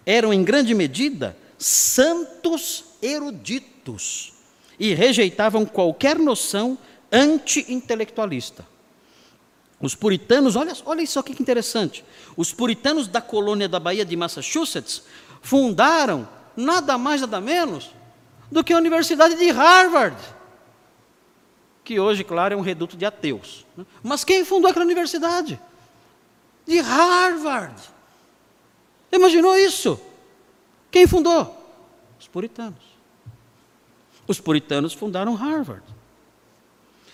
Eram, 0.05 0.33
em 0.33 0.43
grande 0.43 0.73
medida, 0.73 1.37
santos 1.57 2.85
eruditos 3.01 4.33
e 4.79 4.93
rejeitavam 4.93 5.65
qualquer 5.65 6.17
noção 6.17 6.77
anti-intelectualista. 7.11 8.65
Os 9.79 9.95
puritanos, 9.95 10.55
olha, 10.55 10.73
olha 10.85 11.01
isso 11.01 11.19
aqui 11.19 11.33
que 11.35 11.41
interessante. 11.41 12.03
Os 12.35 12.51
puritanos 12.51 13.07
da 13.07 13.21
colônia 13.21 13.69
da 13.69 13.79
Bahia 13.79 14.05
de 14.05 14.15
Massachusetts 14.15 15.03
fundaram 15.41 16.27
nada 16.55 16.97
mais, 16.97 17.21
nada 17.21 17.39
menos 17.39 17.91
do 18.51 18.63
que 18.63 18.73
a 18.73 18.77
Universidade 18.77 19.35
de 19.35 19.49
Harvard 19.51 20.37
que 21.87 22.01
hoje, 22.01 22.21
claro, 22.21 22.53
é 22.53 22.57
um 22.57 22.61
reduto 22.61 22.97
de 22.97 23.05
ateus. 23.05 23.65
Né? 23.77 23.85
Mas 24.03 24.25
quem 24.25 24.43
fundou 24.43 24.69
aquela 24.69 24.83
universidade? 24.83 25.57
De 26.65 26.81
Harvard. 26.81 27.81
Imaginou 29.09 29.55
isso? 29.55 29.97
Quem 30.97 31.05
fundou? 31.05 31.55
Os 32.19 32.27
puritanos. 32.27 32.83
Os 34.27 34.39
puritanos 34.39 34.93
fundaram 34.93 35.35
Harvard. 35.35 35.83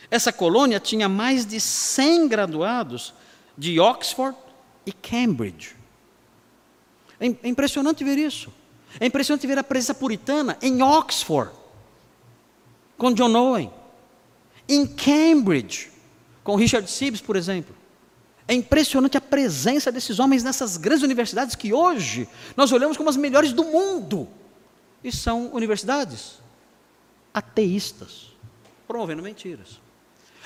Essa 0.09 0.31
colônia 0.31 0.79
tinha 0.79 1.09
mais 1.09 1.45
de 1.45 1.59
100 1.59 2.29
graduados 2.29 3.13
de 3.57 3.81
Oxford 3.81 4.38
e 4.86 4.93
Cambridge. 4.93 5.75
É, 7.19 7.25
é 7.25 7.49
impressionante 7.49 8.05
ver 8.05 8.17
isso. 8.17 8.53
É 9.01 9.05
impressionante 9.05 9.45
ver 9.45 9.59
a 9.59 9.63
presença 9.65 9.93
puritana 9.93 10.57
em 10.61 10.81
Oxford, 10.81 11.51
com 12.97 13.11
John 13.11 13.36
Owen, 13.36 13.69
em 14.69 14.88
Cambridge, 14.88 15.91
com 16.41 16.55
Richard 16.55 16.89
Sibbes, 16.89 17.19
por 17.19 17.36
exemplo. 17.36 17.75
É 18.48 18.54
impressionante 18.54 19.18
a 19.18 19.22
presença 19.22 19.91
desses 19.91 20.20
homens 20.20 20.44
nessas 20.44 20.76
grandes 20.76 21.04
universidades 21.04 21.56
que 21.56 21.74
hoje 21.74 22.28
nós 22.58 22.72
olhamos 22.72 22.98
como 22.98 23.10
as 23.10 23.16
melhores 23.16 23.54
do 23.54 23.64
mundo. 23.64 24.28
E 25.04 25.12
são 25.12 25.48
universidades 25.54 26.39
ateístas, 27.34 28.32
promovendo 28.88 29.24
mentiras. 29.24 29.82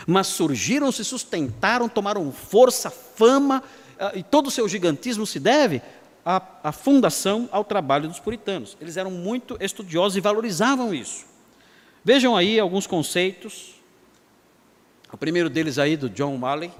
Mas 0.05 0.27
surgiram, 0.27 0.91
se 0.91 1.03
sustentaram, 1.03 1.89
tomaram 1.89 2.31
força, 2.31 2.89
fama, 2.89 3.63
ah, 3.99 4.11
e 4.15 4.21
todo 4.21 4.47
o 4.47 4.51
seu 4.51 4.67
gigantismo 4.67 5.25
se 5.25 5.39
deve 5.39 5.81
à, 6.23 6.41
à 6.63 6.71
fundação, 6.71 7.49
ao 7.51 7.63
trabalho 7.63 8.07
dos 8.07 8.19
puritanos. 8.19 8.77
Eles 8.79 8.95
eram 8.95 9.09
muito 9.09 9.57
estudiosos 9.59 10.17
e 10.17 10.21
valorizavam 10.21 10.93
isso. 10.93 11.25
Vejam 12.03 12.37
aí 12.37 12.59
alguns 12.59 12.85
conceitos. 12.85 13.75
O 15.11 15.17
primeiro 15.17 15.49
deles 15.49 15.79
aí, 15.79 15.97
do 15.97 16.09
John 16.09 16.37
Malley, 16.37 16.71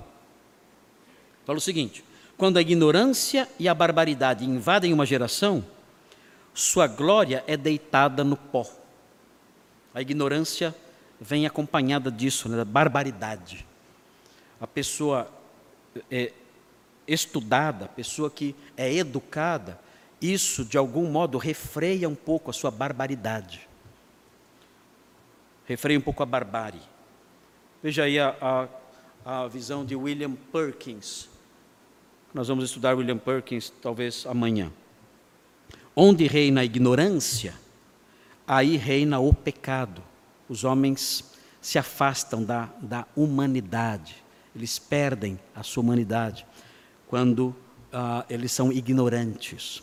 fala 1.48 1.58
o 1.58 1.62
seguinte: 1.62 2.04
quando 2.38 2.58
a 2.58 2.62
ignorância 2.62 3.50
e 3.58 3.68
a 3.68 3.74
barbaridade 3.74 4.46
invadem 4.46 4.94
uma 4.94 5.06
geração, 5.06 5.66
sua 6.54 6.86
glória 6.88 7.44
é 7.48 7.56
deitada 7.56 8.24
no 8.24 8.36
pó. 8.36 8.70
A 9.94 10.02
ignorância 10.02 10.76
vem 11.20 11.48
acompanhada 11.48 12.12
disso, 12.12 12.50
né, 12.50 12.58
da 12.58 12.66
barbaridade. 12.66 13.66
A 14.60 14.68
pessoa 14.68 15.32
é, 16.12 16.34
estudada, 17.08 17.86
a 17.86 17.90
pessoa 17.90 18.30
que 18.30 18.56
é 18.76 18.94
educada, 18.94 19.80
isso 20.22 20.66
de 20.66 20.78
algum 20.78 21.10
modo 21.10 21.38
refreia 21.38 22.10
um 22.10 22.16
pouco 22.16 22.52
a 22.52 22.54
sua 22.54 22.70
barbaridade. 22.70 23.68
Refreia 25.66 25.98
um 25.98 26.02
pouco 26.02 26.22
a 26.22 26.26
barbárie. 26.26 26.82
Veja 27.82 28.04
aí 28.04 28.20
a, 28.20 28.36
a, 29.26 29.44
a 29.44 29.48
visão 29.48 29.86
de 29.86 29.96
William 29.96 30.34
Perkins. 30.52 31.37
Nós 32.38 32.50
vamos 32.50 32.66
estudar 32.66 32.96
William 32.96 33.18
Perkins 33.18 33.74
talvez 33.82 34.24
amanhã. 34.28 34.72
Onde 35.96 36.28
reina 36.28 36.62
a 36.62 36.64
ignorância, 36.64 37.56
aí 38.46 38.78
reina 38.78 39.20
o 39.20 39.34
pecado. 39.34 40.04
Os 40.48 40.64
homens 40.64 41.24
se 41.60 41.80
afastam 41.80 42.44
da, 42.44 42.70
da 42.80 43.08
humanidade, 43.16 44.24
eles 44.56 44.78
perdem 44.78 45.40
a 45.56 45.64
sua 45.64 45.82
humanidade 45.82 46.46
quando 47.08 47.48
uh, 47.48 48.24
eles 48.30 48.52
são 48.52 48.72
ignorantes. 48.72 49.82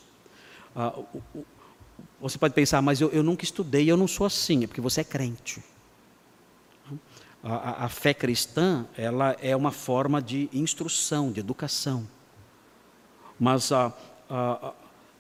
Uh, 0.77 1.25
você 2.21 2.39
pode 2.39 2.55
pensar, 2.55 2.81
mas 2.81 3.01
eu, 3.01 3.11
eu, 3.11 3.25
nunca 3.25 3.43
estudei, 3.43 3.91
eu 3.91 3.97
não 3.97 4.07
sou 4.07 4.29
assim, 4.29 4.63
é 4.63 4.69
porque 4.69 4.81
você 4.81 5.01
é 5.01 5.05
crente. 5.05 5.61
A, 7.43 7.87
a, 7.87 7.89
fé 7.89 8.15
cristã, 8.15 8.87
ela 8.97 9.37
é 9.43 9.57
uma 9.57 9.73
forma 9.73 10.23
de 10.23 10.49
instrução, 10.53 11.33
de 11.33 11.41
educação. 11.41 12.14
Mas 13.39 13.71
uh, 13.71 13.93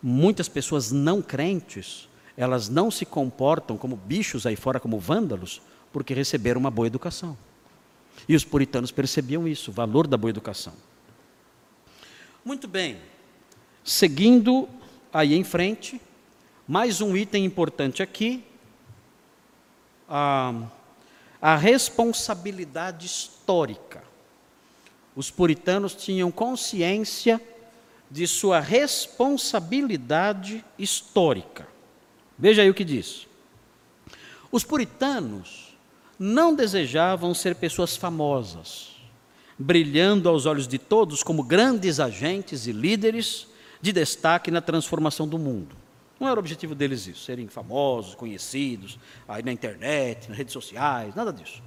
muitas 0.02 0.48
pessoas 0.48 0.92
não 0.92 1.20
crentes, 1.22 2.08
elas 2.36 2.68
não 2.68 2.90
se 2.90 3.04
comportam 3.04 3.76
como 3.76 3.96
bichos 3.96 4.46
aí 4.46 4.56
fora, 4.56 4.80
como 4.80 4.98
vândalos, 4.98 5.62
porque 5.92 6.14
receberam 6.14 6.60
uma 6.60 6.70
boa 6.70 6.86
educação. 6.86 7.36
E 8.28 8.34
os 8.34 8.44
puritanos 8.44 8.90
percebiam 8.90 9.46
isso, 9.46 9.70
o 9.70 9.74
valor 9.74 10.06
da 10.06 10.16
boa 10.16 10.30
educação. 10.30 10.72
Muito 12.44 12.68
bem. 12.68 12.98
Seguindo 13.82 14.68
aí 15.12 15.34
em 15.34 15.44
frente, 15.44 16.00
mais 16.66 17.00
um 17.00 17.16
item 17.16 17.44
importante 17.44 18.02
aqui, 18.02 18.44
a, 20.08 20.52
a 21.40 21.56
responsabilidade 21.56 23.06
histórica. 23.06 24.02
Os 25.14 25.30
puritanos 25.30 25.94
tinham 25.94 26.30
consciência 26.30 27.40
de 28.14 28.26
sua 28.28 28.60
responsabilidade 28.60 30.64
histórica. 30.78 31.66
Veja 32.38 32.62
aí 32.62 32.70
o 32.70 32.74
que 32.74 32.84
diz. 32.84 33.26
Os 34.52 34.62
puritanos 34.62 35.76
não 36.16 36.54
desejavam 36.54 37.34
ser 37.34 37.56
pessoas 37.56 37.96
famosas 37.96 38.94
brilhando 39.58 40.28
aos 40.28 40.46
olhos 40.46 40.68
de 40.68 40.78
todos 40.78 41.24
como 41.24 41.42
grandes 41.42 41.98
agentes 41.98 42.68
e 42.68 42.72
líderes 42.72 43.48
de 43.80 43.90
destaque 43.90 44.48
na 44.48 44.60
transformação 44.60 45.26
do 45.26 45.36
mundo. 45.36 45.74
Não 46.20 46.28
era 46.28 46.36
o 46.36 46.38
objetivo 46.38 46.72
deles 46.72 47.08
isso, 47.08 47.24
serem 47.24 47.48
famosos, 47.48 48.14
conhecidos, 48.14 48.96
aí 49.26 49.42
na 49.42 49.50
internet, 49.50 50.28
nas 50.28 50.38
redes 50.38 50.52
sociais, 50.52 51.16
nada 51.16 51.32
disso. 51.32 51.60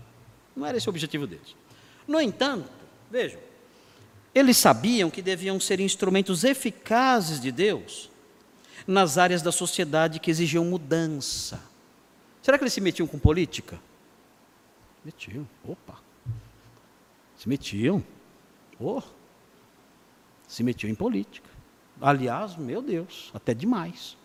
Não 0.56 0.66
era 0.66 0.78
esse 0.78 0.88
o 0.88 0.92
objetivo 0.92 1.28
deles. 1.28 1.58
No 2.08 2.22
entanto, 2.22 2.70
vejam, 3.12 3.47
eles 4.38 4.58
sabiam 4.58 5.10
que 5.10 5.22
deviam 5.22 5.60
ser 5.60 5.80
instrumentos 5.80 6.44
eficazes 6.44 7.40
de 7.40 7.52
Deus 7.52 8.10
nas 8.86 9.18
áreas 9.18 9.42
da 9.42 9.52
sociedade 9.52 10.20
que 10.20 10.32
exigiam 10.32 10.64
mudança. 10.64 11.62
Será 12.42 12.58
que 12.58 12.64
eles 12.64 12.74
se 12.74 12.82
metiam 12.82 13.08
com 13.08 13.20
política? 13.20 13.80
Metiam, 15.04 15.48
opa. 15.64 16.00
Se 17.38 17.48
metiam. 17.50 18.04
Oh, 18.80 19.02
se 20.48 20.64
metiam 20.64 20.90
em 20.90 20.96
política. 20.96 21.50
Aliás, 22.00 22.56
meu 22.56 22.82
Deus, 22.82 23.32
até 23.34 23.54
demais. 23.54 24.16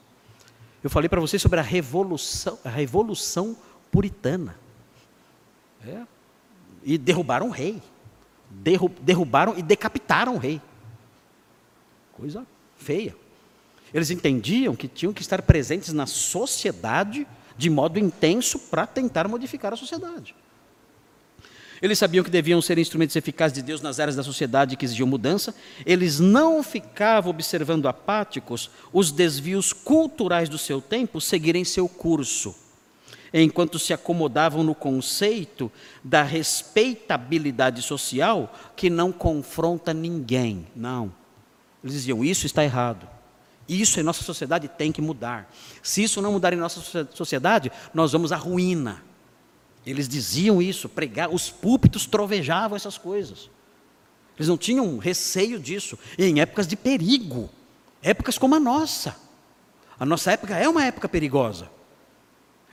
Eu 0.85 0.91
falei 0.91 1.09
para 1.09 1.21
vocês 1.21 1.41
sobre 1.41 1.59
a 1.59 1.63
revolução, 1.63 2.59
a 2.65 2.69
revolução 2.69 3.57
puritana. 3.91 4.57
É. 5.85 6.03
E 6.85 6.99
derrubaram 6.99 7.49
o 7.49 7.51
rei. 7.51 7.83
Derru, 8.63 8.91
derrubaram 9.01 9.57
e 9.57 9.63
decapitaram 9.63 10.35
o 10.35 10.39
rei. 10.39 10.61
Coisa 12.13 12.47
feia. 12.77 13.17
Eles 13.93 14.11
entendiam 14.11 14.75
que 14.75 14.89
tinham 14.89 15.13
que 15.13 15.23
estar 15.23 15.43
presentes 15.43 15.93
na 15.93 16.07
sociedade 16.07 17.27
de 17.57 17.71
modo 17.71 17.99
intenso 17.99 18.59
para 18.59 18.87
tentar 18.87 19.29
modificar 19.29 19.73
a 19.73 19.77
sociedade. 19.77 20.35
Eles 21.83 21.99
sabiam 21.99 22.23
que 22.23 22.31
deviam 22.31 22.63
ser 22.63 22.79
instrumentos 22.79 23.17
eficazes 23.17 23.57
de 23.57 23.61
Deus 23.61 23.81
nas 23.81 23.99
áreas 23.99 24.15
da 24.15 24.23
sociedade 24.23 24.77
que 24.77 24.85
exigiam 24.85 25.07
mudança. 25.07 25.53
Eles 25.85 26.21
não 26.21 26.63
ficavam 26.63 27.31
observando 27.31 27.89
apáticos 27.89 28.71
os 28.93 29.11
desvios 29.11 29.73
culturais 29.73 30.49
do 30.49 30.57
seu 30.57 30.81
tempo 30.81 31.21
seguirem 31.21 31.65
seu 31.65 31.89
curso, 31.89 32.55
enquanto 33.41 33.79
se 33.79 33.93
acomodavam 33.93 34.63
no 34.63 34.75
conceito 34.75 35.71
da 36.05 36.23
respeitabilidade 36.23 37.81
social 37.83 38.53
que 38.77 38.91
não 38.91 39.11
confronta 39.11 39.95
ninguém. 39.95 40.67
Não. 40.77 41.13
Eles 41.83 41.95
diziam: 41.95 42.25
isso 42.25 42.47
está 42.47 42.63
errado. 42.63 43.09
Isso 43.69 43.99
em 43.99 44.03
nossa 44.03 44.23
sociedade 44.23 44.69
tem 44.69 44.93
que 44.93 45.01
mudar. 45.01 45.51
Se 45.83 46.03
isso 46.03 46.21
não 46.21 46.33
mudar 46.33 46.53
em 46.53 46.57
nossa 46.57 47.07
sociedade, 47.15 47.71
nós 47.95 48.13
vamos 48.13 48.33
à 48.33 48.37
ruína. 48.37 49.03
Eles 49.87 50.09
diziam 50.09 50.61
isso, 50.61 50.89
pregar, 50.89 51.31
os 51.31 51.51
púlpitos 51.51 52.07
trovejavam 52.07 52.77
essas 52.77 52.99
coisas. 52.99 53.51
Eles 54.37 54.49
não 54.49 54.57
tinham 54.57 54.99
receio 54.99 55.59
disso. 55.59 55.99
Em 56.19 56.41
épocas 56.41 56.67
de 56.67 56.77
perigo, 56.77 57.49
épocas 58.03 58.39
como 58.39 58.55
a 58.55 58.61
nossa. 58.61 59.17
A 59.99 60.05
nossa 60.05 60.33
época 60.33 60.57
é 60.57 60.69
uma 60.69 60.85
época 60.85 61.09
perigosa. 61.09 61.71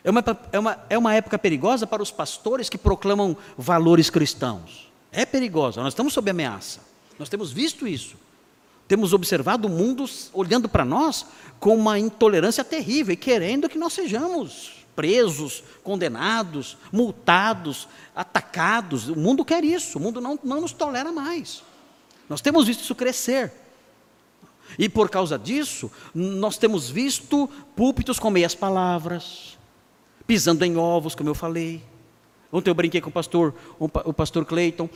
É 0.04 0.10
uma, 0.10 0.24
é, 0.52 0.60
uma, 0.60 0.80
é 0.90 0.98
uma 0.98 1.14
época 1.14 1.38
perigosa 1.38 1.86
para 1.86 2.02
os 2.02 2.12
pastores 2.12 2.70
que 2.70 2.78
proclamam 2.78 3.36
valores 3.58 4.10
cristãos. 4.10 4.90
É 5.12 5.26
perigosa, 5.26 5.82
nós 5.82 5.94
estamos 5.94 6.14
sob 6.14 6.30
ameaça. 6.30 6.82
Nós 7.18 7.30
temos 7.30 7.52
visto 7.52 7.88
isso. 7.88 8.16
Temos 8.88 9.14
observado 9.14 9.68
o 9.68 9.72
mundo 9.72 10.06
olhando 10.34 10.68
para 10.68 10.86
nós 10.86 11.26
com 11.60 11.76
uma 11.76 12.00
intolerância 12.00 12.64
terrível 12.64 13.14
e 13.14 13.18
querendo 13.18 13.70
que 13.70 13.78
nós 13.78 13.94
sejamos 13.94 14.80
presos, 14.96 15.64
condenados, 15.84 16.78
multados, 16.92 17.88
atacados. 18.16 19.08
O 19.08 19.16
mundo 19.16 19.46
quer 19.46 19.64
isso, 19.64 19.98
o 19.98 20.02
mundo 20.02 20.20
não, 20.20 20.40
não 20.44 20.62
nos 20.62 20.74
tolera 20.74 21.12
mais. 21.12 21.62
Nós 22.28 22.42
temos 22.42 22.66
visto 22.66 22.82
isso 22.82 22.96
crescer. 22.96 23.52
E 24.78 24.88
por 24.90 25.10
causa 25.10 25.38
disso, 25.38 25.92
nós 26.14 26.58
temos 26.58 26.90
visto 26.90 27.50
púlpitos 27.76 28.20
com 28.20 28.30
meias 28.30 28.54
palavras, 28.54 29.58
pisando 30.30 30.64
em 30.64 30.78
ovos, 30.78 31.16
como 31.16 31.28
eu 31.28 31.34
falei. 31.34 31.82
Ontem 32.54 32.70
eu 32.70 32.76
brinquei 32.76 33.02
com 33.02 33.10
o 33.10 33.12
pastor, 33.12 33.52
o 33.80 34.14
pastor 34.14 34.46
Clayton, 34.46 34.88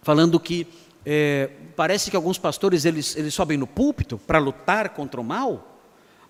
falando 0.00 0.40
que 0.40 0.66
é, 1.04 1.50
parece 1.76 2.10
que 2.10 2.16
alguns 2.16 2.38
pastores 2.38 2.86
eles, 2.86 3.14
eles 3.16 3.34
sobem 3.34 3.58
no 3.58 3.66
púlpito 3.66 4.16
para 4.16 4.38
lutar 4.38 4.88
contra 4.94 5.20
o 5.20 5.24
mal, 5.24 5.76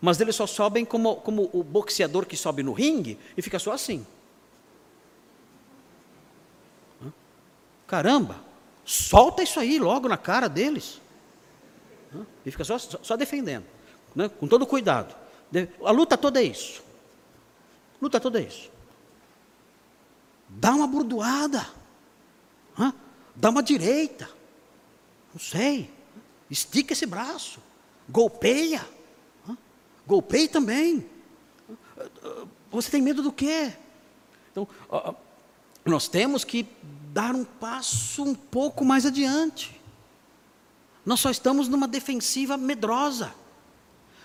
mas 0.00 0.20
eles 0.20 0.34
só 0.34 0.44
sobem 0.44 0.84
como, 0.84 1.14
como 1.14 1.48
o 1.52 1.62
boxeador 1.62 2.26
que 2.26 2.36
sobe 2.36 2.64
no 2.64 2.72
ringue 2.72 3.16
e 3.36 3.42
fica 3.42 3.60
só 3.60 3.70
assim. 3.70 4.04
Caramba, 7.86 8.40
solta 8.84 9.44
isso 9.44 9.60
aí 9.60 9.78
logo 9.78 10.08
na 10.08 10.16
cara 10.16 10.48
deles. 10.48 11.00
E 12.44 12.50
fica 12.50 12.64
só, 12.64 12.76
só 12.76 13.16
defendendo, 13.16 13.66
né? 14.16 14.28
com 14.28 14.48
todo 14.48 14.66
cuidado. 14.66 15.14
A 15.84 15.92
luta 15.92 16.18
toda 16.18 16.40
é 16.40 16.44
isso. 16.44 16.84
Luta 18.00 18.20
toda 18.20 18.40
isso. 18.40 18.70
Dá 20.48 20.74
uma 20.74 20.86
burdoada. 20.86 21.66
Dá 23.34 23.50
uma 23.50 23.62
direita. 23.62 24.28
Não 25.32 25.40
sei. 25.40 25.90
Estica 26.50 26.92
esse 26.92 27.06
braço. 27.06 27.60
Golpeia. 28.08 28.86
Golpeie 30.06 30.48
também. 30.48 31.08
Você 32.70 32.90
tem 32.90 33.02
medo 33.02 33.22
do 33.22 33.32
quê? 33.32 33.72
Então, 34.52 34.68
nós 35.84 36.08
temos 36.08 36.44
que 36.44 36.66
dar 37.12 37.34
um 37.34 37.44
passo 37.44 38.22
um 38.22 38.34
pouco 38.34 38.84
mais 38.84 39.04
adiante. 39.04 39.80
Nós 41.04 41.20
só 41.20 41.30
estamos 41.30 41.68
numa 41.68 41.86
defensiva 41.88 42.56
medrosa. 42.56 43.34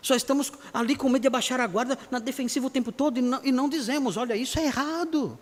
Só 0.02 0.16
estamos 0.16 0.52
ali 0.74 0.96
com 0.96 1.08
medo 1.10 1.22
de 1.22 1.28
abaixar 1.28 1.60
a 1.60 1.68
guarda 1.68 1.98
na 2.10 2.20
defensiva 2.20 2.68
o 2.68 2.70
tempo 2.70 2.92
todo 2.92 3.20
e 3.20 3.22
não, 3.22 3.40
e 3.44 3.52
não 3.52 3.70
dizemos: 3.70 4.18
olha, 4.18 4.36
isso 4.36 4.60
é 4.60 4.66
errado. 4.66 5.38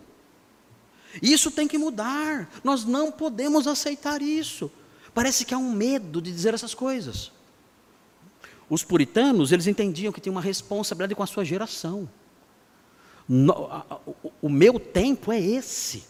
Isso 1.22 1.50
tem 1.50 1.66
que 1.66 1.78
mudar. 1.78 2.48
Nós 2.62 2.84
não 2.84 3.10
podemos 3.10 3.66
aceitar 3.66 4.22
isso. 4.22 4.70
Parece 5.14 5.44
que 5.44 5.54
há 5.54 5.58
um 5.58 5.72
medo 5.72 6.20
de 6.20 6.30
dizer 6.30 6.54
essas 6.54 6.74
coisas. 6.74 7.32
Os 8.68 8.84
puritanos, 8.84 9.50
eles 9.50 9.66
entendiam 9.66 10.12
que 10.12 10.20
tinha 10.20 10.30
uma 10.30 10.40
responsabilidade 10.40 11.14
com 11.14 11.22
a 11.22 11.26
sua 11.26 11.44
geração. 11.44 12.08
o 14.40 14.48
meu 14.48 14.78
tempo 14.78 15.32
é 15.32 15.40
esse. 15.40 16.04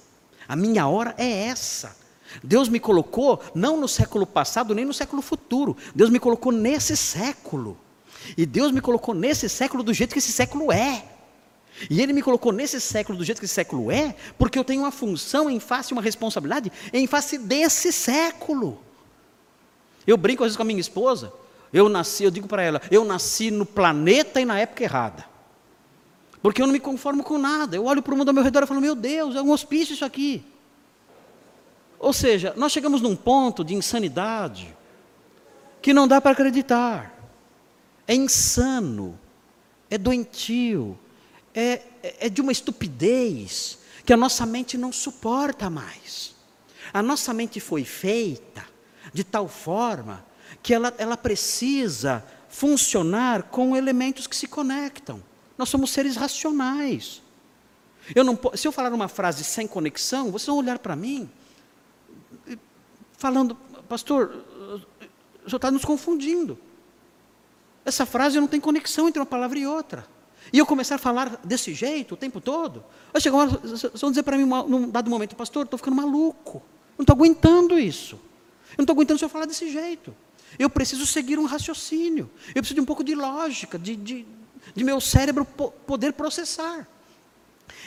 A 0.47 0.57
minha 0.57 0.87
hora 0.87 1.15
é 1.17 1.47
essa. 1.47 1.97
Deus 2.43 2.69
me 2.69 2.79
colocou 2.79 3.41
não 3.55 3.81
no 3.81 3.89
século 3.89 4.27
passado, 4.27 4.75
nem 4.75 4.85
no 4.85 4.93
século 4.93 5.23
futuro. 5.23 5.77
Deus 5.95 6.11
me 6.11 6.21
colocou 6.21 6.53
nesse 6.53 6.97
século. 6.97 7.79
E 8.37 8.45
Deus 8.47 8.73
me 8.73 8.81
colocou 8.81 9.15
nesse 9.15 9.49
século 9.49 9.83
do 9.83 9.93
jeito 9.93 10.13
que 10.13 10.19
esse 10.19 10.33
século 10.33 10.73
é. 10.73 11.05
E 11.89 12.01
Ele 12.01 12.13
me 12.13 12.23
colocou 12.23 12.53
nesse 12.53 12.81
século 12.81 13.17
do 13.17 13.25
jeito 13.25 13.39
que 13.39 13.45
esse 13.45 13.55
século 13.55 13.91
é, 13.91 14.15
porque 14.39 14.59
eu 14.59 14.65
tenho 14.65 14.83
uma 14.83 14.91
função 14.91 15.49
em 15.49 15.61
face, 15.61 15.93
uma 15.93 16.03
responsabilidade 16.03 16.71
em 16.93 17.07
face 17.07 17.39
desse 17.39 17.93
século. 17.93 18.81
Eu 20.07 20.17
brinco 20.17 20.43
às 20.43 20.49
vezes 20.49 20.57
com 20.57 20.63
a 20.63 20.67
minha 20.67 20.81
esposa, 20.81 21.33
eu 21.73 21.89
nasci, 21.89 22.25
eu 22.25 22.31
digo 22.31 22.49
para 22.49 22.63
ela, 22.63 22.83
eu 22.91 23.05
nasci 23.05 23.51
no 23.51 23.65
planeta 23.65 24.41
e 24.41 24.45
na 24.45 24.59
época 24.59 24.83
errada. 24.83 25.25
Porque 26.43 26.61
eu 26.61 26.67
não 26.67 26.73
me 26.73 26.81
conformo 26.81 27.23
com 27.23 27.39
nada. 27.39 27.77
Eu 27.77 27.85
olho 27.85 28.03
para 28.03 28.15
o 28.15 28.17
mundo 28.17 28.29
ao 28.29 28.35
meu 28.35 28.43
redor 28.43 28.63
e 28.63 28.67
falo, 28.67 28.81
meu 28.81 28.95
Deus, 28.95 29.37
é 29.37 29.43
um 29.43 29.51
hospício 29.51 29.93
isso 29.93 30.05
aqui. 30.05 30.43
Ou 31.99 32.15
seja, 32.15 32.55
nós 32.57 32.73
chegamos 32.73 33.03
num 33.03 33.15
ponto 33.15 33.63
de 33.63 33.75
insanidade 33.75 34.75
que 35.83 35.93
não 35.93 36.09
dá 36.09 36.19
para 36.21 36.31
acreditar. 36.31 37.20
É 38.11 38.15
insano, 38.17 39.17
é 39.89 39.97
doentio, 39.97 40.99
é, 41.55 41.81
é 42.03 42.29
de 42.29 42.41
uma 42.41 42.51
estupidez 42.51 43.79
que 44.05 44.13
a 44.13 44.17
nossa 44.17 44.45
mente 44.45 44.77
não 44.77 44.91
suporta 44.91 45.71
mais. 45.71 46.35
A 46.93 47.05
nossa 47.05 47.33
mente 47.33 47.61
foi 47.61 47.85
feita 47.85 48.67
de 49.15 49.23
tal 49.23 49.47
forma 49.47 50.27
que 50.61 50.75
ela, 50.75 50.93
ela 50.99 51.17
precisa 51.17 52.27
funcionar 52.49 53.45
com 53.45 53.77
elementos 53.77 54.27
que 54.27 54.35
se 54.35 54.49
conectam. 54.49 55.23
Nós 55.57 55.69
somos 55.69 55.93
seres 55.93 56.17
racionais. 56.17 57.23
Eu 58.13 58.25
não, 58.25 58.37
se 58.57 58.67
eu 58.67 58.73
falar 58.73 58.93
uma 58.93 59.07
frase 59.07 59.45
sem 59.45 59.69
conexão, 59.69 60.33
vocês 60.33 60.49
vão 60.49 60.57
olhar 60.57 60.81
para 60.81 60.97
mim, 60.97 61.31
falando, 63.17 63.55
pastor, 63.89 64.45
o 65.45 65.49
senhor 65.49 65.59
está 65.59 65.71
nos 65.71 65.85
confundindo. 65.85 66.59
Essa 67.85 68.05
frase 68.05 68.39
não 68.39 68.47
tem 68.47 68.61
conexão 68.61 69.09
entre 69.09 69.21
uma 69.21 69.27
palavra 69.27 69.59
e 69.59 69.67
outra. 69.67 70.07
E 70.53 70.59
eu 70.59 70.67
começar 70.67 70.97
a 70.97 70.99
falar 70.99 71.39
desse 71.45 71.75
jeito 71.75 72.15
o 72.15 72.17
tempo 72.17 72.41
todo, 72.41 72.85
vai 73.13 73.21
chegar 73.21 73.37
uma 73.37 73.47
vão 73.47 74.11
dizer 74.11 74.23
para 74.23 74.37
mim 74.37 74.45
num 74.45 74.89
dado 74.89 75.09
momento, 75.09 75.37
pastor, 75.37 75.65
estou 75.65 75.79
ficando 75.79 75.97
maluco, 75.97 76.63
não 76.99 77.03
estou 77.03 77.15
aguentando 77.15 77.79
isso. 77.79 78.17
Eu 78.73 78.79
não 78.79 78.83
estou 78.85 78.95
aguentando 78.95 79.17
o 79.17 79.19
senhor 79.19 79.29
falar 79.29 79.47
desse 79.47 79.71
jeito. 79.71 80.15
Eu 80.59 80.69
preciso 80.69 81.07
seguir 81.07 81.39
um 81.39 81.45
raciocínio. 81.45 82.31
Eu 82.49 82.63
preciso 82.63 82.75
de 82.75 82.81
um 82.81 82.85
pouco 82.85 83.05
de 83.05 83.15
lógica, 83.15 83.79
de, 83.79 83.95
de, 83.95 84.27
de 84.75 84.85
meu 84.85 85.01
cérebro 85.01 85.45
poder 85.45 86.13
processar. 86.13 86.89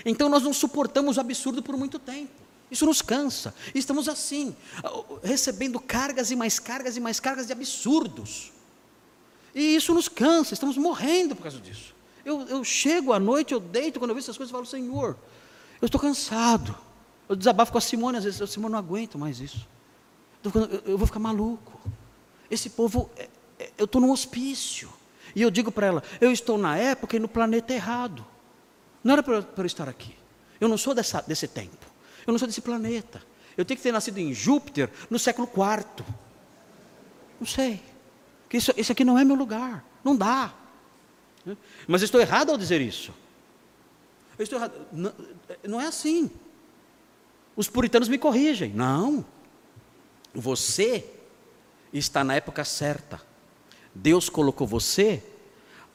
Então 0.05 0.29
nós 0.29 0.43
não 0.43 0.53
suportamos 0.53 1.17
o 1.17 1.19
absurdo 1.19 1.61
por 1.61 1.75
muito 1.75 1.99
tempo. 1.99 2.31
Isso 2.71 2.85
nos 2.85 3.01
cansa. 3.01 3.53
Estamos 3.75 4.07
assim, 4.09 4.55
recebendo 5.21 5.79
cargas 5.79 6.31
e 6.31 6.35
mais 6.35 6.59
cargas 6.59 6.97
e 6.97 6.99
mais 6.99 7.19
cargas 7.19 7.47
de 7.47 7.53
absurdos. 7.53 8.52
E 9.53 9.75
isso 9.75 9.93
nos 9.93 10.07
cansa, 10.07 10.53
estamos 10.53 10.77
morrendo 10.77 11.35
por 11.35 11.43
causa 11.43 11.59
disso. 11.59 11.93
Eu, 12.25 12.41
eu 12.47 12.63
chego 12.63 13.13
à 13.13 13.19
noite, 13.19 13.53
eu 13.53 13.59
deito, 13.59 13.99
quando 13.99 14.11
eu 14.11 14.15
vejo 14.15 14.25
essas 14.25 14.37
coisas, 14.37 14.51
eu 14.51 14.57
falo, 14.57 14.65
Senhor, 14.65 15.17
eu 15.81 15.85
estou 15.85 15.99
cansado. 15.99 16.75
Eu 17.27 17.35
desabafo 17.35 17.71
com 17.71 17.77
a 17.77 17.81
Simone, 17.81 18.17
às 18.17 18.23
vezes, 18.23 18.39
eu, 18.39 18.47
Simone, 18.47 18.71
não 18.71 18.79
aguento 18.79 19.17
mais 19.17 19.39
isso. 19.39 19.67
Eu, 20.43 20.51
eu 20.85 20.97
vou 20.97 21.05
ficar 21.05 21.19
maluco. 21.19 21.79
Esse 22.49 22.69
povo, 22.69 23.09
é, 23.17 23.29
é, 23.59 23.71
eu 23.77 23.85
estou 23.85 24.01
num 24.01 24.11
hospício. 24.11 24.89
E 25.35 25.41
eu 25.41 25.49
digo 25.49 25.71
para 25.71 25.87
ela, 25.87 26.03
eu 26.21 26.31
estou 26.31 26.57
na 26.57 26.77
época 26.77 27.15
e 27.15 27.19
no 27.19 27.27
planeta 27.27 27.73
errado. 27.73 28.25
Não 29.03 29.13
era 29.13 29.23
para 29.23 29.45
eu 29.57 29.65
estar 29.65 29.89
aqui. 29.89 30.15
Eu 30.59 30.67
não 30.67 30.77
sou 30.77 30.93
dessa, 30.93 31.21
desse 31.21 31.47
tempo. 31.47 31.85
Eu 32.25 32.31
não 32.31 32.39
sou 32.39 32.47
desse 32.47 32.61
planeta. 32.61 33.21
Eu 33.57 33.65
tenho 33.65 33.77
que 33.77 33.83
ter 33.83 33.91
nascido 33.91 34.17
em 34.17 34.33
Júpiter 34.33 34.89
no 35.09 35.19
século 35.19 35.47
IV. 35.47 36.05
Não 37.39 37.47
sei. 37.47 37.81
Isso, 38.53 38.71
isso 38.77 38.91
aqui 38.91 39.03
não 39.03 39.17
é 39.17 39.25
meu 39.25 39.35
lugar. 39.35 39.83
Não 40.03 40.15
dá. 40.15 40.53
Mas 41.87 42.03
estou 42.03 42.21
errado 42.21 42.51
ao 42.51 42.57
dizer 42.57 42.79
isso. 42.79 43.11
Eu 44.37 44.43
estou 44.43 44.59
errado. 44.59 44.87
Não, 44.91 45.13
não 45.63 45.81
é 45.81 45.87
assim. 45.87 46.29
Os 47.55 47.67
puritanos 47.67 48.07
me 48.07 48.17
corrigem. 48.19 48.71
Não. 48.71 49.25
Você 50.33 51.05
está 51.91 52.23
na 52.23 52.35
época 52.35 52.63
certa. 52.63 53.19
Deus 53.93 54.29
colocou 54.29 54.65
você 54.65 55.23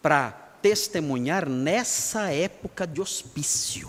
para 0.02 0.30
testemunhar 0.60 1.48
nessa 1.48 2.30
época 2.30 2.86
de 2.86 3.00
hospício. 3.00 3.88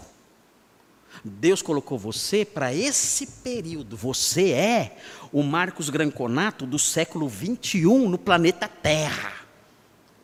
Deus 1.24 1.62
colocou 1.62 1.98
você 1.98 2.46
para 2.46 2.74
esse 2.74 3.28
período. 3.28 3.98
Você 3.98 4.52
é 4.52 4.98
o 5.32 5.44
Marcos 5.44 5.90
Granconato 5.90 6.66
do 6.66 6.80
século 6.80 7.28
21 7.28 8.10
no 8.10 8.18
planeta 8.18 8.68
Terra. 8.68 9.34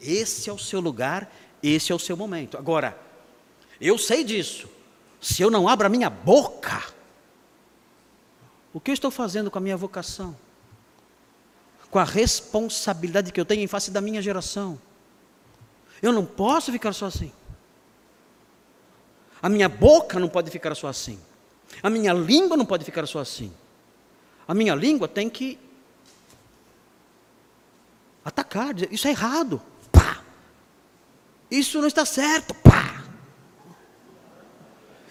Esse 0.01 0.49
é 0.49 0.53
o 0.53 0.59
seu 0.59 0.79
lugar, 0.79 1.31
esse 1.61 1.91
é 1.91 1.95
o 1.95 1.99
seu 1.99 2.15
momento. 2.15 2.57
Agora, 2.57 2.97
eu 3.79 3.97
sei 3.97 4.23
disso. 4.23 4.69
Se 5.19 5.41
eu 5.41 5.49
não 5.49 5.67
abro 5.67 5.87
a 5.87 5.89
minha 5.89 6.09
boca, 6.09 6.83
o 8.73 8.79
que 8.79 8.91
eu 8.91 8.93
estou 8.93 9.09
fazendo 9.09 9.49
com 9.49 9.57
a 9.57 9.61
minha 9.61 9.77
vocação? 9.77 10.35
Com 11.89 11.97
a 11.97 12.03
responsabilidade 12.03 13.31
que 13.31 13.39
eu 13.39 13.45
tenho 13.45 13.63
em 13.63 13.67
face 13.67 13.89
da 13.89 14.01
minha 14.01 14.21
geração? 14.21 14.79
Eu 16.01 16.11
não 16.11 16.25
posso 16.25 16.71
ficar 16.71 16.93
só 16.93 17.05
assim. 17.07 17.31
A 19.45 19.49
minha 19.49 19.69
boca 19.69 20.19
não 20.19 20.27
pode 20.27 20.49
ficar 20.49 20.73
só 20.73 20.87
assim. 20.87 21.19
A 21.83 21.87
minha 21.87 22.11
língua 22.11 22.57
não 22.57 22.65
pode 22.65 22.83
ficar 22.83 23.05
só 23.05 23.19
assim. 23.19 23.53
A 24.47 24.55
minha 24.55 24.73
língua 24.73 25.07
tem 25.07 25.29
que 25.29 25.59
atacar, 28.23 28.73
dizer, 28.73 28.91
isso 28.91 29.07
é 29.07 29.11
errado. 29.11 29.61
Isso 31.51 31.79
não 31.79 31.87
está 31.87 32.03
certo. 32.05 32.55
Pá. 32.55 33.03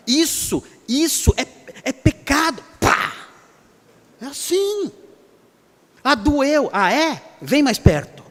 Isso, 0.04 0.64
isso 0.88 1.32
é, 1.36 1.46
é 1.88 1.92
pecado. 1.92 2.60
Pá. 2.80 3.12
É 4.20 4.26
assim. 4.26 4.90
Ah, 6.02 6.16
doeu. 6.16 6.68
Ah, 6.72 6.92
é? 6.92 7.22
Vem 7.40 7.62
mais 7.62 7.78
perto. 7.78 8.24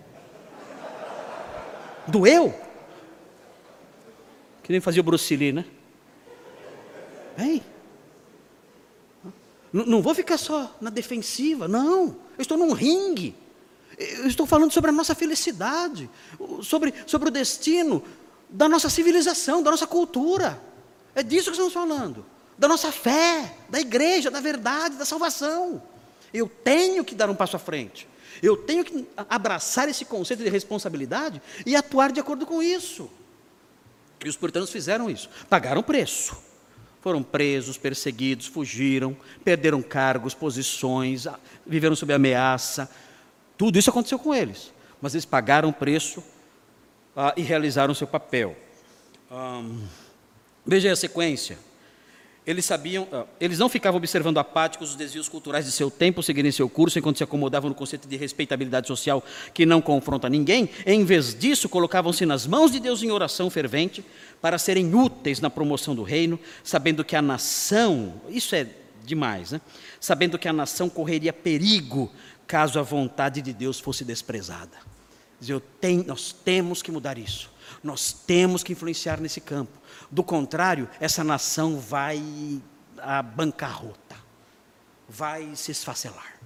Doeu? 2.06 2.54
Que 4.64 4.74
nem 4.74 4.82
fazia 4.82 5.00
o 5.00 5.06
Bruce 5.06 5.34
Lee, 5.34 5.54
né? 5.54 5.64
Vem. 7.38 7.64
Não, 9.72 10.02
vou 10.02 10.14
ficar 10.14 10.38
só 10.38 10.76
na 10.80 10.92
defensiva, 10.92 11.68
não. 11.68 12.16
Eu 12.38 12.42
estou 12.42 12.58
num 12.58 12.74
ringue. 12.74 13.36
Eu 13.98 14.28
estou 14.28 14.46
falando 14.46 14.72
sobre 14.72 14.92
a 14.92 14.94
nossa 14.94 15.16
felicidade, 15.16 16.10
sobre, 16.62 16.94
sobre 17.08 17.30
o 17.30 17.32
destino 17.32 18.04
da 18.50 18.70
nossa 18.70 18.90
civilização, 18.90 19.64
da 19.64 19.72
nossa 19.72 19.88
cultura. 19.88 20.62
É 21.16 21.24
disso 21.24 21.46
que 21.46 21.52
estamos 21.52 21.74
falando. 21.74 22.24
Da 22.56 22.68
nossa 22.68 22.92
fé, 22.92 23.56
da 23.68 23.80
igreja, 23.80 24.30
da 24.30 24.40
verdade, 24.40 24.96
da 24.96 25.06
salvação. 25.06 25.82
Eu 26.32 26.48
tenho 26.48 27.04
que 27.04 27.16
dar 27.16 27.30
um 27.30 27.36
passo 27.36 27.56
à 27.56 27.60
frente. 27.60 28.08
Eu 28.42 28.58
tenho 28.58 28.84
que 28.84 29.08
abraçar 29.30 29.90
esse 29.90 30.06
conceito 30.06 30.44
de 30.44 30.50
responsabilidade 30.50 31.42
e 31.66 31.76
atuar 31.76 32.12
de 32.12 32.20
acordo 32.20 32.46
com 32.46 32.62
isso. 32.62 33.10
E 34.24 34.30
os 34.30 34.38
puritanos 34.38 34.70
fizeram 34.70 35.10
isso. 35.10 35.30
Pagaram 35.50 35.82
preço. 35.82 36.53
Foram 37.04 37.22
presos, 37.22 37.78
perseguidos, 37.78 38.48
fugiram, 38.48 39.18
perderam 39.44 39.82
cargos, 39.82 40.34
posições, 40.34 41.28
viveram 41.68 41.98
sob 41.98 42.14
ameaça. 42.14 42.90
Tudo 43.58 43.78
isso 43.78 43.90
aconteceu 43.90 44.18
com 44.18 44.34
eles. 44.34 44.72
Mas 45.02 45.14
eles 45.14 45.26
pagaram 45.26 45.68
o 45.68 45.74
preço 45.74 46.24
ah, 47.14 47.34
e 47.36 47.42
realizaram 47.42 47.92
o 47.92 47.96
seu 47.96 48.08
papel. 48.08 48.56
veja 50.66 50.94
a 50.94 50.96
sequência. 50.96 51.58
Eles 52.46 52.66
sabiam, 52.66 53.08
ah, 53.12 53.26
eles 53.40 53.58
não 53.58 53.70
ficavam 53.70 53.98
observando 53.98 54.38
apáticos 54.38 54.92
os 54.92 54.96
desvios 54.96 55.30
culturais 55.30 55.66
de 55.66 55.72
seu 55.72 55.90
tempo, 55.90 56.22
seguirem 56.22 56.52
seu 56.52 56.68
curso, 56.68 57.00
enquanto 57.00 57.18
se 57.18 57.24
acomodavam 57.24 57.70
no 57.70 57.76
conceito 57.76 58.08
de 58.08 58.18
respeitabilidade 58.18 58.88
social 58.88 59.24
que 59.54 59.66
não 59.66 59.82
confronta 59.82 60.28
ninguém. 60.28 60.70
Em 60.86 61.06
vez 61.06 61.34
disso, 61.34 61.70
colocavam-se 61.70 62.26
nas 62.26 62.46
mãos 62.46 62.72
de 62.72 62.80
Deus 62.80 63.02
em 63.02 63.12
oração 63.12 63.50
fervente 63.50 64.04
para 64.42 64.58
serem 64.58 64.94
úteis 64.94 65.40
na 65.40 65.50
promoção 65.50 65.96
do 65.96 66.04
reino, 66.04 66.38
sabendo 66.64 67.04
que 67.06 67.16
a 67.16 67.22
nação, 67.22 68.14
isso 68.30 68.54
é 68.56 68.68
demais, 69.06 69.52
né? 69.52 69.62
Sabendo 70.00 70.38
que 70.38 70.48
a 70.48 70.54
nação 70.54 70.90
correria 70.90 71.32
perigo 71.32 72.12
caso 72.46 72.78
a 72.78 72.84
vontade 72.84 73.42
de 73.42 73.54
Deus 73.54 73.80
fosse 73.80 74.04
desprezada. 74.04 74.78
Eu 75.48 75.60
tenho, 75.60 76.06
nós 76.06 76.34
temos 76.34 76.82
que 76.82 76.92
mudar 76.92 77.18
isso. 77.18 77.53
Nós 77.82 78.14
temos 78.14 78.64
que 78.64 78.74
influenciar 78.74 79.20
nesse 79.20 79.42
campo. 79.42 79.72
Do 80.12 80.24
contrário, 80.24 80.90
essa 81.00 81.24
nação 81.24 81.80
vai 81.80 82.22
à 82.98 83.22
bancarrota, 83.22 84.16
vai 85.08 85.56
se 85.56 85.72
esfacelar. 85.72 86.40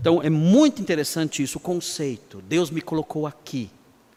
Então 0.00 0.22
é 0.22 0.30
muito 0.30 0.80
interessante 0.80 1.42
isso, 1.42 1.58
o 1.58 1.60
conceito. 1.60 2.40
Deus 2.40 2.70
me 2.70 2.80
colocou 2.80 3.26
aqui, 3.26 3.70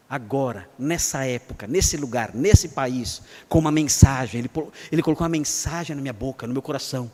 agora, 0.08 0.68
nessa 0.78 1.24
época, 1.24 1.66
nesse 1.66 1.96
lugar, 1.96 2.34
nesse 2.34 2.68
país, 2.68 3.22
com 3.48 3.58
uma 3.58 3.70
mensagem. 3.70 4.40
Ele, 4.40 4.50
ele 4.90 5.02
colocou 5.02 5.24
uma 5.24 5.30
mensagem 5.30 5.94
na 5.94 6.00
minha 6.00 6.12
boca, 6.12 6.46
no 6.46 6.52
meu 6.52 6.62
coração. 6.62 7.10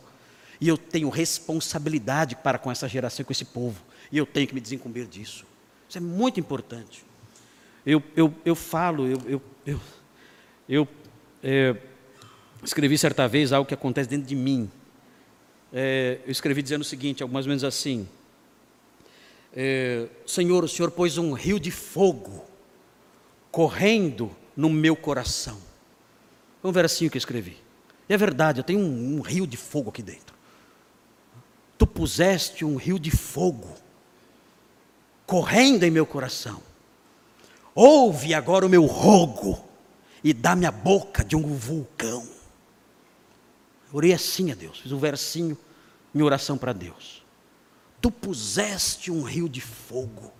E 0.59 0.67
eu 0.67 0.77
tenho 0.77 1.09
responsabilidade 1.09 2.35
para 2.35 2.59
com 2.59 2.71
essa 2.71 2.87
geração, 2.87 3.25
com 3.25 3.31
esse 3.31 3.45
povo. 3.45 3.81
E 4.11 4.17
eu 4.17 4.25
tenho 4.25 4.47
que 4.47 4.53
me 4.53 4.61
desincumbir 4.61 5.07
disso. 5.07 5.45
Isso 5.89 5.97
é 5.97 6.01
muito 6.01 6.39
importante. 6.39 7.03
Eu, 7.85 8.03
eu, 8.15 8.33
eu 8.45 8.55
falo, 8.55 9.07
eu, 9.07 9.21
eu, 9.25 9.41
eu, 9.65 9.79
eu 10.69 10.87
é, 11.43 11.75
escrevi 12.63 12.97
certa 12.97 13.27
vez 13.27 13.51
algo 13.51 13.67
que 13.67 13.73
acontece 13.73 14.09
dentro 14.09 14.27
de 14.27 14.35
mim. 14.35 14.69
É, 15.73 16.19
eu 16.25 16.31
escrevi 16.31 16.61
dizendo 16.61 16.81
o 16.81 16.85
seguinte, 16.85 17.25
mais 17.25 17.45
ou 17.45 17.49
menos 17.49 17.63
assim: 17.63 18.07
é, 19.53 20.07
Senhor, 20.25 20.63
o 20.63 20.67
Senhor 20.67 20.91
pôs 20.91 21.17
um 21.17 21.33
rio 21.33 21.59
de 21.59 21.71
fogo 21.71 22.45
correndo 23.51 24.35
no 24.55 24.69
meu 24.69 24.95
coração. 24.95 25.57
Foi 26.61 26.69
um 26.69 26.73
versinho 26.73 27.09
que 27.09 27.17
eu 27.17 27.19
escrevi. 27.19 27.57
E 28.07 28.13
é 28.13 28.17
verdade, 28.17 28.59
eu 28.59 28.63
tenho 28.63 28.79
um, 28.79 29.17
um 29.17 29.21
rio 29.21 29.47
de 29.47 29.57
fogo 29.57 29.89
aqui 29.89 30.03
dentro. 30.03 30.35
Tu 31.77 31.87
puseste 31.87 32.63
um 32.63 32.75
rio 32.75 32.99
de 32.99 33.09
fogo 33.09 33.75
correndo 35.25 35.83
em 35.83 35.89
meu 35.89 36.05
coração. 36.05 36.61
Ouve 37.73 38.33
agora 38.33 38.65
o 38.65 38.69
meu 38.69 38.85
rogo 38.85 39.63
e 40.23 40.33
dá-me 40.33 40.65
a 40.65 40.71
boca 40.71 41.23
de 41.23 41.35
um 41.35 41.55
vulcão. 41.55 42.27
orei 43.91 44.13
assim 44.13 44.51
a 44.51 44.55
Deus, 44.55 44.79
fiz 44.79 44.91
um 44.91 44.99
versinho, 44.99 45.57
minha 46.13 46.25
oração 46.25 46.57
para 46.57 46.73
Deus. 46.73 47.23
Tu 48.01 48.11
puseste 48.11 49.11
um 49.11 49.23
rio 49.23 49.47
de 49.47 49.61
fogo 49.61 50.31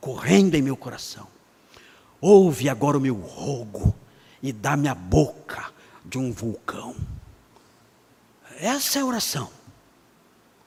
correndo 0.00 0.54
em 0.54 0.62
meu 0.62 0.76
coração. 0.76 1.26
Ouve 2.20 2.68
agora 2.68 2.98
o 2.98 3.00
meu 3.00 3.14
rogo 3.14 3.94
e 4.42 4.52
dá-me 4.52 4.88
a 4.88 4.94
boca 4.94 5.72
de 6.04 6.18
um 6.18 6.32
vulcão. 6.32 6.94
Essa 8.58 8.98
é 8.98 9.02
a 9.02 9.06
oração. 9.06 9.50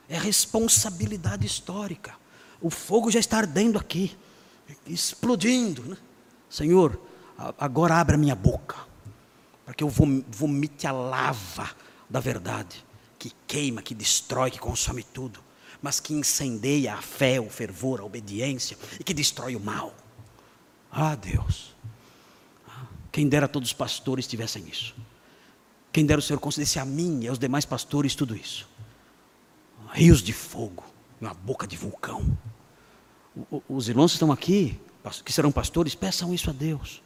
É 0.09 0.17
responsabilidade 0.17 1.45
histórica. 1.45 2.15
O 2.61 2.69
fogo 2.69 3.11
já 3.11 3.19
está 3.19 3.37
ardendo 3.37 3.77
aqui, 3.77 4.17
explodindo. 4.85 5.83
Né? 5.83 5.97
Senhor, 6.49 6.99
agora 7.57 7.95
abra 7.95 8.15
a 8.15 8.17
minha 8.17 8.35
boca, 8.35 8.77
para 9.65 9.73
que 9.73 9.83
eu 9.83 9.89
vomite 9.89 10.87
a 10.87 10.91
lava 10.91 11.69
da 12.09 12.19
verdade, 12.19 12.85
que 13.19 13.31
queima, 13.45 13.81
que 13.81 13.93
destrói, 13.93 14.51
que 14.51 14.59
consome 14.59 15.03
tudo, 15.03 15.39
mas 15.81 15.99
que 15.99 16.13
incendeia 16.13 16.95
a 16.95 17.01
fé, 17.01 17.39
o 17.39 17.49
fervor, 17.49 17.99
a 17.99 18.03
obediência 18.03 18.77
e 18.99 19.03
que 19.03 19.13
destrói 19.13 19.55
o 19.55 19.59
mal. 19.59 19.93
Ah, 20.91 21.15
Deus, 21.15 21.75
quem 23.11 23.27
dera 23.27 23.47
todos 23.47 23.69
os 23.69 23.73
pastores 23.73 24.25
tivessem 24.25 24.67
isso. 24.67 24.95
Quem 25.91 26.05
dera 26.05 26.19
o 26.19 26.21
Senhor 26.21 26.39
concedesse 26.39 26.79
a 26.79 26.85
mim 26.85 27.21
e 27.23 27.27
aos 27.27 27.39
demais 27.39 27.65
pastores 27.65 28.15
tudo 28.15 28.35
isso. 28.35 28.69
Rios 29.91 30.21
de 30.21 30.33
fogo, 30.33 30.83
uma 31.19 31.33
boca 31.33 31.67
de 31.67 31.75
vulcão. 31.75 32.37
Os 33.67 33.89
irmãos 33.89 34.13
estão 34.13 34.31
aqui, 34.31 34.79
que 35.23 35.33
serão 35.33 35.51
pastores, 35.51 35.95
peçam 35.95 36.33
isso 36.33 36.49
a 36.49 36.53
Deus 36.53 37.01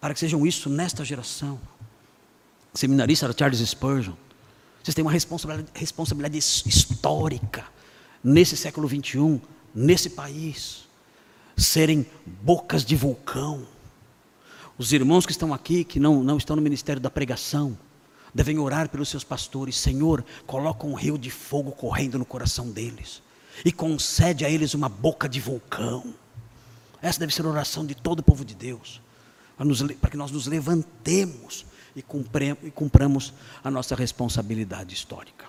para 0.00 0.14
que 0.14 0.20
sejam 0.20 0.46
isso 0.46 0.68
nesta 0.68 1.04
geração. 1.04 1.58
Seminarista 2.72 3.26
era 3.26 3.34
Charles 3.36 3.60
Spurgeon. 3.60 4.14
Vocês 4.82 4.94
têm 4.94 5.04
uma 5.04 5.12
responsabilidade, 5.12 5.68
responsabilidade 5.74 6.38
histórica 6.38 7.64
nesse 8.22 8.56
século 8.56 8.86
21, 8.86 9.40
nesse 9.74 10.10
país, 10.10 10.84
serem 11.56 12.06
bocas 12.24 12.84
de 12.84 12.94
vulcão. 12.94 13.66
Os 14.76 14.92
irmãos 14.92 15.26
que 15.26 15.32
estão 15.32 15.52
aqui, 15.52 15.84
que 15.84 15.98
não, 15.98 16.22
não 16.22 16.36
estão 16.36 16.54
no 16.54 16.62
ministério 16.62 17.02
da 17.02 17.10
pregação, 17.10 17.76
devem 18.32 18.58
orar 18.58 18.88
pelos 18.88 19.08
seus 19.08 19.24
pastores. 19.24 19.76
Senhor, 19.76 20.24
coloca 20.46 20.86
um 20.86 20.94
rio 20.94 21.18
de 21.18 21.30
fogo 21.30 21.72
correndo 21.72 22.18
no 22.18 22.24
coração 22.24 22.70
deles 22.70 23.20
e 23.64 23.72
concede 23.72 24.44
a 24.44 24.50
eles 24.50 24.74
uma 24.74 24.88
boca 24.88 25.28
de 25.28 25.40
vulcão. 25.40 26.14
Essa 27.00 27.20
deve 27.20 27.32
ser 27.32 27.44
a 27.44 27.48
oração 27.48 27.86
de 27.86 27.94
todo 27.94 28.20
o 28.20 28.22
povo 28.22 28.44
de 28.44 28.54
Deus 28.54 29.00
para, 30.00 30.10
que 30.10 30.16
nós 30.16 30.30
nos 30.30 30.46
levantemos 30.46 31.66
e, 31.96 32.04
e 32.62 32.70
cumpramos 32.70 33.32
a 33.62 33.70
nossa 33.70 33.94
responsabilidade 33.94 34.94
histórica. 34.94 35.46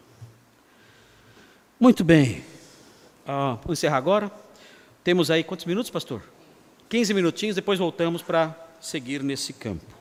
Muito 1.80 2.04
bem. 2.04 2.44
Ah, 3.26 3.58
vamos 3.62 3.78
encerrar 3.80 3.98
agora. 3.98 4.32
Temos 5.04 5.30
aí 5.30 5.44
quantos 5.44 5.66
minutos, 5.66 5.92
pastor? 5.92 6.24
15 6.90 7.14
minutinhos, 7.14 7.56
depois 7.56 7.78
voltamos 7.78 8.22
para 8.24 8.56
seguir 8.82 9.24
nesse 9.24 9.54
campo. 9.54 9.96